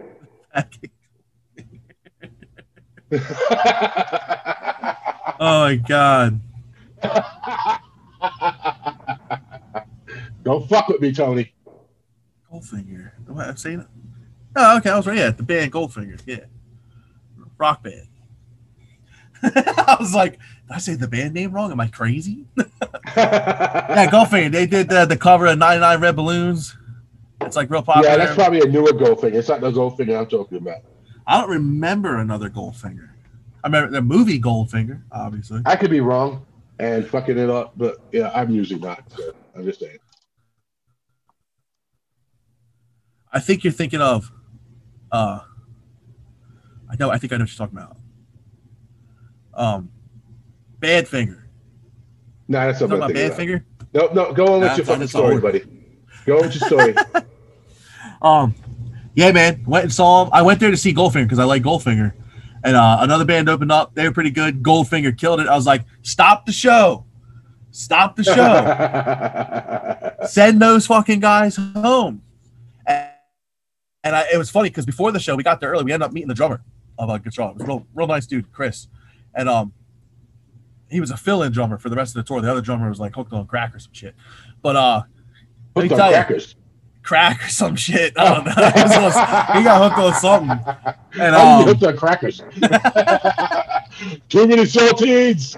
[5.40, 6.40] oh my god.
[10.44, 11.54] Don't fuck with me, Tony.
[12.52, 13.12] Goldfinger.
[13.30, 13.88] Am I saying it?
[14.56, 14.90] Oh, okay.
[14.90, 15.16] I was right.
[15.18, 16.20] Yeah, the band Goldfinger.
[16.26, 16.46] Yeah,
[17.60, 18.08] rock band.
[19.56, 21.72] I was like, did I say the band name wrong?
[21.72, 22.46] Am I crazy?
[22.58, 24.52] yeah, Goldfinger.
[24.52, 26.78] They did the, the cover of 99 Red Balloons.
[27.42, 28.10] It's like real popular.
[28.10, 29.34] Yeah, that's probably a newer Goldfinger.
[29.34, 30.80] It's not the Goldfinger I'm talking about.
[31.28, 33.10] I don't remember another Goldfinger.
[33.64, 35.62] I remember the movie Goldfinger, obviously.
[35.66, 36.46] I could be wrong
[36.80, 39.04] and fucking it up, but yeah, I'm usually not.
[39.12, 39.98] So I'm just saying.
[43.32, 44.32] I think you're thinking of.
[45.12, 45.40] Uh,
[46.90, 47.10] I know.
[47.10, 47.98] I think I know what you're talking about.
[49.56, 49.90] Um,
[50.80, 51.44] Badfinger.
[52.48, 53.64] Nah, that's not my what about I'm thinking Badfinger?
[53.94, 54.16] about.
[54.16, 55.64] No, no, go on with Nah, your fucking story, buddy.
[56.26, 56.96] Go on with your story.
[58.22, 58.56] Um,
[59.16, 59.66] yeah, man.
[59.68, 60.30] Went and saw him.
[60.32, 62.14] I went there to see Goldfinger because I like Goldfinger,
[62.64, 63.94] and uh, another band opened up.
[63.96, 64.64] They were pretty good.
[64.64, 65.48] Goldfinger killed it.
[65.50, 67.04] I was like, stop the show,
[67.72, 72.22] stop the show, send those fucking guys home.
[72.88, 73.10] And,
[74.06, 75.84] and I, it was funny because before the show, we got there early.
[75.84, 76.62] We ended up meeting the drummer
[76.98, 77.50] of a guitar.
[77.52, 78.88] It was real, real nice dude, Chris,
[79.34, 79.74] and um,
[80.90, 82.42] he was a fill-in drummer for the rest of the tour.
[82.42, 84.16] The other drummer was like hooked on crack or some shit,
[84.62, 85.04] but uh.
[85.76, 86.56] Hooked on tell you, crackers.
[87.02, 88.14] crack or some shit.
[88.18, 88.54] I don't know.
[88.76, 90.76] He, was he got hooked on something.
[91.20, 92.38] And um, hooked on crackers?
[94.30, 95.58] Too many saltines.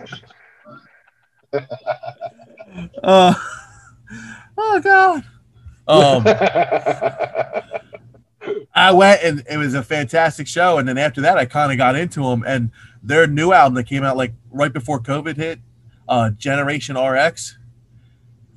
[3.04, 3.34] uh,
[4.58, 5.24] oh god.
[5.88, 6.24] Um,
[8.74, 10.78] I went and it was a fantastic show.
[10.78, 12.72] And then after that, I kind of got into him And
[13.06, 15.60] their new album that came out like right before COVID hit,
[16.10, 17.58] uh, Generation RX,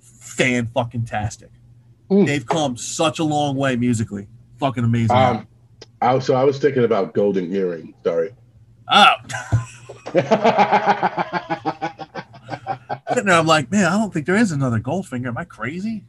[0.01, 1.51] fan fucking tastic.
[2.11, 2.26] Mm.
[2.26, 4.28] They've come such a long way musically.
[4.59, 5.14] Fucking amazing.
[5.14, 5.46] um,
[6.01, 7.94] I, so I was thinking about golden earring.
[8.03, 8.30] Sorry.
[8.90, 9.12] oh,
[13.09, 15.26] sitting there, I'm like, man, I don't think there is another Goldfinger.
[15.26, 16.05] Am I crazy?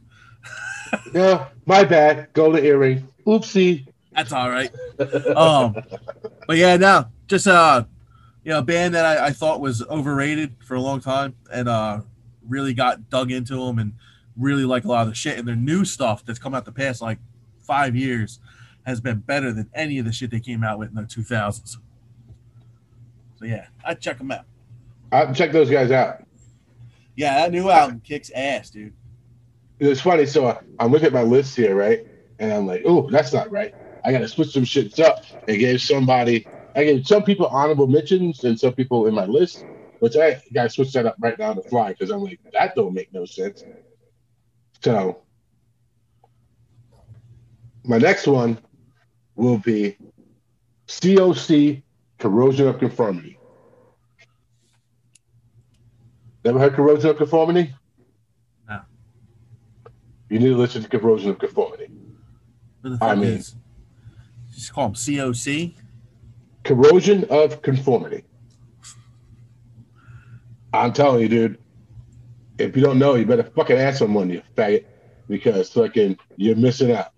[1.14, 2.28] no, my bad.
[2.32, 3.06] Golden earring.
[3.26, 3.86] Oopsie.
[4.12, 4.70] That's all right.
[5.36, 5.76] Um,
[6.46, 7.84] but yeah, no, just uh,
[8.44, 11.68] you know, a band that I, I thought was overrated for a long time, and
[11.68, 12.00] uh,
[12.48, 13.92] really got dug into them, and
[14.36, 15.38] really like a lot of the shit.
[15.38, 17.18] And their new stuff that's come out the past like
[17.60, 18.40] five years
[18.84, 21.76] has been better than any of the shit they came out with in the 2000s.
[23.38, 24.44] So yeah, I check them out.
[25.12, 26.24] I'll check those guys out.
[27.16, 28.92] Yeah, that new album kicks ass, dude.
[29.78, 30.26] It's funny.
[30.26, 32.06] So I'm looking at my list here, right?
[32.38, 33.74] And I'm like, oh, that's not right.
[34.04, 35.24] I got to switch some shits up.
[35.48, 39.64] I gave somebody, I gave some people honorable mentions and some people in my list,
[39.98, 42.74] which I got to switch that up right now to fly because I'm like, that
[42.74, 43.64] don't make no sense.
[44.82, 45.22] So
[47.84, 48.58] my next one
[49.34, 49.96] will be
[50.86, 51.82] COC
[52.18, 53.38] Corrosion of Conformity.
[56.44, 57.74] Never heard Corrosion of Conformity?
[58.68, 58.80] No.
[60.28, 61.90] You need to listen to Corrosion of Conformity.
[62.80, 63.56] What the I fuck mean- is?
[64.54, 65.74] Just call them COC.
[66.70, 68.22] Corrosion of Conformity.
[70.72, 71.58] I'm telling you, dude.
[72.58, 74.84] If you don't know, you better fucking ask someone, you faggot,
[75.28, 77.08] because fucking you're missing out.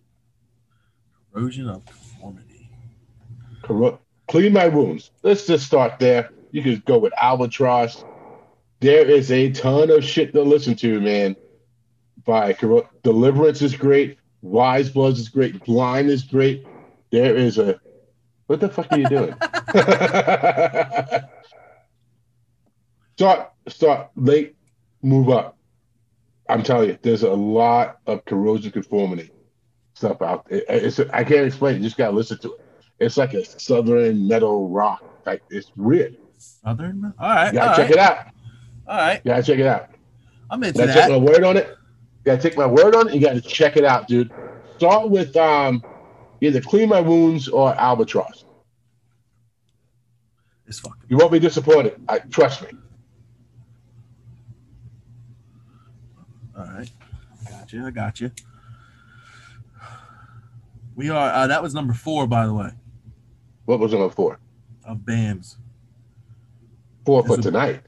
[1.35, 2.71] Corrosion of conformity.
[3.63, 3.99] Corro-
[4.29, 5.11] Clean my wounds.
[5.23, 6.31] Let's just start there.
[6.53, 8.07] You could go with Albatross.
[8.81, 11.37] There is a ton of shit to listen to, man.
[12.25, 14.17] By Corro- Deliverance is great.
[14.41, 15.63] Wise Bloods is great.
[15.67, 16.65] Blind is great.
[17.11, 17.79] There is a.
[18.47, 19.35] What the fuck are you doing?
[23.17, 24.57] start, start late,
[25.03, 25.57] move up.
[26.49, 29.31] I'm telling you, there's a lot of corrosion conformity
[29.95, 30.63] stuff out there.
[30.69, 31.77] It's I can't explain.
[31.77, 31.79] it.
[31.79, 32.61] You just gotta listen to it.
[32.99, 35.03] It's like a southern metal rock.
[35.25, 36.17] Like it's weird.
[36.39, 37.15] Southern.
[37.19, 37.53] All right.
[37.53, 38.19] You gotta check right, it out.
[38.87, 39.21] All right.
[39.25, 39.89] You gotta check it out.
[40.51, 41.69] I'm into You gotta take my word on it.
[41.69, 43.15] You gotta take my word on it.
[43.15, 44.31] You gotta check it out, dude.
[44.77, 45.85] Start with um
[46.43, 48.45] either Clean My Wounds or Albatross.
[50.67, 51.05] It's fucking.
[51.09, 52.01] You won't be disappointed.
[52.09, 52.69] I trust me.
[56.57, 56.91] All right.
[57.51, 57.87] Got you.
[57.87, 58.31] I got you.
[60.95, 61.31] We are.
[61.33, 62.71] Uh, that was number four, by the way,
[63.65, 64.39] What was number four?
[64.85, 65.57] of bands.
[67.07, 67.83] Four for This would- tonight.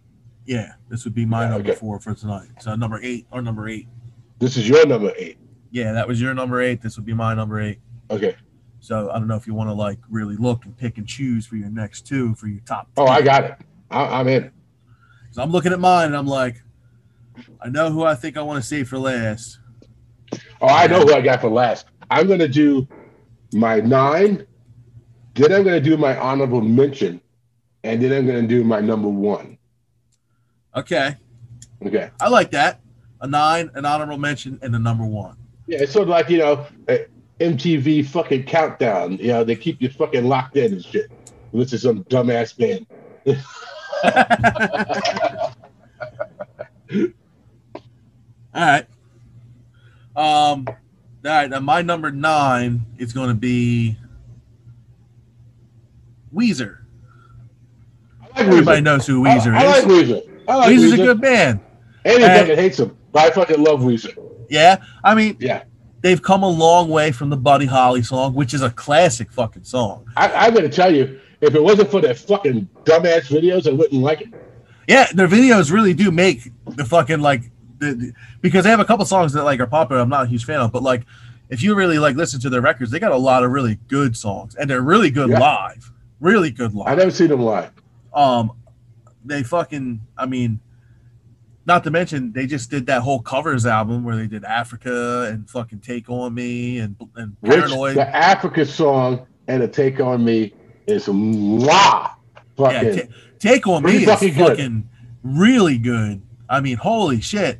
[0.46, 1.78] Yeah, this would be my Yeah, number okay.
[1.78, 2.48] four for tonight.
[2.60, 3.88] So number eight or number eight.
[4.38, 5.38] This is your number eight.
[5.70, 6.82] Yeah, that was your number eight.
[6.82, 7.78] This would be my number eight.
[8.10, 8.36] Okay.
[8.84, 11.46] So I don't know if you want to like really look and pick and choose
[11.46, 12.86] for your next two for your top.
[12.98, 13.54] Oh, I got it.
[13.90, 14.50] I, I'm in.
[15.30, 16.62] So I'm looking at mine and I'm like,
[17.62, 19.58] I know who I think I want to save for last.
[20.60, 21.86] Oh, I know who I got for last.
[22.10, 22.86] I'm gonna do
[23.54, 24.46] my nine,
[25.32, 27.22] then I'm gonna do my honorable mention,
[27.84, 29.56] and then I'm gonna do my number one.
[30.76, 31.16] Okay,
[31.86, 32.10] Okay.
[32.20, 32.80] I like that.
[33.22, 35.38] a nine, an honorable mention, and a number one.
[35.68, 36.96] Yeah, it's sort of like you know, uh,
[37.40, 39.18] MTV fucking countdown.
[39.18, 41.10] You know, they keep you fucking locked in and shit.
[41.52, 42.86] This is some dumbass band.
[48.54, 48.86] All right.
[50.16, 50.76] Um, all
[51.24, 51.50] right.
[51.50, 53.96] Now my number nine is going to be
[56.34, 56.78] Weezer.
[58.22, 58.84] I like Everybody Weezer.
[58.84, 60.10] knows who I, Weezer I like is.
[60.10, 60.40] Weezer.
[60.48, 60.94] I like Weezer's Weezer.
[60.94, 61.60] a good band.
[62.04, 64.16] And- fucking hates him, but I fucking love Weezer.
[64.50, 64.82] Yeah.
[65.02, 65.64] I mean, Yeah,
[66.04, 69.64] they've come a long way from the Buddy Holly song, which is a classic fucking
[69.64, 70.04] song.
[70.16, 74.02] I, I'm gonna tell you, if it wasn't for their fucking dumbass videos, I wouldn't
[74.02, 74.28] like it.
[74.86, 78.84] Yeah, their videos really do make the fucking like the, the- because they have a
[78.84, 80.02] couple songs that like are popular.
[80.02, 81.04] I'm not a huge fan of, but like
[81.48, 84.14] if you really like listen to their records, they got a lot of really good
[84.14, 85.38] songs, and they're really good Yeah.
[85.40, 85.90] live.
[86.20, 86.88] Really good live.
[86.88, 87.70] I never seen them live.
[88.12, 88.52] Um,
[89.24, 90.00] they fucking.
[90.18, 90.60] I mean,
[91.66, 95.48] not to mention they just did that whole covers album where they did Africa and
[95.48, 97.96] fucking Take on Me and and Which Paranoid.
[97.96, 100.52] the Africa song and a Take on Me
[100.86, 101.66] is mwah.
[101.66, 102.10] Yeah,
[102.56, 104.84] Fucking Take on Me Pretty is fucking fucking, good.
[105.22, 106.22] really good.
[106.48, 107.58] I mean, holy shit.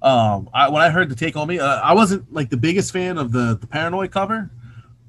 [0.00, 2.92] Um, I, when I heard the Take on Me, uh, I wasn't like the biggest
[2.92, 4.50] fan of the the Paranoid cover,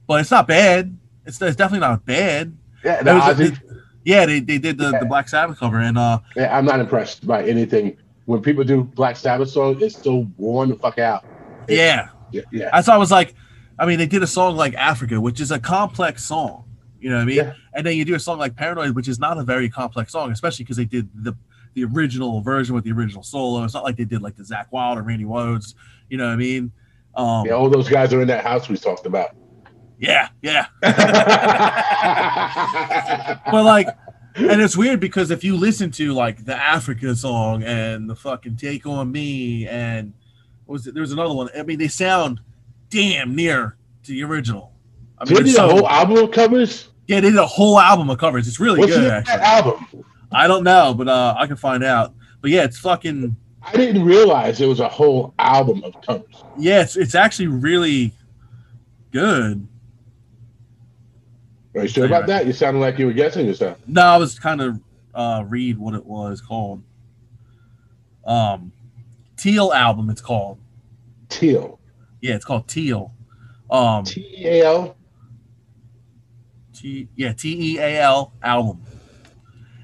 [0.08, 0.98] but it's not bad.
[1.26, 2.58] It's, it's definitely not bad.
[2.84, 3.60] yeah, the was a- Ozzy.
[4.06, 5.00] Yeah, they, they did the, Yeah.
[5.02, 7.98] the Black Sabbath cover, and uh, Yeah, I'm not impressed by anything.
[8.30, 11.25] When people do Black Sabbath songs, it's so worn the fuck out.
[11.67, 12.69] yeah, Yeah, yeah.
[12.71, 13.34] I thought it was like,
[13.80, 16.65] I mean, they did a song like Africa, which is a complex song.
[16.99, 17.38] You know what I mean?
[17.38, 17.53] Yeah.
[17.73, 20.32] And then you do a song like Paranoid, which is not a very complex song,
[20.32, 21.36] especially because they did the
[21.73, 23.63] the original version with the original solo.
[23.63, 25.73] It's not like they did like the Zakk Wylde or Randy Rhodes.
[26.07, 26.71] You know what I mean?
[27.15, 29.36] Um, yeah, all those guys are in that house we talked about.
[29.97, 30.67] yeah, yeah.
[33.51, 33.88] But like,
[34.36, 38.55] and it's weird because if you listen to like the Africa song and the fucking
[38.57, 40.13] Take on Me and
[40.65, 40.93] what was it?
[40.93, 41.49] There's another one.
[41.57, 42.39] I mean, they sound
[42.89, 44.71] damn near to the original.
[45.17, 46.89] I mean, Did they're a so- whole album of covers?
[47.07, 48.47] yeah, they did a whole album of covers.
[48.47, 49.03] It's really What's good.
[49.03, 50.05] in that Actually, album?
[50.32, 52.13] I don't know, but uh, I can find out.
[52.41, 56.43] But yeah, it's fucking I didn't realize it was a whole album of covers.
[56.57, 58.13] yeah, it's it's actually really
[59.11, 59.67] good.
[61.76, 62.45] Are you sure about that?
[62.47, 63.78] You sounded like you were guessing yourself.
[63.88, 64.80] No, I was kind of
[65.13, 66.84] uh read what it was called.
[68.26, 68.72] Um,
[69.38, 70.09] Teal album.
[70.09, 70.59] It's called.
[71.30, 71.80] Teal.
[72.22, 73.13] Yeah, it's called Teal.
[73.70, 74.95] Um, T E A L.
[76.74, 78.82] T yeah T E A L album,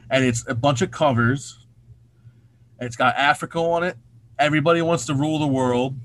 [0.09, 1.65] and it's a bunch of covers.
[2.79, 3.97] It's got Africa on it.
[4.39, 5.95] Everybody wants to rule the world.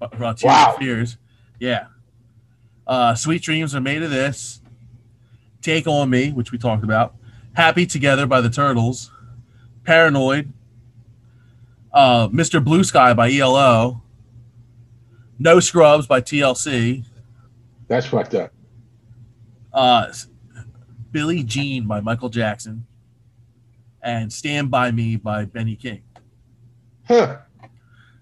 [0.00, 0.76] Uh, Tears Wow.
[0.78, 1.16] Fears.
[1.60, 1.86] Yeah.
[2.86, 4.60] Uh, Sweet dreams are made of this.
[5.62, 7.14] Take on me, which we talked about.
[7.54, 9.10] Happy together by the Turtles.
[9.84, 10.52] Paranoid.
[11.92, 12.62] Uh, Mr.
[12.62, 14.02] Blue Sky by ELO.
[15.38, 17.04] No Scrubs by TLC.
[17.88, 18.52] That's fucked up.
[19.72, 20.12] uh,
[21.10, 22.86] Billie Jean by Michael Jackson,
[24.02, 26.02] and Stand By Me by Benny King.
[27.06, 27.38] Huh.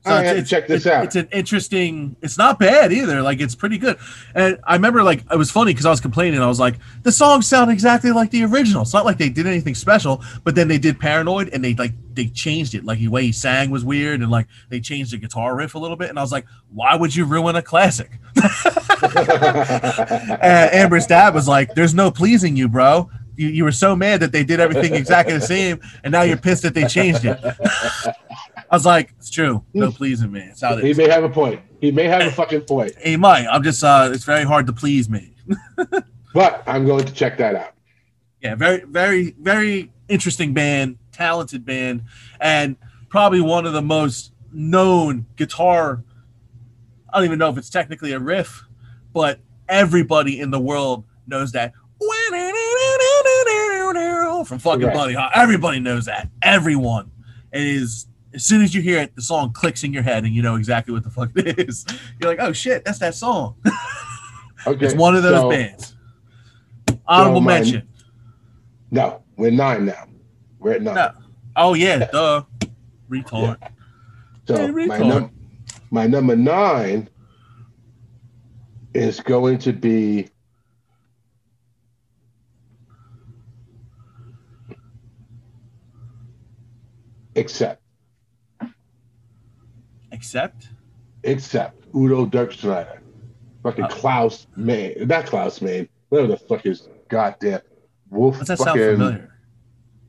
[0.06, 1.04] So I to check this out.
[1.04, 2.16] It's an interesting.
[2.22, 3.22] It's not bad either.
[3.22, 3.98] Like it's pretty good.
[4.34, 6.40] And I remember like it was funny because I was complaining.
[6.40, 8.82] I was like, the songs sound exactly like the original.
[8.82, 10.22] It's not like they did anything special.
[10.44, 12.84] But then they did Paranoid and they like they changed it.
[12.84, 15.78] Like the way he sang was weird and like they changed the guitar riff a
[15.78, 16.08] little bit.
[16.08, 18.10] And I was like, why would you ruin a classic?
[19.02, 23.10] And Amber's dad was like, "There's no pleasing you, bro.
[23.36, 26.36] You, you were so mad that they did everything exactly the same, and now you're
[26.36, 27.38] pissed that they changed it."
[28.70, 29.64] I was like, "It's true.
[29.74, 30.40] No pleasing me.
[30.40, 30.96] It's how it he is.
[30.98, 31.60] may have a point.
[31.80, 32.92] He may have a fucking point.
[33.02, 33.46] He might.
[33.46, 33.82] I'm just.
[33.84, 35.34] uh It's very hard to please me.
[36.34, 37.72] But I'm going to check that out.
[38.42, 42.02] Yeah, very, very, very interesting band, talented band,
[42.38, 42.76] and
[43.08, 46.04] probably one of the most known guitar.
[47.10, 48.64] I don't even know if it's technically a riff,
[49.14, 51.72] but everybody in the world knows that.
[54.44, 54.94] From fucking Correct.
[54.94, 55.30] Buddy Holly.
[55.34, 56.28] Everybody knows that.
[56.42, 57.10] Everyone.
[57.52, 58.06] It is
[58.36, 60.56] as soon as you hear it, the song clicks in your head and you know
[60.56, 61.86] exactly what the fuck it is.
[62.20, 63.56] You're like, oh shit, that's that song.
[64.66, 64.84] Okay.
[64.86, 65.94] It's one of those so- bands.
[67.06, 67.88] Honorable mine- mention.
[68.90, 70.06] No, we're nine now.
[70.58, 70.94] We're at nine.
[70.96, 71.12] No.
[71.54, 72.42] Oh yeah, duh.
[73.08, 73.58] Retard.
[74.48, 75.30] So Hey, my, num-
[75.92, 77.08] my number nine
[78.92, 80.30] is going to be
[87.36, 87.82] Accept
[90.16, 90.68] Accept
[91.24, 92.98] Accept Udo Dirkschneider.
[93.62, 93.88] Fucking Oh.
[93.88, 94.92] Klaus man.
[95.06, 95.88] Not Klaus man.
[96.08, 97.60] Whatever the fuck is goddamn
[98.10, 99.34] wolf that sound familiar?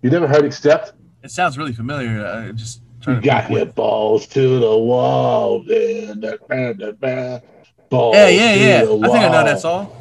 [0.01, 0.93] You never heard Accept?
[1.23, 2.23] It sounds really familiar.
[2.25, 5.63] Uh, just You got your balls to the wall.
[5.63, 7.41] man.
[7.89, 8.81] Balls Yeah, yeah, yeah.
[8.83, 9.91] I think I know that song.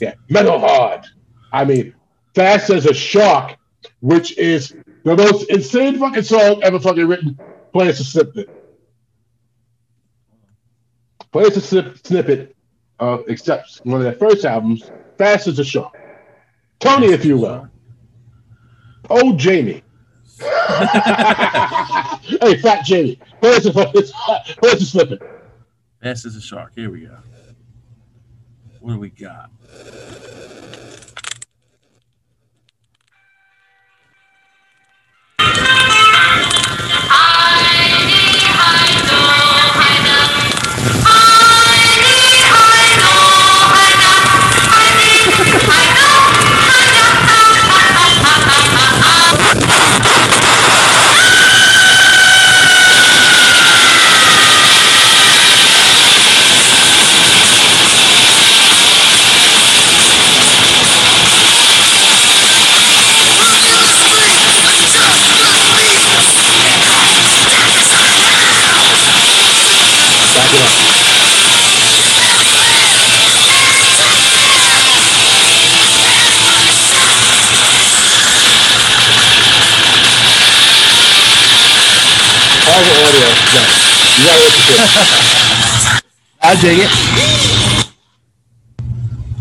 [0.00, 1.04] Yeah, metal hard.
[1.52, 1.94] I mean,
[2.34, 3.56] fast as a shark,
[4.00, 7.38] which is the most insane fucking song ever fucking written.
[7.72, 8.48] Play us a snippet.
[11.32, 12.56] Play us a snip- snippet
[12.98, 15.96] of Accept one of their first albums, Fast as a Shark.
[16.80, 17.68] Tony, if you will.
[19.08, 19.82] Oh, Jamie.
[20.40, 20.46] hey,
[22.62, 23.18] Fat Jamie.
[23.22, 23.66] A, play us
[24.64, 25.20] a snippet.
[26.02, 26.72] Fast as a shark.
[26.74, 27.18] Here we go.
[28.80, 29.50] What do we got?
[83.20, 83.34] Audio.
[83.54, 83.62] No.
[84.18, 86.02] You gotta.
[86.42, 86.90] I dig it.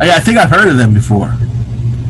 [0.02, 1.34] I, I think I've heard of them before.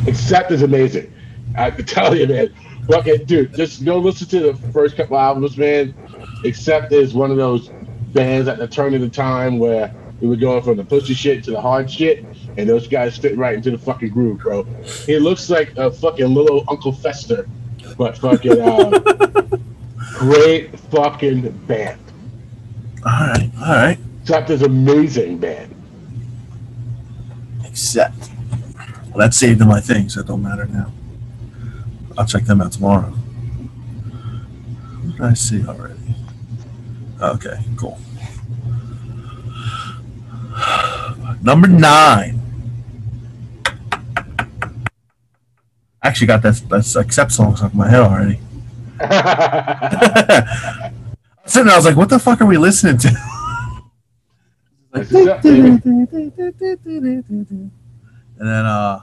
[0.08, 1.14] Accept is amazing.
[1.56, 2.54] I can tell you, man.
[2.88, 5.94] Fucking dude, just go listen to the first couple albums, man.
[6.44, 7.70] Accept is one of those
[8.14, 11.44] bands at the turn of the time where we were going from the pussy shit
[11.44, 12.26] to the hard shit,
[12.58, 14.64] and those guys fit right into the fucking groove, bro.
[15.06, 17.48] He looks like a fucking little Uncle Fester,
[17.96, 19.58] but fucking uh,
[20.20, 22.00] great fucking band.
[23.06, 23.98] All right, all right.
[24.22, 25.74] Accept is amazing band.
[27.64, 28.30] Except,
[29.08, 30.92] well, that's saved in my thing, so it don't matter now.
[32.18, 33.12] I'll check them out tomorrow.
[35.06, 35.96] What did I see already?
[37.22, 37.98] Okay, cool.
[41.42, 42.42] Number nine.
[46.02, 48.40] I actually got that that's accept song stuck in my head already.
[49.02, 50.92] I
[51.44, 53.10] was sitting there, I was like, what the fuck are we listening to?
[54.94, 55.46] Accept,
[58.40, 59.02] and then uh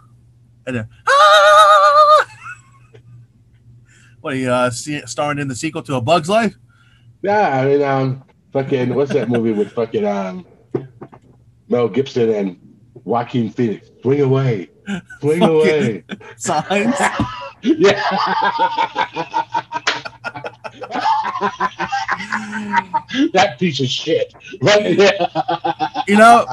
[0.67, 2.27] and then ah!
[4.21, 6.57] what are you uh see, starring in the sequel to a bug's life
[7.23, 10.45] Yeah, I mean, um, fucking, what's that movie with fucking um,
[11.69, 12.59] Mel Gibson and
[13.05, 13.91] Joaquin Phoenix?
[14.03, 14.71] Swing away,
[15.21, 16.05] swing away.
[16.37, 16.97] signs
[17.63, 18.03] Yeah.
[23.33, 24.35] that piece of shit.
[24.61, 24.99] Right?
[26.07, 26.47] You know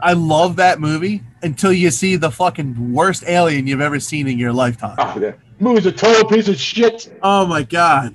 [0.00, 4.38] i love that movie until you see the fucking worst alien you've ever seen in
[4.38, 7.16] your lifetime Oh, that movie's a total piece of shit.
[7.22, 8.14] oh my god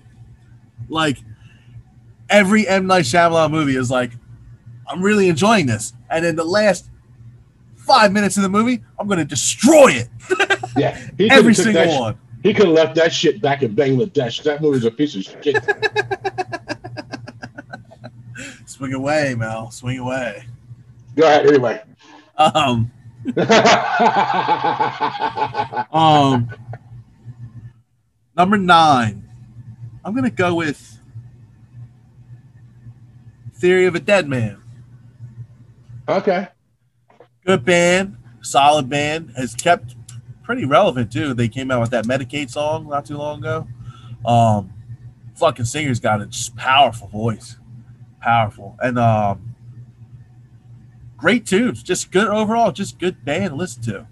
[0.90, 1.18] like
[2.30, 4.12] every m night Shyamalan movie is like
[4.88, 6.90] i'm really enjoying this and in the last
[7.76, 10.10] five minutes of the movie i'm gonna destroy it
[10.78, 10.98] Yeah,
[11.32, 12.18] every single one
[12.48, 14.42] He could have left that shit back in Bangladesh.
[14.44, 15.62] That movie's a piece of shit.
[18.66, 20.46] swing away mel swing away
[21.18, 21.82] Go ahead, anyway.
[22.38, 22.90] um
[25.92, 26.50] Um,
[28.38, 29.28] number nine.
[30.06, 31.02] I'm gonna go with
[33.56, 34.62] Theory of a Dead Man.
[36.08, 36.48] okay.
[37.46, 39.97] Good band, solid band, has kept
[40.48, 41.34] pretty relevant too.
[41.34, 43.68] They came out with that Medicate song not too long ago.
[44.26, 44.74] Um,
[45.36, 47.58] fucking singer's got a powerful voice,
[48.22, 49.54] powerful, and um,
[51.18, 51.84] great tunes.
[51.84, 54.08] Just good overall, just good band to listen to.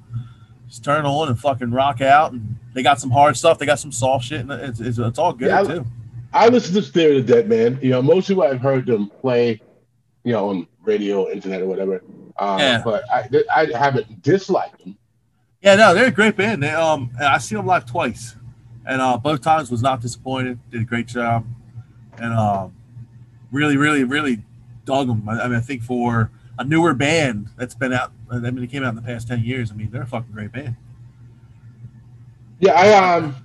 [0.68, 2.34] Just turn on and fucking rock out.
[2.34, 3.58] And they got some hard stuff.
[3.58, 5.86] They got some soft shit, and it's, it's, it's all good Yeah, I- too.
[6.34, 7.80] I listen to Spirit of Dead Man.
[7.82, 9.62] You know, mostly what I've heard them play,
[10.26, 12.04] you know, on radio, internet, or whatever.
[12.38, 12.82] Um, Yeah.
[12.84, 14.98] But I, I haven't disliked them.
[15.66, 16.62] Yeah, no, they're a great band.
[16.62, 18.36] They um, I see them live twice,
[18.86, 20.60] and uh, both times was not disappointed.
[20.70, 21.44] Did a great job,
[22.20, 22.76] and um,
[23.52, 24.44] really, really, really
[24.86, 25.28] dug them.
[25.28, 28.70] I, I mean, I think for a newer band that's been out, I mean, it
[28.70, 29.72] came out in the past ten years.
[29.72, 30.76] I mean, they're a fucking great band.
[32.60, 33.36] Yeah, I um,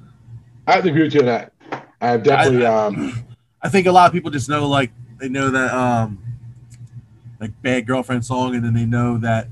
[0.66, 1.54] I have to agree with you on that.
[2.02, 3.24] I definitely um,
[3.62, 6.22] I think a lot of people just know like they know that um,
[7.40, 9.48] like bad girlfriend song, and then they know that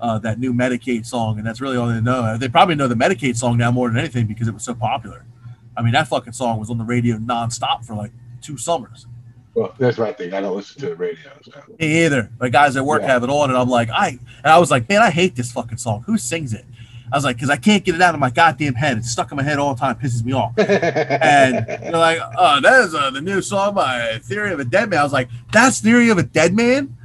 [0.00, 2.36] uh, that new Medicate song, and that's really all they know.
[2.36, 5.24] They probably know the Medicate song now more than anything because it was so popular.
[5.76, 9.06] I mean, that fucking song was on the radio nonstop for like two summers.
[9.54, 10.34] Well, that's my thing.
[10.34, 11.30] I don't listen to the radio.
[11.42, 11.52] So.
[11.78, 12.30] Me either.
[12.40, 13.08] My guys at work Yeah.
[13.08, 15.52] have it on, and I'm like, I and I was like, man, I hate this
[15.52, 16.02] fucking song.
[16.06, 16.64] Who sings it?
[17.12, 18.96] I was like, because I can't get it out of my goddamn head.
[18.98, 19.94] It's stuck in my head all the time.
[19.96, 20.52] Pisses me off.
[20.58, 24.90] And they're like, oh, that is uh, the new song by Theory of a Dead
[24.90, 24.98] Man.
[24.98, 26.96] I was like, that's Theory of a Dead Man.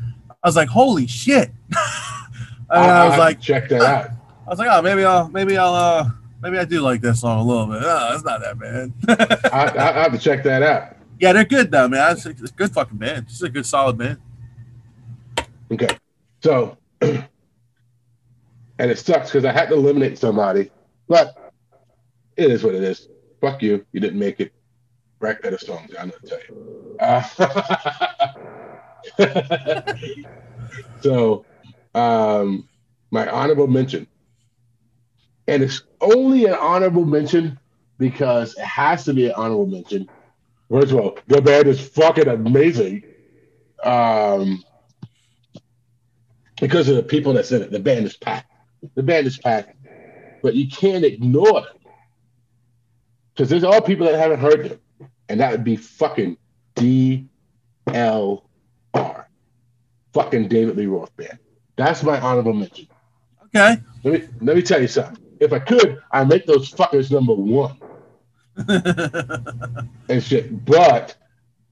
[0.43, 1.51] I was like, holy shit.
[2.71, 4.09] and I I'll was like, check that out.
[4.47, 6.09] I was like, oh, maybe I'll, maybe I'll, uh,
[6.41, 7.81] maybe I do like this song a little bit.
[7.83, 8.91] Oh, it's not that bad.
[9.53, 10.95] I, I, I have to check that out.
[11.19, 12.13] yeah, they're good though, man.
[12.13, 13.27] It's a, it's a good fucking band.
[13.29, 14.17] It's a good, solid band.
[15.71, 15.97] Okay.
[16.41, 17.27] So, and
[18.79, 20.71] it sucks because I had to eliminate somebody,
[21.07, 21.53] but
[22.37, 23.09] it is what it is.
[23.41, 23.85] Fuck you.
[23.91, 24.53] You didn't make it.
[25.19, 25.91] Write better songs.
[25.99, 26.97] I'm to tell you.
[26.99, 27.21] Uh,
[31.01, 31.45] so,
[31.99, 32.67] um,
[33.11, 34.07] my honorable mention.
[35.47, 37.59] And it's only an honorable mention
[37.97, 40.09] because it has to be an honorable mention.
[40.69, 43.03] First of all, the band is fucking amazing.
[43.83, 44.63] Um,
[46.59, 47.71] because of the people that's in it.
[47.71, 48.51] The band is packed.
[48.95, 49.75] The band is packed,
[50.41, 51.77] but you can't ignore them
[53.33, 54.79] because there's all people that haven't heard them,
[55.27, 56.37] and that would be fucking
[56.75, 57.27] DLR,
[60.13, 61.39] fucking David Lee Roth band.
[61.79, 62.87] That's my honorable mention.
[63.45, 63.77] Okay.
[64.03, 65.23] Let me let me tell you something.
[65.39, 67.77] If I could, I'd make those fuckers number one
[70.09, 70.65] and shit.
[70.65, 71.15] But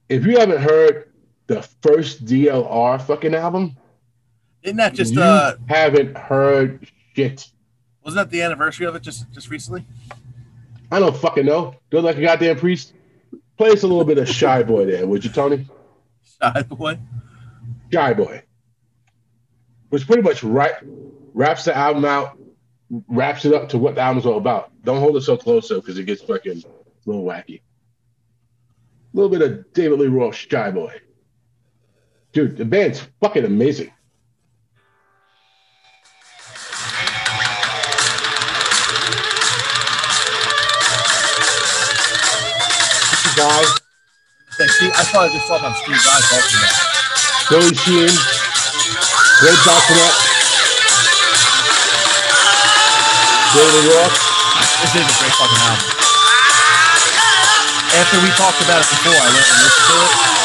[0.07, 1.11] if you haven't heard
[1.47, 3.75] the first DLR fucking album,
[4.63, 7.45] Isn't that just you uh haven't heard shit.
[8.01, 9.85] wasn't that the anniversary of it just just recently?
[10.89, 11.75] I don't fucking know.
[11.91, 12.93] Do like a goddamn priest.
[13.57, 15.67] Play us a little bit of Shy Boy there, would you, Tony?
[16.41, 16.97] Shy boy.
[17.91, 18.43] Shy Boy.
[19.89, 20.75] Which pretty much right,
[21.33, 22.37] wraps the album out,
[23.07, 24.71] wraps it up to what the album's all about.
[24.83, 27.61] Don't hold it so close though, because it gets fucking a little wacky.
[29.13, 30.93] A little bit of David Lee Roth, Shy Boy.
[32.33, 33.91] Dude, the band's fucking amazing.
[43.37, 43.63] Guy,
[44.59, 46.75] I thought I just saw on Steve Vai talking about.
[47.51, 48.17] Billy Sheehan,
[49.39, 50.15] Red Bottomet,
[53.53, 54.17] David Roth.
[54.81, 55.85] This is a great fucking album.
[57.93, 59.95] After we talked about it before, I went and listened to
[60.33, 60.36] it.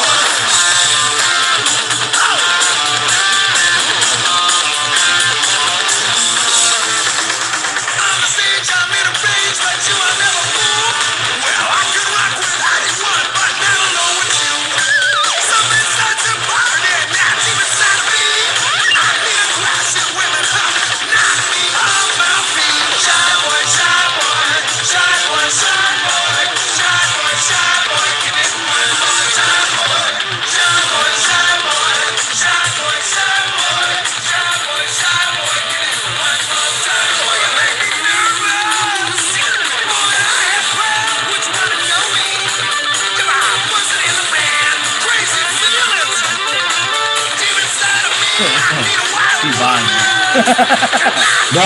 [51.53, 51.61] No,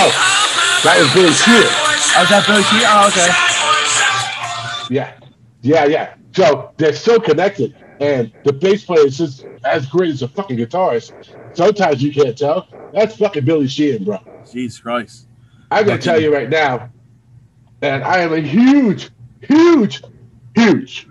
[0.84, 1.63] that was Billy Sheehan.
[2.17, 2.88] Oh, is that Billy Sheehan?
[2.91, 3.32] Oh, okay.
[4.93, 5.13] Yeah,
[5.61, 6.15] yeah, yeah.
[6.36, 10.57] So they're so connected, and the bass player is just as great as a fucking
[10.57, 11.13] guitarist.
[11.53, 12.67] Sometimes you can't tell.
[12.91, 14.19] That's fucking Billy Sheehan, bro.
[14.45, 15.28] Jesus Christ.
[15.71, 16.89] I'm gonna tell you right now,
[17.82, 19.09] and I am a huge,
[19.41, 20.01] huge,
[20.55, 21.07] huge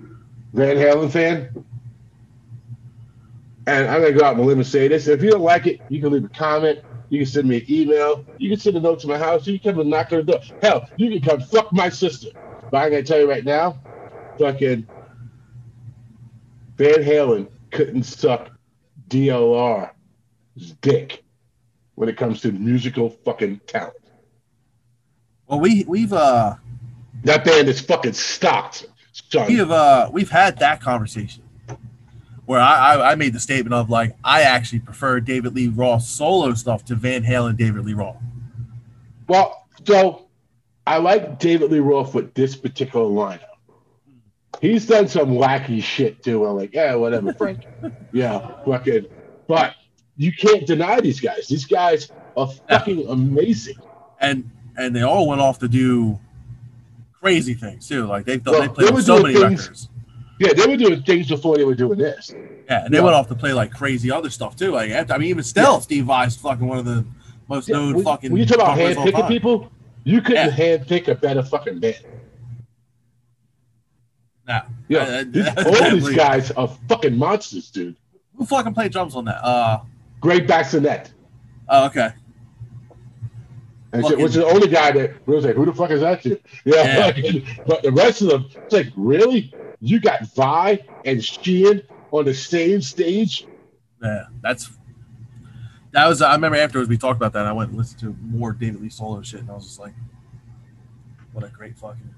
[0.53, 1.51] Van Halen fan.
[3.67, 5.67] And I'm gonna go out on a limb and say this: if you don't like
[5.67, 6.81] it, you can leave a comment.
[7.09, 8.25] You can send me an email.
[8.39, 9.47] You can send a note to my house.
[9.47, 10.41] You can come and knock on the door.
[10.61, 12.29] Hell, you can come fuck my sister.
[12.71, 13.79] But I'm gonna tell you right now,
[14.39, 14.87] fucking
[16.77, 18.51] Van Halen couldn't suck
[19.09, 19.91] DLR's
[20.81, 21.23] dick
[21.95, 23.95] when it comes to musical fucking talent.
[25.47, 26.57] Well, we we've uh
[27.25, 29.47] That band is fucking stocked, son.
[29.47, 31.45] we have uh we've had that conversation
[32.47, 36.03] where I, I I made the statement of like I actually prefer David Lee Roth
[36.03, 38.17] solo stuff to Van Halen David Lee Roth.
[39.29, 40.27] Well, so
[40.87, 43.41] I like David Lee Roth with this particular lineup.
[44.61, 46.47] He's done some wacky shit too.
[46.47, 47.65] I'm like, yeah, whatever, Frank.
[48.13, 49.07] yeah, fucking.
[49.47, 49.75] But
[50.17, 51.47] you can't deny these guys.
[51.49, 53.77] These guys are fucking amazing.
[54.21, 56.19] and and they all went off to do
[57.13, 58.07] crazy things too.
[58.07, 59.89] Like they've done, Well, they played they on so many things- records.
[60.39, 62.35] Yeah, they were doing things before they were doing this.
[62.69, 63.05] Yeah, and they Yeah.
[63.05, 64.71] went off to play like crazy other stuff too.
[64.73, 67.05] Like I mean, even still, Steve Vai's fucking one of the
[67.49, 68.33] most Yeah, known when, fucking.
[68.33, 69.71] when you talk about hand picking people,
[70.05, 70.51] you couldn't Yeah.
[70.55, 72.01] hand pick a better fucking band.
[74.47, 74.63] Nah.
[74.89, 75.25] Yeah,
[75.67, 77.97] all these guys are fucking monsters, dude.
[78.37, 79.43] Who fucking played drums on that?
[79.45, 79.81] Uh,
[80.21, 81.11] Gregg Bissonette.
[81.69, 82.11] oh, okay.
[83.93, 86.41] Fucking- which is the only guy that was like, who the fuck is that dude?
[86.65, 87.07] Yeah, Yeah.
[87.07, 89.53] fucking- but the rest of them, it's like, really?
[89.81, 93.47] You got Vai and Sheehan on the same stage?
[94.03, 94.71] Yeah, that's
[95.93, 96.23] that was.
[96.23, 97.47] I remember afterwards we talked about that.
[97.47, 99.95] I went and listened to more David Lee solo shit, and I was just like,
[101.33, 102.15] "What a great fucking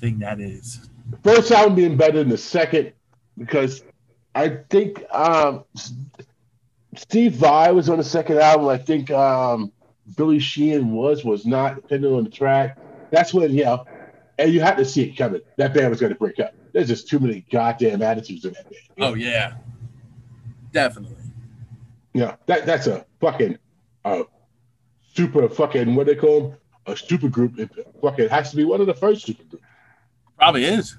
[0.00, 2.92] thing that is." The first album being better than the second
[3.38, 3.82] because
[4.34, 5.64] I think um,
[6.96, 8.68] Steve Vai was on the second album.
[8.68, 9.72] I think um,
[10.16, 12.78] Billy Sheehan was was not, depending on the track.
[13.10, 13.84] That's when you know,
[14.38, 15.40] and you had to see it coming.
[15.56, 16.54] That band was going to break up.
[16.76, 18.82] There's just too many goddamn attitudes in that band.
[18.98, 19.54] Oh yeah,
[20.72, 21.16] definitely.
[22.12, 23.56] Yeah, that that's a fucking
[24.04, 24.24] uh,
[25.14, 27.58] super fucking what they call them a super group.
[27.58, 27.70] It
[28.02, 29.64] fucking has to be one of the first super groups.
[30.38, 30.98] Probably is.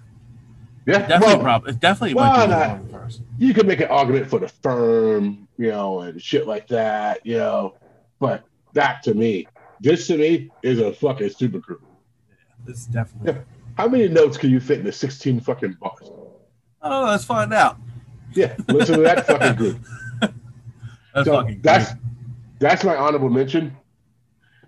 [0.88, 3.22] Yeah, Definitely, well, prob- it definitely well, be not- one of the first.
[3.38, 7.38] you could make an argument for the firm, you know, and shit like that, you
[7.38, 7.76] know.
[8.20, 9.48] But that to me,
[9.80, 11.84] this to me is a fucking super group.
[12.30, 13.34] Yeah, It's definitely.
[13.34, 13.40] Yeah.
[13.78, 16.10] How many notes can you fit in the 16 fucking bars?
[16.82, 17.06] Oh.
[17.06, 17.78] Let's find out.
[18.34, 19.80] Yeah, listen to that fucking group.
[21.14, 21.62] That's So fucking.
[21.62, 22.02] that's great.
[22.60, 23.76] that's my honorable mention.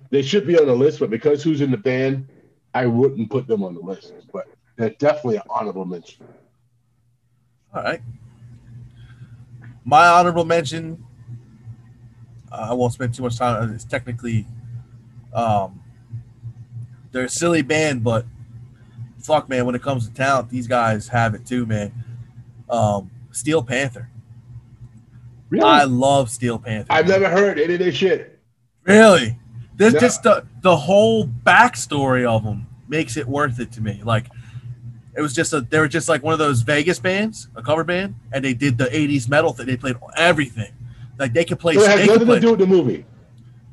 [0.10, 2.28] They should be on the list, but because who's in the band,
[2.74, 4.14] I wouldn't put them on the list.
[4.34, 6.26] But they're definitely an honorable mention.
[7.74, 8.01] all right.
[9.86, 11.03] My honorable mention.
[12.51, 13.72] Uh, I won't spend too much time.
[13.76, 14.47] It's technically,
[15.34, 15.84] um,
[17.12, 18.26] they're a silly band, but
[19.20, 21.91] fuck, man, when it comes to talent, these guys have it too, man.
[22.70, 24.09] Um, Steel Panther.
[25.49, 25.65] Really?
[25.65, 26.88] I love Steel Panther.
[26.91, 28.39] I've never heard any of this shit.
[28.84, 29.38] Really?
[29.76, 29.99] This No.
[29.99, 34.01] just the the whole backstory of them makes it worth it to me.
[34.03, 34.28] Like
[35.15, 37.84] it was just a they were just like one of those Vegas bands, a cover
[37.84, 39.65] band, and they did the '80s metal thing.
[39.67, 40.72] They played everything.
[41.17, 41.76] Like they could play.
[41.76, 43.05] So it has nothing to do with the movie.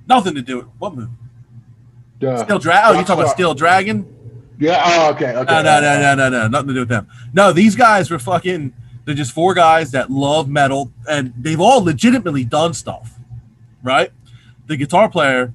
[0.09, 1.11] nothing to do with what movie?
[2.21, 2.83] The- Steel Dragon.
[2.97, 3.35] Oh, you talking about.
[3.35, 4.07] Steel Dragon?
[4.59, 4.81] Yeah.
[4.85, 5.35] Oh, okay.
[5.35, 5.55] Okay.
[5.55, 6.49] No, no, no, no, no, no.
[6.49, 7.07] Nothing to do with them.
[7.33, 8.73] No, these guys were fucking.
[9.05, 13.15] They're just four guys that love metal, and they've all legitimately done stuff,
[13.83, 14.11] right?
[14.67, 15.55] The guitar player,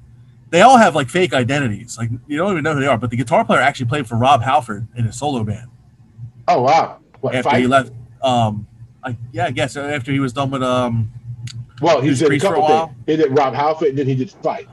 [0.52, 1.98] they all have like fake identities.
[1.98, 2.98] Like you don't even know who they are.
[2.98, 5.70] But the guitar player actually played for Rob Halford in a solo band
[6.48, 7.00] Oh wow.
[7.20, 7.60] What, after fight?
[7.62, 7.92] he left.
[8.24, 8.68] Um,
[9.04, 11.12] I, yeah, I guess after he was done with um,
[11.82, 12.88] Well, he did Priest for a couple while?
[12.88, 12.98] things.
[13.08, 14.70] He did Rob Halford, and then he did Fight.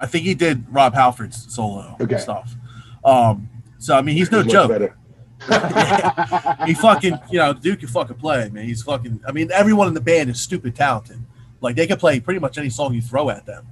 [0.00, 2.16] I think he did Rob Halford's solo Okay.
[2.18, 2.54] stuff.
[3.08, 3.48] Um,
[3.78, 4.92] so I mean, he's no joke.
[6.66, 8.64] he fucking, you know, Duke can fucking play, man.
[8.64, 9.20] He's fucking.
[9.26, 11.18] I mean, everyone in the band is stupid talented.
[11.60, 13.66] Like they can play pretty much any song you throw at them.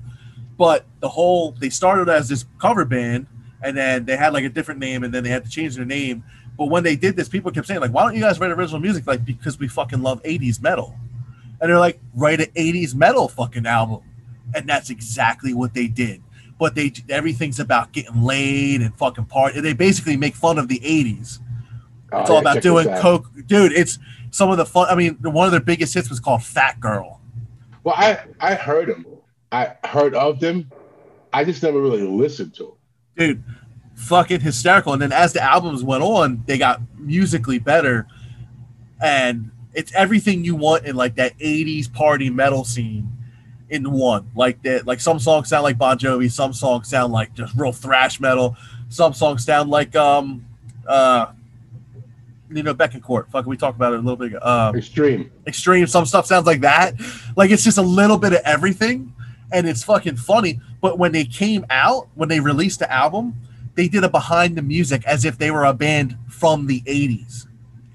[0.56, 3.26] But the whole they started as this cover band,
[3.62, 5.84] and then they had like a different name, and then they had to change their
[5.84, 6.24] name.
[6.56, 8.80] But when they did this, people kept saying like, "Why don't you guys write original
[8.80, 10.96] music?" Like because we fucking love '80s metal,
[11.60, 14.00] and they're like, "Write an '80s metal fucking album,"
[14.54, 16.22] and that's exactly what they did.
[16.58, 19.60] But they everything's about getting laid and fucking party.
[19.60, 21.40] They basically make fun of the '80s.
[22.12, 23.72] Oh, It's all yeah, about doing coke, dude.
[23.72, 23.98] It's
[24.30, 24.88] some of the fun.
[24.88, 27.20] I mean, one of their biggest hits was called "Fat Girl."
[27.84, 29.04] Well, I I heard them.
[29.52, 30.70] I heard of them.
[31.32, 32.72] I just never really listened to them.
[33.16, 33.44] dude
[33.94, 38.06] fucking hysterical and then as the albums went on they got musically better
[39.02, 43.10] and it's everything you want in like that 80s party metal scene
[43.70, 47.34] in one like that like some songs sound like bon jovi some songs sound like
[47.34, 48.56] just real thrash metal
[48.88, 50.44] some songs sound like um
[50.86, 51.26] uh
[52.50, 55.30] you know Bettencourt fucking we talked about it a little bit ago uh, Extreme.
[55.48, 55.86] extreme.
[55.88, 56.94] Some stuff sounds like that.
[57.36, 59.12] Like it's just a little bit of everything,
[59.50, 60.60] and it's fucking funny.
[60.80, 63.34] But when they came out, when they released the album,
[63.74, 67.48] they did a behind the music as if they were a band from the '80s,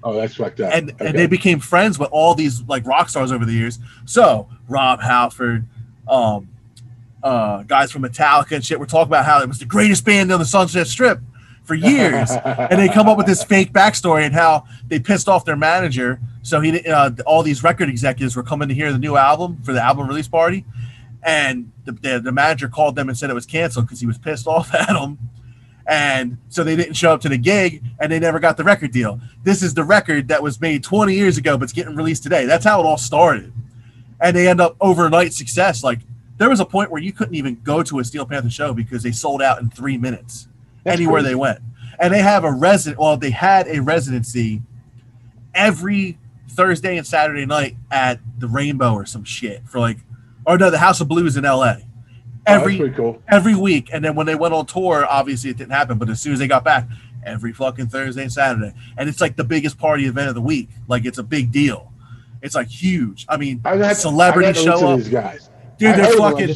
[0.04, 0.70] Oh, that's fucked up.
[0.74, 1.06] and Okay.
[1.06, 3.78] and they became friends with all these like rock stars over the years.
[4.04, 5.66] So Rob Halford,
[6.08, 6.48] um,
[7.22, 10.32] uh, guys from Metallica and shit, were talking about how it was the greatest band
[10.32, 11.20] on the Sunset Strip
[11.64, 15.44] for years and they come up with this fake backstory and how they pissed off
[15.44, 16.20] their manager.
[16.42, 19.72] So he, uh, all these record executives were coming to hear the new album for
[19.72, 20.64] the album release party,
[21.22, 24.18] and the, the, the manager called them and said it was canceled because he was
[24.18, 25.18] pissed off at them.
[25.86, 28.92] And so they didn't show up to the gig, and they never got the record
[28.92, 29.20] deal.
[29.42, 32.44] This is the record that was made 20 years ago, but it's getting released today.
[32.44, 33.52] That's how it all started.
[34.22, 35.82] And they end up overnight success.
[35.84, 35.98] Like
[36.38, 39.02] there was a point where you couldn't even go to a Steel Panther show because
[39.02, 40.48] they sold out in three minutes
[40.84, 41.28] That's anywhere crazy.
[41.28, 41.58] they went.
[41.98, 43.00] And they have a resident.
[43.00, 44.62] Well, they had a residency
[45.54, 46.18] every
[46.48, 49.98] Thursday and Saturday night at the Rainbow or some shit for like,
[50.46, 51.82] or no, the House of Blues in L.A.
[51.82, 51.86] Oh,
[52.44, 53.22] Every pretty cool.
[53.28, 55.96] every week, and then when they went on tour, obviously it didn't happen.
[55.98, 56.88] But as soon as they got back,
[57.24, 60.68] every fucking Thursday and Saturday, and it's like the biggest party event of the week.
[60.88, 61.91] Like it's a big deal.
[62.42, 63.24] It's like huge.
[63.28, 64.98] I mean, I got celebrities I got show up.
[64.98, 65.48] these guys.
[65.78, 66.48] Dude, they're fucking.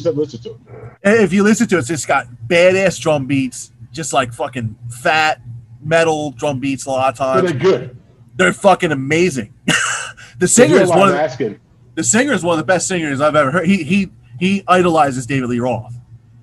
[1.03, 5.41] If you listen to it, it's just got badass drum beats, just like fucking fat
[5.81, 6.85] metal drum beats.
[6.85, 7.97] A lot of times, they're good.
[8.35, 9.53] they're fucking amazing.
[10.39, 11.59] the singer is one of asking.
[11.95, 13.65] the singer is one of the best singers I've ever heard.
[13.65, 14.09] He he
[14.39, 15.95] he idolizes David Lee Roth.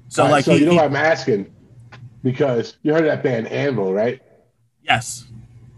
[0.08, 1.52] So right, like so he, you know he- why I'm asking?
[2.22, 4.20] Because you heard of that band Anvil, right?
[4.82, 5.24] yes,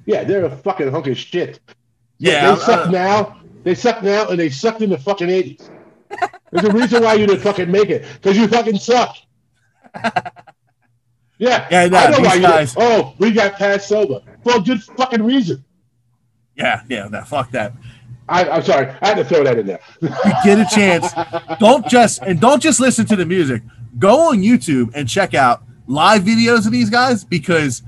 [0.05, 1.59] Yeah, they're a fucking hunk of shit.
[2.19, 3.41] Yeah, they suck uh, now.
[3.67, 5.69] They suck now, and they sucked in the fucking eighties.
[6.53, 9.17] There's a reason why you didn't fucking make it, because you fucking suck.
[11.39, 12.41] Yeah, Yeah, no, I know these why you.
[12.43, 12.83] guys- Did.
[12.83, 15.63] Oh, we got past sober for a good fucking reason.
[16.57, 17.09] yeah, yeah.
[17.09, 17.75] That fuck that.
[18.29, 19.81] I, I'm sorry, I had to throw that in there.
[20.01, 20.09] You
[20.45, 21.13] get a chance.
[21.61, 23.63] don't just and don't just listen to the music.
[23.99, 27.83] Go on YouTube and check out live videos of these guys because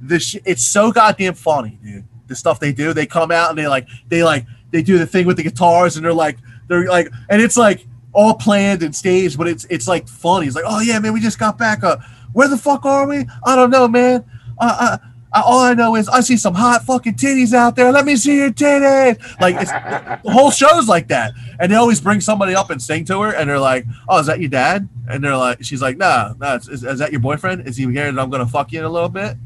[0.00, 2.04] this sh- it's so goddamn funny, dude.
[2.28, 5.06] The stuff they do, they come out and they like they like they do the
[5.06, 6.38] thing with the guitars and they're like
[6.68, 10.46] they're like and it's like all planned and staged, but it's it's like funny.
[10.46, 11.84] It's like, oh yeah, man, we just got back.
[11.84, 11.98] Uh,
[12.32, 13.26] where the fuck are we?
[13.44, 14.24] I don't know, man.
[14.58, 14.98] Uh,
[15.32, 17.92] all I know is I see some hot fucking titties out there.
[17.92, 19.40] Let me see your titties.
[19.40, 19.70] Like it's,
[20.24, 23.34] the whole show's like that, and they always bring somebody up and sing to her,
[23.34, 26.56] and they're like, "Oh, is that your dad?" And they're like, "She's like, nah, nah.
[26.56, 27.66] Is, is that your boyfriend?
[27.66, 29.36] Is he here And I'm gonna fuck you in a little bit?"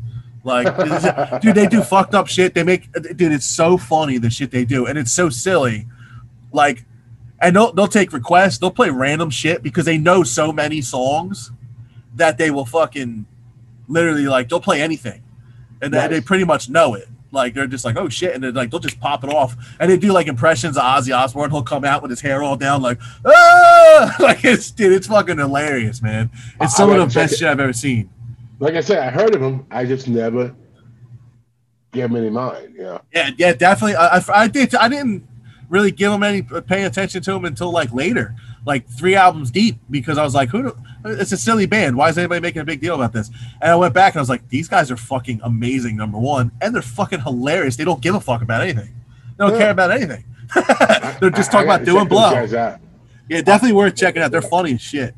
[0.44, 2.54] Like, dude, they do fucked up shit.
[2.54, 5.86] They make, dude, it's so funny the shit they do, and it's so silly.
[6.52, 6.84] Like,
[7.40, 8.58] and they'll they'll take requests.
[8.58, 11.50] They'll play random shit because they know so many songs
[12.16, 13.26] that they will fucking
[13.88, 15.22] literally like they'll play anything,
[15.82, 16.10] and they, Nice.
[16.10, 17.08] they pretty much know it.
[17.32, 19.90] Like they're just like, oh shit, and they're like they'll just pop it off, and
[19.90, 21.50] they do like impressions of Ozzy Osbourne.
[21.50, 25.38] He'll come out with his hair all down, like ah, like it's dude, it's fucking
[25.38, 26.30] hilarious, man.
[26.60, 27.38] It's I- some of the best it.
[27.38, 28.10] shit I've ever seen.
[28.58, 29.66] Like I said, I heard of them.
[29.70, 30.54] I just never
[31.92, 32.76] gave them any mind.
[32.76, 33.96] Know, Yeah, yeah, definitely.
[33.96, 34.74] I, I, I did.
[34.74, 35.26] I didn't
[35.68, 38.34] really give him any uh, pay attention to him until like later,
[38.66, 40.62] like three albums deep, because I was like, "Who?
[40.62, 41.96] do- It's a silly band.
[41.96, 44.22] Why is anybody making a big deal about this?" And I went back and I
[44.22, 45.96] was like, "These guys are fucking amazing.
[45.96, 47.76] Number one, and they're fucking hilarious.
[47.76, 48.94] They don't give a fuck about anything.
[49.36, 49.58] They don't Yeah.
[49.58, 50.24] care about anything.
[51.20, 52.32] they're just talking about doing blow.
[53.28, 54.30] Yeah, definitely worth checking out.
[54.30, 55.14] They're funny as shit.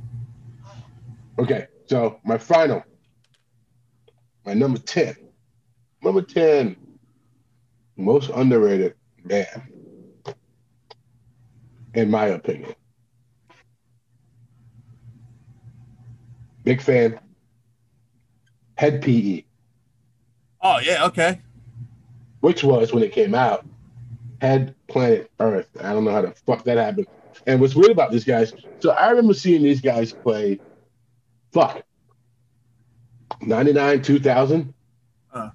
[1.38, 2.82] Okay, so my final,
[4.46, 5.16] my number 10.
[6.02, 6.76] Number 10,
[7.96, 8.94] most underrated
[9.24, 9.62] band,
[11.94, 12.74] in my opinion.
[16.62, 17.18] Big fan.
[18.76, 19.42] Hed PE,
[20.60, 21.40] Oh yeah, okay.
[22.40, 23.64] which was when it came out,
[24.42, 25.68] Head Planet Earth.
[25.80, 27.06] I don't know how the fuck that happened.
[27.46, 30.60] And what's weird about these guys, so I remember seeing these guys play,
[31.52, 31.82] fuck,
[33.40, 34.74] 99, 2000
[35.32, 35.50] Uh.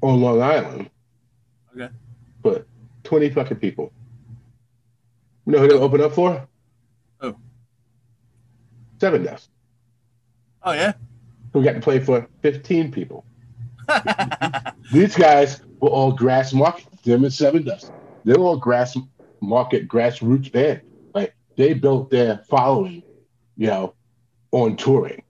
[0.00, 0.90] on Long Island.
[1.74, 1.88] Okay.
[2.42, 2.66] But
[3.04, 3.92] 20 fucking people.
[5.46, 6.46] You know who they open up for?
[7.20, 7.36] Who?
[8.98, 9.48] Sevendust.
[10.62, 10.92] Oh yeah.
[11.52, 13.24] Who got to play for 15 people.
[14.92, 16.86] These guys were all grass market.
[17.02, 17.90] Them and Sevendust.
[18.24, 18.96] They were all grass
[19.40, 20.82] market, grassroots band.
[21.14, 23.02] Like they built their following,
[23.56, 23.94] you know,
[24.52, 25.22] on touring.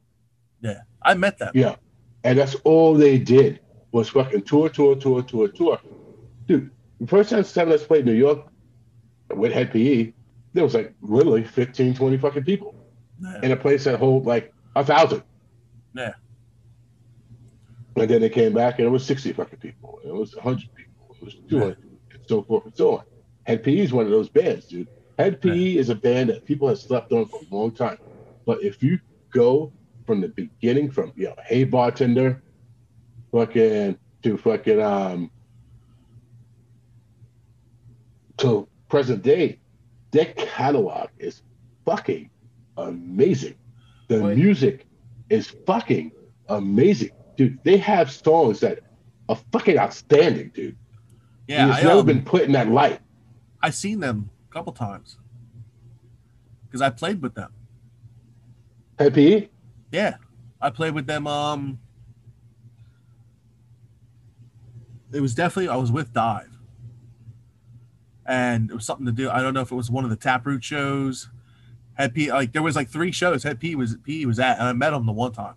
[1.05, 1.51] Yeah, I met them.
[1.55, 1.77] Yeah.
[2.24, 3.61] And that's all they did
[3.91, 5.81] was fucking tour, tour, tour, tour, tour.
[6.47, 6.70] Dude,
[7.01, 8.47] the first time Seven played New York
[9.35, 10.12] with Hed PE,
[10.53, 12.74] there was like literally 15, 20 fucking people
[13.20, 13.41] Yeah.
[13.43, 15.23] in a place that hold like a thousand.
[15.95, 16.12] Yeah.
[17.97, 20.01] And then they came back and it was 60 fucking people.
[20.05, 21.16] It was 100 people.
[21.20, 21.79] It was 200,
[22.12, 23.05] and so forth and so on.
[23.45, 24.89] Hed PE is one of those bands, dude.
[25.19, 27.99] Hed PE is a band that people have slept on for a long time.
[28.47, 28.99] But if you
[29.31, 29.73] go
[30.07, 32.43] from the beginning, from, you know, Hey Bartender,
[33.31, 35.31] fucking, to fucking, um,
[38.39, 39.59] to present day,
[40.11, 41.43] their catalog is
[41.85, 42.31] fucking
[42.77, 43.55] amazing.
[44.09, 44.37] The Wait.
[44.37, 44.87] music
[45.31, 46.12] is fucking
[46.49, 47.59] amazing, dude.
[47.65, 48.81] They have songs that
[49.29, 50.77] are fucking outstanding, dude.
[51.49, 53.01] Yeah, it's I, never um, been put in that light.
[53.62, 55.19] I've seen them a couple times
[56.66, 57.53] because I played with them.
[58.99, 59.51] Happy?
[59.93, 60.16] Yeah,
[60.60, 61.27] I played with them.
[61.27, 61.78] Um,
[65.12, 66.51] it was definitely I was with Dive,
[68.27, 69.31] and it was something to do.
[69.31, 71.28] I don't know if it was one of the Taproot shows.
[71.94, 73.43] Head P like there was like three shows.
[73.43, 75.55] Head P was P was at, and I met him the one time.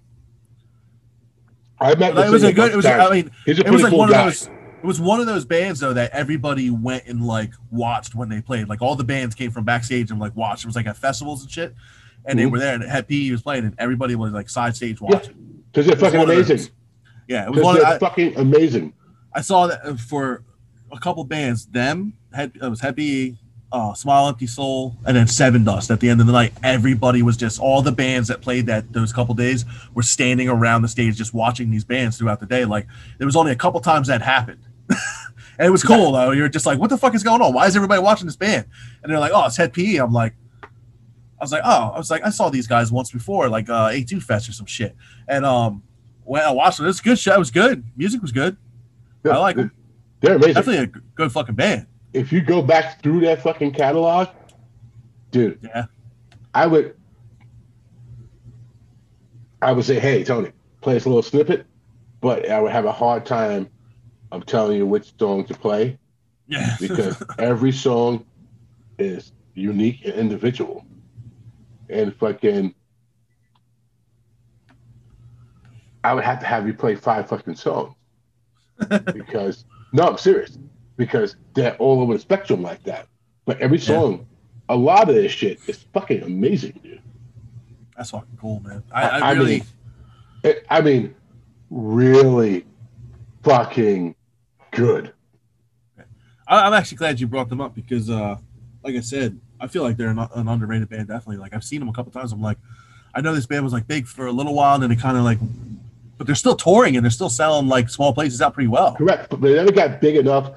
[1.80, 2.74] I met it was a good.
[2.74, 2.86] It was.
[2.86, 4.20] I mean, it was like cool one guy.
[4.20, 4.48] of those.
[4.48, 8.41] It was one of those bands though that everybody went and like watched when they
[8.41, 8.68] played.
[8.68, 10.64] Like all the bands came from backstage and like watched.
[10.64, 11.74] It was like at festivals and shit,
[12.28, 12.52] and they Mhm.
[12.52, 15.08] were there and Head P was playing, and everybody was like side stage Yeah.
[15.16, 15.36] watching.
[15.72, 16.58] Because they're It was fucking amazing.
[16.58, 16.70] those.
[17.28, 17.76] Yeah, it was one.
[17.76, 18.94] they're I, fucking amazing.
[19.34, 20.44] I saw that uh, for
[20.92, 21.66] a couple bands.
[21.66, 23.38] Them had it was Happy,
[23.72, 25.90] uh, Smile Empty Soul, and then Sevendust.
[25.92, 28.94] At the end of the night, everybody was just all the bands that played that
[28.94, 32.64] those couple days were standing around the stage just watching these bands throughout the day.
[32.64, 32.88] Like
[33.18, 34.60] there was only a couple times that happened.
[34.90, 36.32] and it was cool though.
[36.32, 37.54] You're just like, what the fuck is going on?
[37.54, 38.66] Why is everybody watching this band?
[39.04, 39.96] And they're like, oh, it's Hed PE.
[39.98, 40.36] I'm like,
[41.46, 44.22] was like, oh, I was like, I saw these guys once before, like uh, A2
[44.22, 44.96] Fest or some shit.
[45.28, 45.84] And um,
[46.24, 47.34] when I watched it, it was good shit.
[47.34, 47.84] It was good.
[47.96, 48.58] Music was good.
[49.26, 49.72] I like 'em.
[50.22, 50.54] They're amazing.
[50.54, 51.88] Definitely a good fucking band.
[52.14, 54.28] If you go back through that fucking catalog,
[55.32, 55.86] dude, Yeah.
[56.54, 56.96] I would,
[59.62, 60.52] I would say, hey Tony,
[60.82, 61.66] play us a little snippet,
[62.22, 63.70] but I would have a hard time
[64.32, 65.98] of telling you which song to play
[66.48, 66.76] Yeah.
[66.80, 68.26] because every song
[69.00, 70.86] is unique and individual,
[71.90, 72.74] and fucking.
[76.03, 77.95] I would have to have you play five fucking songs
[79.14, 80.57] because no, I'm serious
[80.98, 83.07] because they're all over the spectrum like that.
[83.45, 84.28] But every song,
[84.70, 87.02] a lot of this shit is fucking amazing, dude.
[87.98, 88.84] That's fucking cool, man.
[88.91, 89.66] I, I, I really, mean,
[90.44, 91.16] It- I mean,
[91.70, 92.66] really
[93.44, 94.16] fucking
[94.72, 95.14] good.
[96.48, 98.38] I, I'm actually glad you brought them up because, uh,
[98.84, 101.07] like I said, I feel like they're an, an underrated band.
[101.07, 102.32] Definitely, like I've seen them a couple times.
[102.32, 102.57] I'm like,
[103.14, 105.18] I know this band was like big for a little while, and then it kind
[105.18, 105.40] of like,
[106.18, 108.95] but they're still touring and they're still selling like small places out pretty well.
[108.95, 110.52] Correct, but they never got big enough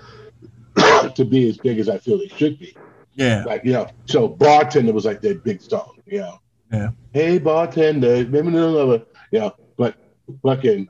[1.15, 2.77] to be as big as I feel they should be.
[3.15, 5.97] Yeah, Like you know, so bartender was like their big song.
[6.07, 6.39] You know,
[6.73, 6.91] Yeah.
[7.13, 9.05] Hey bartender, remember the lover.
[9.33, 9.97] Know, but
[10.43, 10.89] fucking,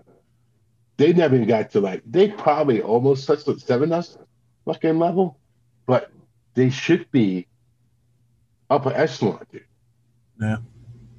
[0.98, 2.02] they never even got to like.
[2.06, 4.18] They probably almost touched the seven us
[4.66, 5.38] fucking level,
[5.86, 6.10] but
[6.54, 7.46] they should be
[8.70, 9.64] upper echelon, dude.
[10.40, 10.56] Yeah.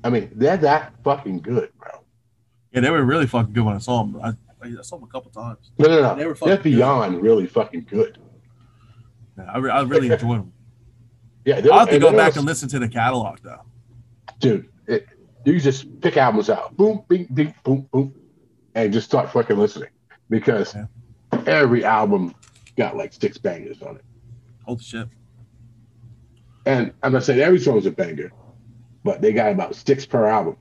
[0.04, 1.90] I mean, they're that fucking good, bro.
[2.72, 4.22] yeah, they were really fucking good when I saw them.
[4.22, 5.72] I, I saw them a couple times.
[5.78, 6.16] No, no, no.
[6.16, 6.64] They were are fucking good.
[6.64, 8.18] beyond really fucking good.
[9.38, 10.54] Yeah, I, re- I really enjoyed them.
[11.46, 13.62] Yeah, I'll have to go back also- and listen to the catalog though.
[14.40, 15.08] dude, it,
[15.46, 18.14] you just pick albums out, boom, bing, bing, boom, boom,
[18.76, 19.90] and just start fucking listening
[20.30, 20.86] because Yeah.
[21.48, 22.36] every album
[22.78, 24.06] got like six bangers on it.
[24.66, 25.08] Holy shit.
[26.66, 28.32] And I'm not saying every song's a banger,
[29.04, 30.58] but they got about six per album.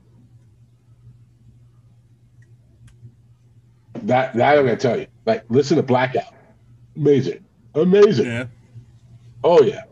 [4.03, 5.07] That that I'm gonna tell you.
[5.25, 6.33] Like, listen to Blackout,
[6.95, 7.43] amazing,
[7.75, 8.25] amazing.
[8.25, 8.45] Yeah,
[9.43, 9.83] Oh yeah.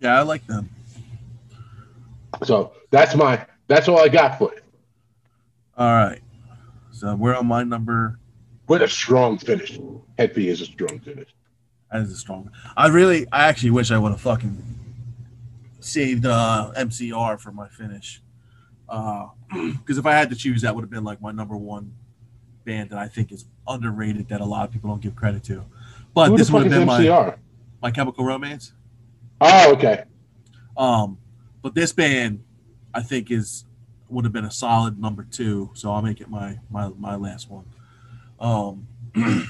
[0.00, 0.68] yeah, I like them.
[2.44, 4.64] So that's my that's all I got for it.
[5.76, 6.20] All right,
[6.92, 8.18] so we're on my number.
[8.68, 9.78] With a strong finish.
[10.16, 11.34] B is a strong finish.
[11.90, 12.50] That is a strong.
[12.76, 14.62] I really, I actually wish I would have fucking
[15.84, 18.20] saved uh, MCR for my finish.
[19.50, 21.92] Because if I had to choose, that would have been like my number one
[22.64, 25.64] band that I think is underrated that a lot of people don't give credit to.
[26.12, 27.36] But Who this would have been my,
[27.82, 28.72] my Chemical Romance.
[29.40, 30.04] Oh, okay.
[30.76, 31.18] Um,
[31.62, 32.42] but this band,
[32.92, 33.64] I think, is
[34.08, 35.70] would have been a solid number two.
[35.74, 37.64] So I'll make it my my my last one.
[38.40, 38.86] Um,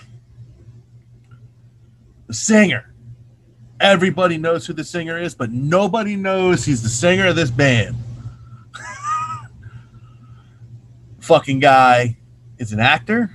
[2.27, 2.94] the singer.
[3.81, 7.97] Everybody knows who the singer is, but nobody knows he's the singer of this band.
[11.21, 12.17] fucking guy
[12.59, 13.31] is an actor.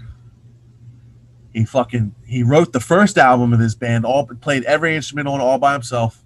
[1.54, 5.42] He fucking he wrote the first album of this band, all played every instrument on
[5.42, 6.24] all by himself.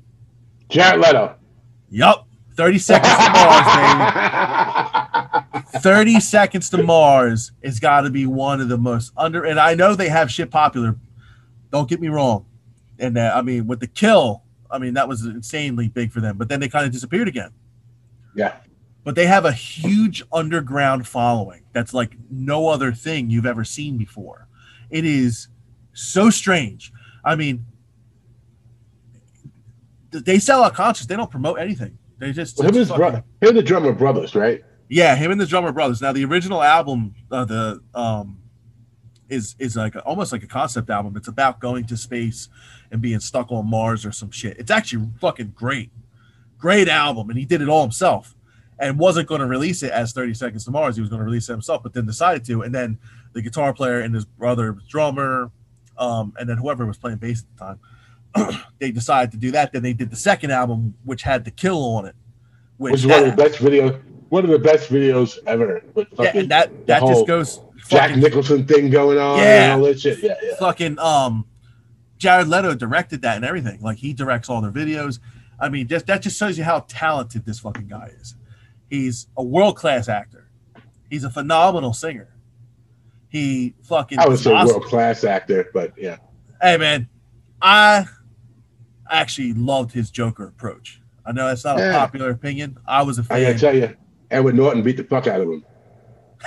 [0.69, 1.35] Jared Leto.
[1.90, 2.27] Yup.
[2.56, 3.65] 30 seconds to Mars,
[5.64, 5.80] baby.
[5.80, 9.73] 30 seconds to Mars has got to be one of the most under and I
[9.73, 10.95] know they have shit popular.
[11.72, 12.45] Don't get me wrong.
[12.99, 16.38] And uh, I mean with the kill, I mean that was insanely big for them,
[16.38, 17.52] but then they kind of disappeared again.
[18.36, 18.56] Yeah.
[19.03, 21.64] But they have a huge underground following.
[21.74, 24.48] That's like no other thing you've ever seen before.
[24.90, 25.49] It is
[25.94, 26.91] so strange.
[27.26, 27.65] I mean,
[30.11, 31.07] they sell out concerts.
[31.07, 31.98] They don't promote anything.
[32.20, 34.64] They just Well, him, and his brother, him and the drummer brothers, right?
[34.90, 36.02] yeah, him and the drummer brothers.
[36.02, 38.38] Now the original album, uh, the um,
[39.30, 41.16] is is like a, almost like a concept album.
[41.18, 42.50] It's about going to space
[42.91, 44.58] and being stuck on Mars or some shit.
[44.58, 45.91] It's actually fucking great,
[46.58, 48.36] great album, and he did it all himself,
[48.80, 50.95] and wasn't going to release it as Thirty Seconds to Mars.
[50.95, 52.62] He was going to release it himself, but then decided to.
[52.62, 52.98] And then
[53.34, 55.52] the guitar player and his brother drummer,
[55.98, 59.74] um, and then whoever was playing bass at the time, they decided to do that.
[59.74, 62.16] Then they did the second album, which had the kill on it,
[62.78, 65.84] which Which is one of the best video, one of the best videos ever.
[65.95, 69.73] Yeah, and that that whole just goes Jack fucking, Nicholson thing going on Yeah.
[69.73, 70.19] and all that shit.
[70.23, 70.55] Yeah, yeah.
[70.60, 71.45] fucking um
[72.18, 73.81] Jared Leto directed that and everything.
[73.81, 75.19] Like he directs all their videos.
[75.60, 78.35] I mean, just that just shows you how talented this fucking guy is.
[78.89, 80.49] He's a world class actor.
[81.10, 82.30] He's a phenomenal singer.
[83.30, 84.19] He fucking.
[84.19, 84.68] I was awesome.
[84.77, 86.18] world class actor, but yeah.
[86.61, 87.10] Hey man,
[87.61, 88.05] I
[89.10, 91.01] actually loved his Joker approach.
[91.26, 92.77] I know that's not a popular opinion.
[92.88, 93.57] I was a I gotta fan.
[93.60, 93.95] tell you,
[94.31, 95.65] Edward Norton beat the fuck out of him.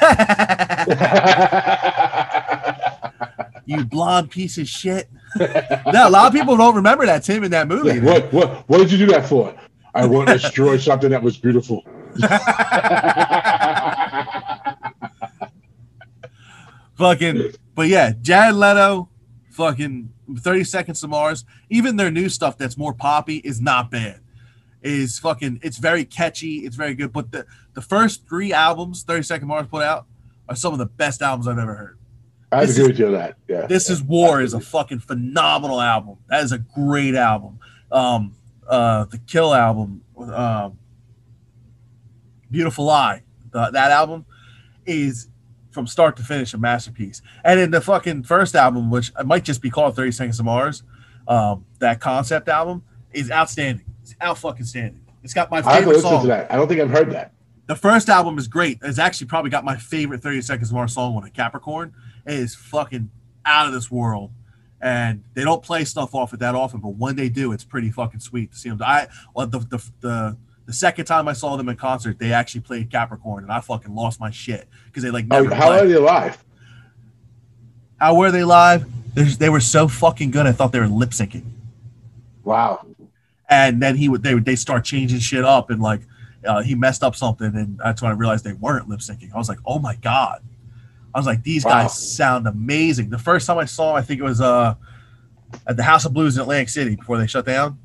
[3.67, 5.09] you blonde piece of shit.
[5.39, 8.01] no, a lot of people don't remember that's him in that movie.
[8.01, 8.05] Man.
[8.05, 9.55] what what what did you do that for?
[9.95, 11.85] I want to destroy something that was beautiful.
[16.97, 19.07] fucking but yeah jared leto
[19.51, 24.21] fucking 30 seconds to mars even their new stuff that's more poppy is not bad
[24.87, 27.45] is fucking it's very catchy it's very good but the
[27.75, 30.07] the first three albums 30 second mars put out
[30.49, 31.99] are some of the best albums i've ever heard.
[32.53, 33.37] I This agree is- with you on that.
[33.49, 33.67] Yeah.
[33.67, 36.19] this is war is a fucking phenomenal album.
[36.29, 37.59] That is a great album.
[37.91, 38.35] Um
[38.69, 40.79] uh the kill album um
[42.51, 44.25] beautiful lie the, that album
[44.87, 45.29] is
[45.73, 47.21] from start to finish a masterpiece.
[47.45, 50.83] And in the fucking first album which might just be called 30 seconds to mars
[51.29, 52.83] um that concept album
[53.13, 56.29] is outstanding it's out fucking standing it's got my I have to favorite song to
[56.29, 56.53] that.
[56.53, 57.33] I don't think I've heard that.
[57.67, 58.79] the first album is great.
[58.83, 61.93] It's actually probably got my favorite 30 Seconds to Mars song on it, Capricorn.
[62.25, 63.11] It is fucking
[63.45, 64.31] out of this world.
[64.81, 67.91] And they don't play stuff off it that often, but when they do, it's pretty
[67.91, 68.79] fucking sweet to see them.
[68.85, 72.61] I well, the, the the the second time I saw them in concert, they actually
[72.61, 75.81] played Capricorn, and I fucking lost my shit because they like Oh, how play.
[75.81, 76.45] are they live?
[77.99, 78.87] How were they live?
[79.15, 80.47] There's, they were so fucking good.
[80.47, 81.45] I thought they were lip syncing.
[82.45, 82.87] Wow.
[83.49, 86.01] And then he would they would they start changing shit up and like
[86.47, 89.33] uh, he messed up something and that's when I realized they weren't lip syncing.
[89.35, 90.43] I was like, oh my god.
[91.15, 91.83] I was like, these Wow.
[91.83, 93.11] guys sound amazing.
[93.11, 94.75] The first time I saw them, I think it was uh
[95.67, 97.79] at the House of Blues in Atlantic City before they shut down.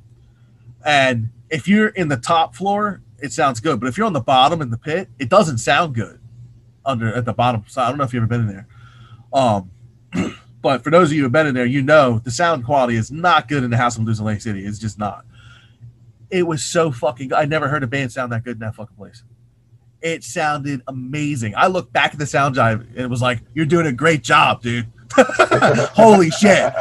[0.86, 3.80] And if you're in the top floor, it sounds good.
[3.80, 6.20] But if you're on the bottom in the pit, it doesn't sound good
[6.86, 7.64] under at the bottom.
[7.68, 8.68] So I don't know if you've ever been in there.
[9.34, 9.72] Um
[10.62, 13.12] but for those of you who've been in there, you know the sound quality is
[13.12, 14.66] not good in the House of Blues in Atlantic City.
[14.66, 15.26] It's just not
[16.32, 17.34] it was so fucking.
[17.34, 19.24] I never heard a band sound that good in that fucking place.
[20.02, 21.54] It sounded amazing.
[21.56, 24.24] I looked back at the sound drive and it was like, you're doing a great
[24.24, 24.88] job, dude.
[25.12, 26.74] Holy shit.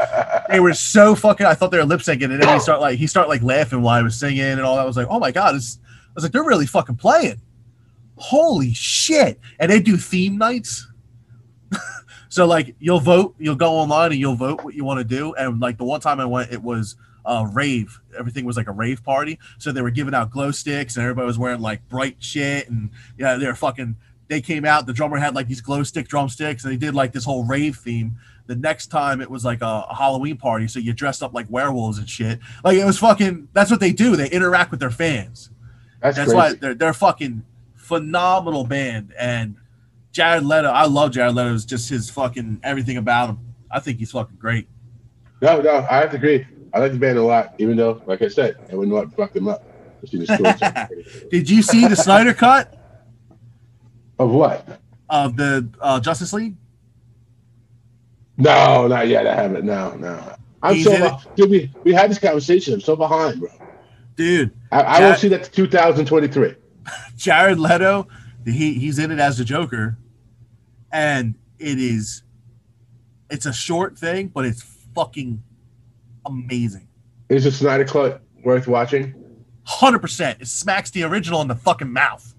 [0.48, 2.98] They were so fucking I thought they were lip syncing and then he start like
[2.98, 4.82] he start like laughing while I was singing and all that.
[4.82, 7.40] I was like, oh my god, it's, I was like, they're really fucking playing.
[8.16, 9.38] Holy shit.
[9.58, 10.86] And they do theme nights.
[12.28, 15.34] so like you'll vote, you'll go online and you'll vote what you want to do.
[15.34, 18.00] And like the one time I went, it was uh, rave.
[18.18, 19.38] Everything was like a rave party.
[19.58, 22.90] So they were giving out glow sticks, and everybody was wearing like bright shit, and
[23.18, 23.96] yeah, they were fucking.
[24.28, 24.86] They came out.
[24.86, 27.76] The drummer had like these glow stick drumsticks, and they did like this whole rave
[27.76, 28.16] theme.
[28.46, 31.46] The next time it was like a, a Halloween party, so you dressed up like
[31.48, 32.38] werewolves and shit.
[32.64, 33.48] Like it was fucking.
[33.52, 34.16] That's what they do.
[34.16, 35.50] They interact with their fans.
[36.00, 37.44] That's, That's why they're they're fucking
[37.76, 39.12] phenomenal band.
[39.18, 39.56] And
[40.12, 41.54] Jared Leto, I love Jared Leto.
[41.54, 43.54] It's just his fucking everything about him.
[43.70, 44.68] I think he's fucking great.
[45.42, 46.46] No, no, I have to agree.
[46.72, 49.16] I like the band a lot, even though, like I said, I wouldn't want to
[49.16, 49.64] fuck them up.
[50.00, 50.26] Just in the
[51.06, 51.28] story.
[51.30, 52.74] Did you see the Snyder cut
[54.18, 54.80] of what?
[55.10, 56.54] of the uh, Justice League?
[58.36, 59.26] No, not yet.
[59.26, 59.64] I haven't.
[59.64, 60.36] No, no.
[60.62, 61.12] I'm He's so in it.
[61.12, 62.74] beh- dude, we, we had this conversation.
[62.74, 63.50] I'm so behind, bro.
[64.16, 66.54] Dude, I, I Jared- won't see that to 2023.
[67.16, 68.06] Jared Leto,
[68.44, 69.98] he he's in it as the Joker,
[70.92, 72.22] and it is
[73.30, 74.62] it's a short thing, but it's
[74.94, 75.42] fucking
[76.26, 76.88] amazing.
[77.28, 79.14] Is the Snyder Cut worth watching?
[79.64, 80.40] Hundred percent.
[80.40, 82.34] It smacks the original in the fucking mouth.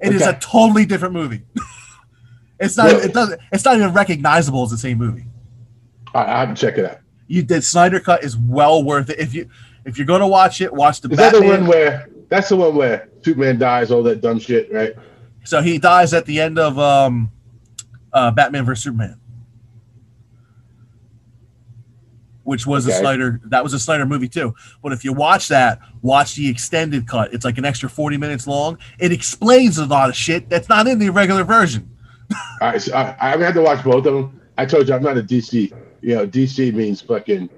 [0.00, 0.36] It is Okay.
[0.36, 1.42] a totally different movie.
[2.60, 2.86] it's not.
[2.86, 3.04] Really?
[3.04, 3.40] It doesn't.
[3.52, 5.26] It's not even recognizable as the same movie.
[6.14, 6.98] I, I have to check it out.
[7.26, 9.18] You did Snyder cut is well worth it.
[9.18, 9.48] If you
[9.84, 12.08] if you're gonna watch it, watch the Is that the one where?
[12.28, 14.94] That's the one where Superman dies, all that dumb shit, right?
[15.44, 17.30] so he dies at the end of um,
[18.12, 19.20] uh, Batman vs Superman,
[22.46, 23.00] which was a Okay.
[23.00, 23.40] Snyder.
[23.44, 24.54] That was a Snyder movie too.
[24.82, 27.34] But if you watch that, watch the extended cut.
[27.34, 28.78] It's like an extra forty minutes long.
[28.98, 31.90] It explains a lot of shit that's not in the regular version.
[32.60, 34.40] All right, so I, gonna have to watch both of them.
[34.56, 35.72] I told you I'm not a DC.
[36.00, 37.50] You know, DC means fucking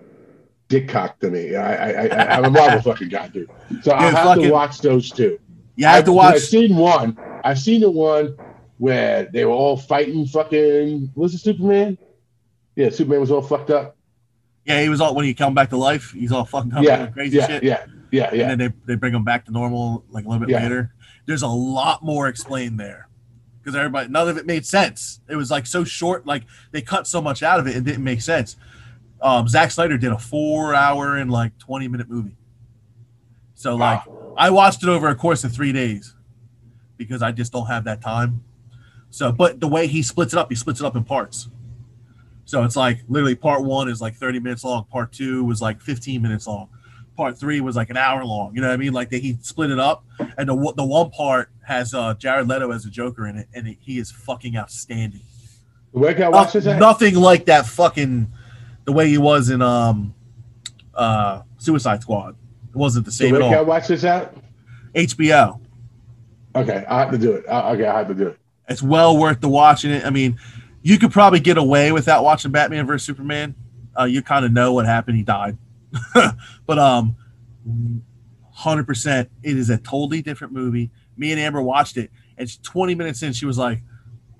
[0.68, 1.54] dick cock to me.
[1.54, 3.50] I, I, I I'm a Marvel fucking guy, dude.
[3.82, 5.38] So I'll have fucking- to watch those two.
[5.76, 6.34] You have to I've, watch.
[6.36, 7.18] I've seen one.
[7.44, 8.36] I've seen the one
[8.78, 10.26] where they were all fighting.
[10.26, 11.98] Fucking was it Superman?
[12.74, 13.96] Yeah, Superman was all fucked up.
[14.68, 16.12] Yeah, he was all when he come back to life.
[16.12, 17.62] He's all fucking up Yeah, crazy yeah, shit.
[17.62, 18.50] yeah, yeah, yeah.
[18.50, 20.62] and then they, they bring him back to normal like a little bit Yeah.
[20.62, 20.92] later.
[21.26, 23.08] There's a lot more explained there
[23.60, 25.20] because everybody none of it made sense.
[25.28, 28.04] It was like so short, like they cut so much out of it, it didn't
[28.04, 28.56] make sense.
[29.22, 32.36] Um, Zack Snyder did a four hour and like 20 minute movie.
[33.54, 34.02] So like
[34.36, 36.14] I watched it over a course of three days
[36.96, 38.44] because I just don't have that time.
[39.10, 41.48] So, but the way he splits it up, he splits it up in parts.
[42.48, 45.82] So it's like literally part one is like 30 minutes long, part two was like
[45.82, 46.70] 15 minutes long,
[47.14, 48.54] part three was like an hour long.
[48.54, 48.94] You know what I mean?
[48.94, 50.02] Like they, he split it up,
[50.38, 53.48] and the one- the one part has uh, Jared Leto as a Joker in it,
[53.52, 55.20] and he is fucking outstanding.
[55.90, 56.64] Where can I watch this?
[56.64, 58.32] Nothing like that fucking
[58.86, 60.14] the way he was in um
[60.94, 62.34] uh Suicide Squad.
[62.70, 63.66] It wasn't the same where at can I all.
[63.66, 64.34] watch this out?
[64.94, 65.60] HBO.
[66.56, 67.44] Okay, I have to do it.
[67.46, 68.38] Uh, okay, I have to do it.
[68.70, 70.06] It's well worth the watching it.
[70.06, 70.38] I mean,
[70.88, 73.54] you could probably get away without watching Batman versus Superman.
[73.98, 75.18] Uh, you kind of know what happened.
[75.18, 75.58] He died,
[76.66, 77.14] but um,
[78.52, 80.90] hundred percent, it is a totally different movie.
[81.16, 83.82] Me and Amber watched it, and she- twenty minutes in, she was like,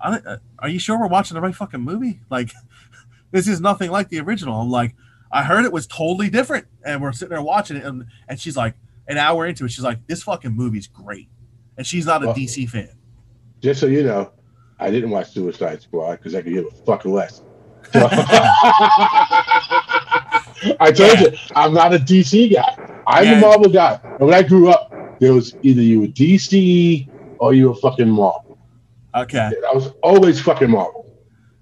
[0.01, 2.21] uh, "Are you sure we're watching the right fucking movie?
[2.31, 2.51] Like,
[3.31, 4.95] this is nothing like the original." I'm like,
[5.31, 8.57] "I heard it was totally different," and we're sitting there watching it, and and she's
[8.57, 8.73] like,
[9.07, 11.29] an hour into it, she's like, "This fucking movie's great,"
[11.77, 12.89] and she's not a Well- DC fan.
[13.61, 14.31] Just so you know,
[14.79, 17.41] I didn't watch Suicide Squad because I could give a fuck less.
[17.93, 18.07] So-
[20.79, 23.01] I told you, I'm not a DC guy.
[23.07, 23.37] I'm Yeah.
[23.37, 23.99] a Marvel guy.
[24.03, 27.07] And when I grew up, there was either you were DC
[27.39, 28.57] or you were fucking Marvel.
[29.15, 29.51] Okay.
[29.69, 31.05] I was always fucking Marvel.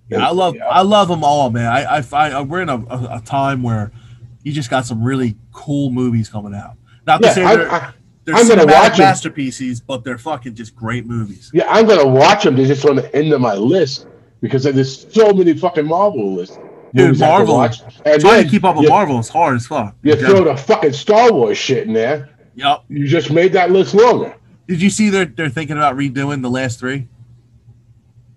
[0.10, 0.68] Yeah, I love Yeah.
[0.68, 1.66] I love them all, man.
[1.68, 3.92] I I find we're in a, a, a time where
[4.44, 6.76] you just got some really cool movies coming out.
[7.06, 7.94] Not to Yeah, say I- I-
[8.28, 9.06] they're I'm gonna watch 'em.
[9.06, 11.50] masterpieces, but they're fucking just great movies.
[11.54, 12.56] yeah, I'm gonna watch them.
[12.58, 14.06] They're just on the end of my list
[14.42, 16.60] because there's so many fucking Marvel lists.
[16.94, 17.56] Dude, Marvel.
[17.56, 17.82] watch.
[18.06, 19.96] And Trying then to keep up with you, Marvel is hard as fuck.
[20.04, 22.30] You throw the fucking Star Wars shit in there.
[22.56, 22.84] Yep.
[22.90, 24.36] You just made that list longer.
[24.68, 27.08] Did you see they're they're thinking about redoing the last three?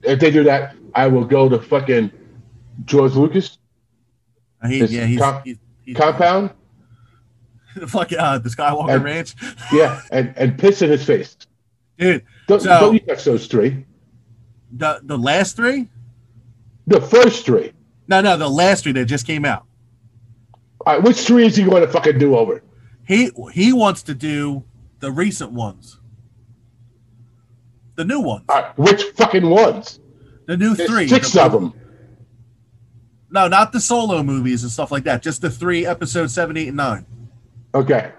[0.02, 2.10] If they do that, I will go to fucking
[2.84, 3.58] George Lucas
[4.62, 6.50] Uh, He, yeah, he's, com- he's, he's compound.
[7.88, 9.34] fucking uh, the Skywalker And- Ranch,
[9.72, 11.36] Yeah, and, and piss in his face.
[11.98, 12.24] dude.
[12.46, 13.84] Don't, So- don't you touch those three.
[14.72, 15.88] The the last three?
[16.86, 17.72] The first three.
[18.08, 19.64] No, no, the last three that just came out.
[20.86, 22.62] All right, which three is he going to fucking do over?
[23.06, 24.64] He he wants to do
[25.00, 25.98] the recent ones,
[27.96, 29.98] the new ones, All right, which fucking ones?
[30.46, 31.08] the new There's three.
[31.08, 31.74] six The- of them.
[33.32, 35.22] No, not the solo movies and stuff like that.
[35.22, 37.06] Just the three episodes seven, eight, and nine.
[37.74, 38.12] Okay.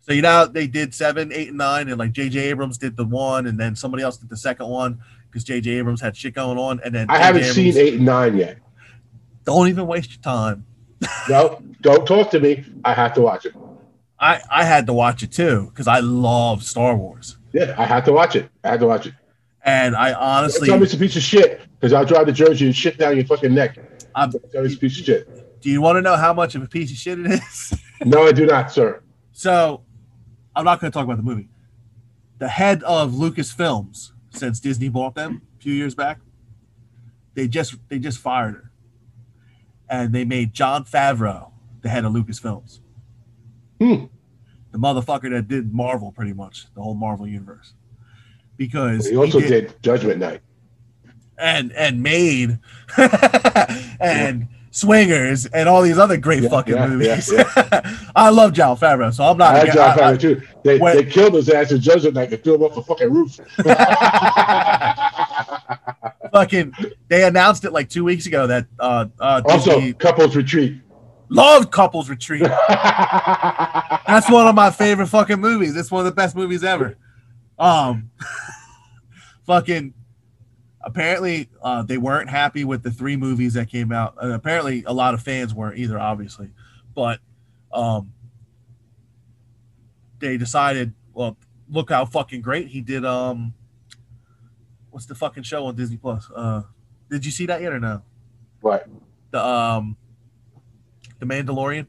[0.00, 2.38] So you know they did seven, eight, and nine, and like J.J.
[2.48, 5.70] Abrams did the one, and then somebody else did the second one because J.J.
[5.72, 8.58] Abrams had shit going on, and then I haven't Abrams- seen eight and nine yet.
[9.44, 10.64] Don't even waste your time.
[11.28, 12.64] No, don't talk to me.
[12.84, 13.54] I have to watch it.
[14.18, 18.04] I I had to watch it too because I love Star Wars, Yeah, I had
[18.06, 18.48] to watch it.
[18.64, 19.14] I had to watch it.
[19.62, 22.66] and I honestly, tell me it's a piece of shit because I'll drive to Jersey
[22.66, 23.78] and shit down your fucking neck.
[24.14, 25.37] I'm, tell me it's a piece of shit.
[25.60, 27.74] Do you want to know how much of a piece of shit it is?
[28.04, 29.02] No, I do not, sir.
[29.32, 29.82] So,
[30.54, 31.48] I'm not going to talk about the movie.
[32.38, 36.20] The head of Lucasfilms, since Disney bought them a few years back,
[37.34, 38.70] they just they just fired her,
[39.90, 41.50] and they made Jon Favreau
[41.82, 42.78] the head of Lucasfilms.
[43.80, 44.04] Hmm.
[44.70, 47.74] The motherfucker that did Marvel, pretty much the whole Marvel universe,
[48.56, 50.40] because He also he did Judgment Night.
[51.36, 52.60] and and made
[54.00, 57.32] and Swingers and all these other great Yeah, fucking yeah, movies.
[57.32, 59.54] yeah, I love Jon Favreau, so I'm not.
[59.54, 60.42] I aga- John I- Favreau too.
[60.62, 63.12] They, when- they killed his ass in Judgment Night and threw him off the fucking
[63.12, 63.38] roof.
[66.32, 66.72] fucking
[67.08, 70.80] they announced it like two weeks ago that uh uh also, Disney couples retreat.
[71.30, 76.36] loved couples retreat that's one of my favorite fucking movies it's one of the best
[76.36, 76.96] movies ever
[77.58, 78.10] um
[79.46, 79.94] fucking
[80.88, 84.92] apparently uh they weren't happy with the three movies that came out and apparently a
[84.92, 86.50] lot of fans weren't either obviously
[86.94, 87.20] but
[87.72, 88.12] um
[90.18, 91.36] they decided well
[91.68, 93.52] look how fucking great he did um
[94.90, 96.62] what's the fucking show on disney plus uh
[97.10, 98.02] did you see that yet or no
[98.60, 98.88] What?
[99.30, 99.96] the um
[101.18, 101.86] the mandalorian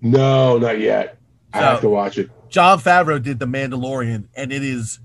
[0.00, 1.18] No, not yet.
[1.52, 2.30] I So- have to watch it.
[2.48, 4.98] jon favreau did the mandalorian and it is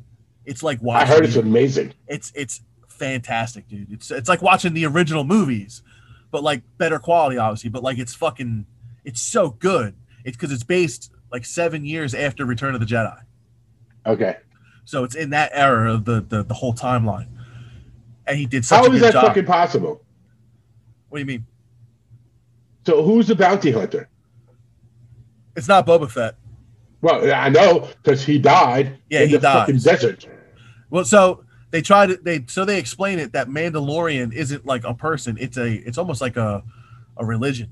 [0.43, 1.07] it's like watching.
[1.07, 1.93] I heard it's amazing.
[2.07, 2.61] it's it's
[3.01, 5.81] fantastic dude it's it's like watching the original movies
[6.29, 8.63] but like better quality obviously but like it's fucking
[9.03, 13.17] it's so good it's because it's based like seven years after return of the jedi
[14.05, 14.37] Okay.
[14.85, 17.27] so it's in that era of the the, the whole timeline
[18.27, 20.03] and he did such How is that job fucking possible?
[21.09, 21.45] what do you mean
[22.85, 24.09] So who's the bounty hunter?
[25.55, 26.35] it's not boba fett
[27.01, 30.27] Well, I know because he died Yeah, in he the fucking desert.
[30.91, 34.93] Well, so they try to they so they explain it that Mandalorian isn't like a
[34.93, 36.63] person; it's a it's almost like a
[37.17, 37.69] a religion.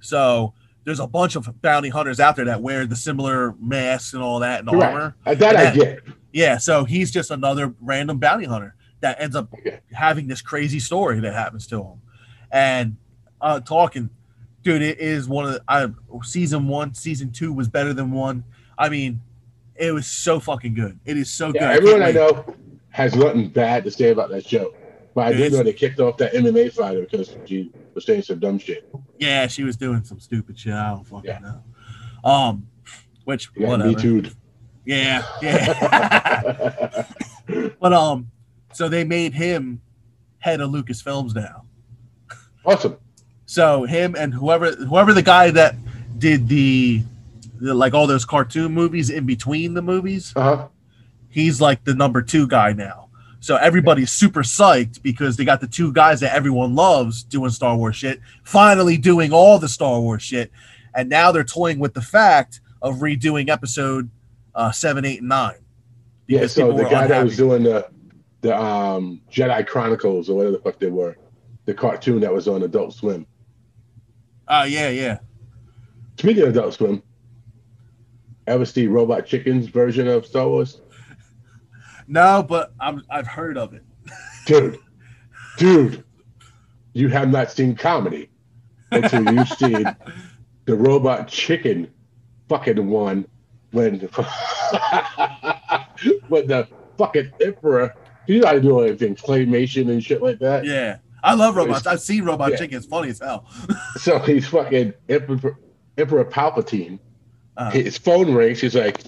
[0.00, 0.54] So
[0.84, 4.40] there's a bunch of bounty hunters out there that wear the similar masks and all
[4.40, 4.94] that and Correct.
[4.94, 5.16] armor.
[5.26, 6.00] Uh, that I get.
[6.32, 9.80] Yeah, so he's just another random bounty hunter that ends up Okay.
[9.92, 12.00] having this crazy story that happens to him.
[12.50, 12.96] And
[13.40, 14.10] uh talking,
[14.62, 15.88] dude, it is one of the I
[16.24, 18.44] season one, season two was better than one.
[18.78, 19.20] I mean,
[19.80, 20.98] it was so fucking good.
[21.04, 21.76] It is so Yeah, good.
[21.78, 22.54] everyone I can't know
[22.90, 24.74] has nothing bad to say about that show.
[25.14, 28.38] But I did know they kicked off that MMA fighter because she was saying some
[28.38, 28.88] dumb shit.
[29.18, 30.72] Yeah, she was doing some stupid shit.
[30.72, 31.38] I don't fucking Yeah.
[31.40, 32.30] know.
[32.30, 32.68] Um,
[33.24, 33.88] which Yeah, whatever.
[33.90, 34.22] me too.
[34.86, 37.04] Yeah, yeah.
[37.80, 38.30] but um,
[38.72, 39.80] so they made him
[40.38, 41.64] head of Lucasfilms now.
[42.64, 42.96] awesome.
[43.46, 45.74] So him and whoever whoever the guy that
[46.18, 47.02] did the
[47.60, 50.68] like all those cartoon movies in between the movies, Uh huh.
[51.28, 53.08] he's like the number two guy now.
[53.42, 57.74] So everybody's super psyched because they got the two guys that everyone loves doing Star
[57.76, 60.50] Wars shit, finally doing all the Star Wars shit,
[60.94, 64.10] and now they're toying with the fact of redoing episode
[64.54, 65.54] uh, seven, eight, and nine.
[66.26, 67.86] Yeah, so the guy that was doing the
[68.42, 71.16] the um Jedi Chronicles or whatever the fuck they were,
[71.64, 73.26] the cartoon that was on Adult Swim.
[74.48, 75.18] Oh yeah, yeah.
[76.18, 77.02] Speaking of Adult Swim,
[78.50, 80.80] ever see Robot Chicken's version of Star Wars?
[82.06, 83.84] No, but I'm I've heard of it.
[84.46, 84.78] Dude,
[85.56, 86.04] dude,
[86.92, 88.28] you have not seen comedy
[88.90, 89.84] until you've seen
[90.64, 91.90] the Robot Chicken
[92.48, 93.26] fucking one
[93.70, 94.00] when
[96.28, 96.66] when the
[96.98, 97.94] fucking Emperor,
[98.26, 100.64] he's not doing anything, claymation and shit like that.
[100.64, 100.98] Yeah.
[101.22, 101.86] I love robots.
[101.86, 102.56] I've seen Robot Yeah.
[102.56, 102.78] Chicken.
[102.78, 103.46] It's funny as hell.
[103.98, 105.58] So he's fucking Emperor,
[105.98, 106.98] Emperor Palpatine.
[107.56, 108.60] Uh, His phone rings.
[108.60, 109.02] He's like,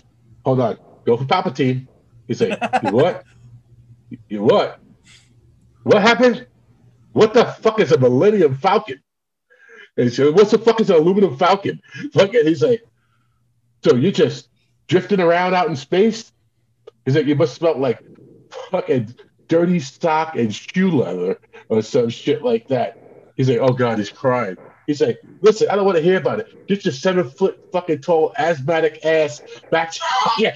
[0.44, 1.88] "Hold on, go for Palpatine."
[2.28, 3.24] He's like, "You what?
[4.28, 4.80] You what?
[5.84, 6.46] What happened?
[7.12, 9.02] What the fuck is a Millennium Falcon?"
[9.96, 11.80] And he said, "What's the fuck is an aluminum Falcon?"
[12.12, 12.84] Fucking, he's like,
[13.84, 14.48] "So you just
[14.88, 16.32] drifting around out in space?"
[17.04, 18.00] He's like, "You must smell like
[18.70, 19.14] fucking
[19.48, 21.38] dirty sock and shoe leather
[21.68, 22.98] or some shit like that."
[23.36, 24.56] He's like, "Oh God, he's crying."
[24.86, 26.66] He's like, listen, I don't want to hear about it.
[26.66, 29.40] Get your seven foot fucking tall asthmatic ass
[29.70, 29.92] back.
[29.92, 30.00] To-
[30.38, 30.54] yeah,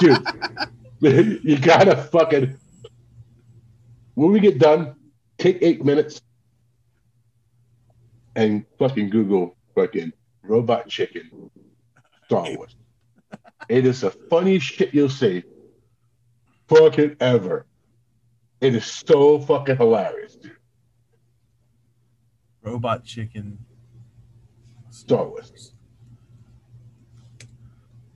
[0.00, 2.56] dude, you gotta fucking.
[4.14, 4.96] When we get done,
[5.38, 6.20] take eight minutes
[8.34, 11.50] and fucking Google fucking robot chicken
[12.26, 12.76] Star Wars.
[13.68, 15.44] It is the funniest shit you'll see
[16.68, 17.66] fucking ever.
[18.60, 20.56] It is so fucking hilarious, dude.
[22.62, 23.58] Robot Chicken.
[24.90, 25.72] Star Wars.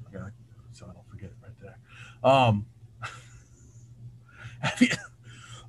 [0.09, 0.25] Okay,
[0.73, 1.79] so I don't forget it right there.
[2.23, 2.67] Um,
[4.61, 4.89] have you-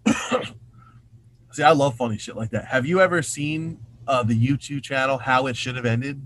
[1.52, 2.66] see, I love funny shit like that.
[2.66, 6.22] Have you ever seen uh, the YouTube channel How It Should Have Ended?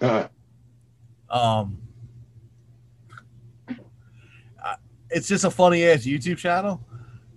[0.00, 0.28] Uh,
[1.28, 1.82] Um,
[5.08, 6.84] it's just a funny ass YouTube channel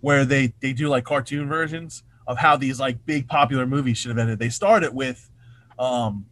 [0.02, 4.10] where they they do like cartoon versions of how these like big popular movies should
[4.10, 4.38] have ended.
[4.38, 5.30] They started with,
[5.80, 6.28] um,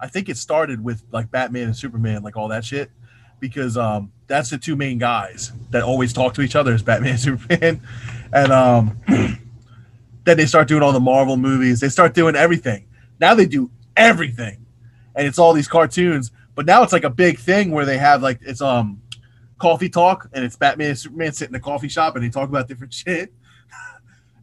[0.00, 2.90] I think it started with like Batman and Superman, like all that shit,
[3.38, 7.12] because um, that's the two main guys that always talk to each other is Batman
[7.12, 7.80] and Superman,
[8.32, 8.98] and um,
[10.24, 11.78] then they start doing all the Marvel movies.
[11.78, 12.88] They start doing everything.
[13.20, 14.66] Now they do everything,
[15.14, 16.32] and it's all these cartoons.
[16.56, 19.00] But now it's like a big thing where they have like it's um
[19.58, 22.48] coffee talk and it's Batman and Superman sitting in a coffee shop and they talk
[22.48, 23.32] about different shit.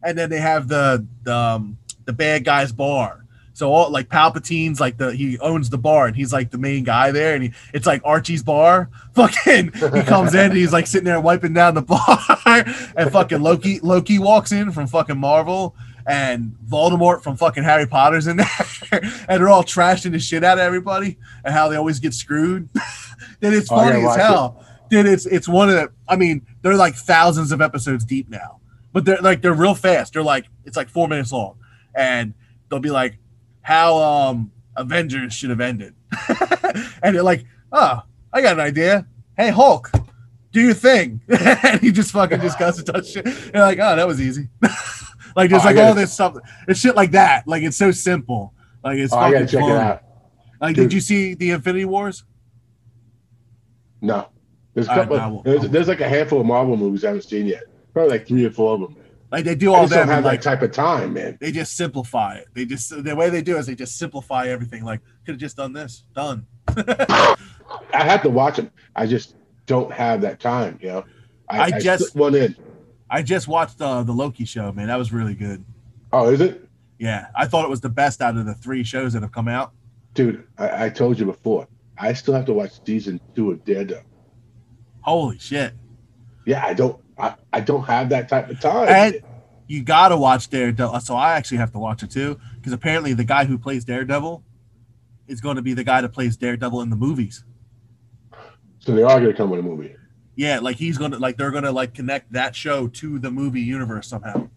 [0.08, 3.24] And then they have the the um, the bad guys bar.
[3.52, 6.84] So all like Palpatine's like the he owns the bar and he's like the main
[6.84, 8.88] guy there and he, it's like Archie's bar.
[9.14, 11.82] Fucking he comes in and he's like sitting there wiping down the
[12.46, 12.64] bar
[12.96, 15.74] and fucking Loki Loki walks in from fucking Marvel
[16.06, 18.36] and Voldemort from fucking Harry Potter's in
[18.90, 22.14] there and they're all trashing the shit out of everybody and how they always get
[22.14, 22.68] screwed.
[23.40, 24.64] then it's Oh, I gotta funny as hell.
[24.88, 28.60] Dude, it's it's one of the I mean, they're like thousands of episodes deep now.
[28.92, 30.12] But they're like they're real fast.
[30.14, 31.56] They're like it's like four minutes long.
[31.94, 32.34] And
[32.68, 33.18] they'll be like
[33.62, 35.94] how um Avengers should have ended.
[37.02, 38.02] and they're like, oh,
[38.32, 39.06] I got an idea.
[39.36, 39.90] Hey Hulk,
[40.52, 41.20] do your thing.
[41.28, 43.26] and he just fucking just goes to touch shit.
[43.26, 44.48] And like, oh, that was easy.
[45.36, 46.36] like there's Oh, like all this stuff.
[46.66, 47.46] It's shit like that.
[47.46, 48.54] Like it's so simple.
[48.82, 49.70] Like it's oh, I fucking gotta check fun.
[49.70, 50.02] it out.
[50.60, 50.84] Like, Dude.
[50.86, 52.24] did you see the Infinity Wars?
[54.00, 54.28] No.
[54.74, 55.30] There's a right, couple.
[55.30, 57.64] we'll- there's, there's like a handful of Marvel movies I haven't seen yet.
[57.98, 58.96] Probably like three or four of them.
[59.32, 61.36] Like they do I all just don't have and, that like type of time, man.
[61.40, 62.46] they just simplify it.
[62.54, 64.84] They just the way they do is they just simplify everything.
[64.84, 66.46] Like could have just done this, done.
[66.68, 67.36] I
[67.92, 68.70] have to watch them.
[68.94, 69.34] I just
[69.66, 70.78] don't have that time.
[70.80, 71.04] You know.
[71.48, 72.54] I I, just- just one in.
[73.10, 74.86] I just watched uh, the Loki show, man.
[74.86, 75.64] That was really good.
[76.12, 76.68] Oh, is it,
[77.00, 79.48] Yeah, I thought it was the best out of the three shows that have come
[79.48, 79.72] out.
[80.14, 80.46] dude?
[80.56, 81.66] I, I told you before.
[81.98, 84.04] I still have to watch season two of Daredevil.
[85.00, 85.72] Holy shit!
[86.46, 88.88] yeah, I don't, I, I don't have that type of time.
[88.88, 89.20] And
[89.66, 91.00] you gotta watch Daredevil.
[91.00, 94.42] So I actually have to watch it too, because apparently the guy who plays Daredevil
[95.26, 97.44] is going to be the guy that plays Daredevil in the movies.
[98.78, 99.94] so they are going to come with a movie.
[100.36, 104.06] Yeah, like he's gonna like they're gonna like connect that show to the movie universe
[104.06, 104.48] somehow.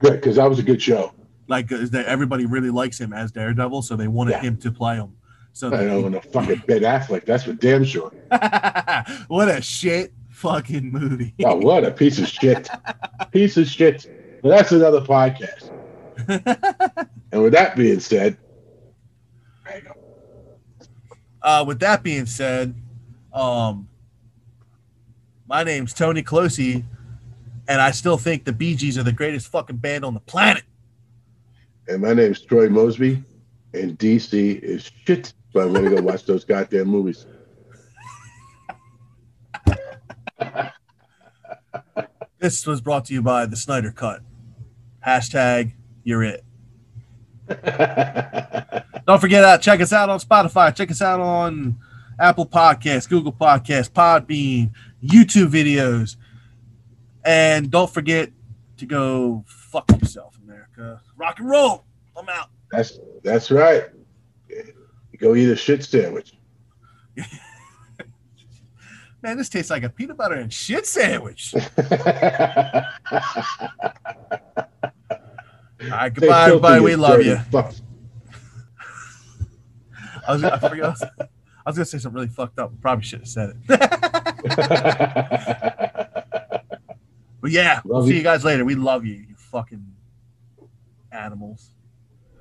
[0.00, 1.14] Good, because that was a good show.
[1.46, 4.40] Like is that everybody really likes him as Daredevil, so they wanted Yeah.
[4.40, 5.14] him to play him.
[5.52, 7.24] So I know, and a fucking Ben Affleck.
[7.26, 8.10] That's for damn sure.
[9.28, 11.34] what a shit fucking movie.
[11.44, 12.68] Oh, what a piece of shit.
[13.32, 14.40] piece of shit.
[14.42, 15.70] But that's another podcast.
[17.32, 18.36] And with that being said,
[21.42, 22.74] uh, with that being said,
[23.32, 23.88] um,
[25.46, 26.84] my name's Tony Closey,
[27.68, 30.64] and I still think the Bee Gees are the greatest fucking band on the planet.
[31.86, 33.22] and my name's Troy Mosby,
[33.74, 35.32] and DC is shit.
[35.52, 37.26] but I'm gonna go watch those goddamn movies.
[42.40, 44.22] This was brought to you by the Snyder Cut.
[45.06, 46.42] Hashtag you're it.
[49.06, 50.74] Don't forget uh, check us out on Spotify.
[50.74, 51.78] Check us out on
[52.18, 54.70] Apple Podcasts, Google Podcasts, Podbean,
[55.04, 56.16] YouTube videos.
[57.24, 58.30] And don't forget
[58.78, 61.02] to go fuck yourself, America.
[61.16, 61.84] Rock and roll.
[62.16, 62.48] I'm out.
[62.70, 63.84] that's that's right.
[65.18, 66.32] Go eat a shit sandwich.
[69.22, 71.54] Man, this tastes like a peanut butter and shit sandwich.
[71.54, 71.60] All
[75.90, 76.80] right, goodbye, everybody.
[76.82, 77.36] We love you.
[77.50, 77.74] Fuck.
[80.28, 81.08] I was, I, forgot, I, was, I
[81.66, 82.72] was gonna say something really fucked up.
[82.80, 83.56] Probably should have said it.
[87.40, 88.18] but yeah, we'll Love see you.
[88.18, 88.64] you guys later.
[88.64, 89.84] We love you, you fucking
[91.12, 91.70] animals.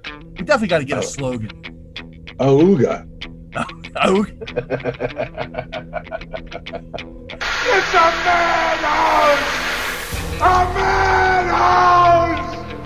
[0.05, 1.03] We definitely got to get a Oh.
[1.03, 1.49] slogan.
[2.39, 3.05] Auga
[3.51, 3.89] it's
[7.93, 9.61] a madhouse!
[10.41, 12.78] A madhouse!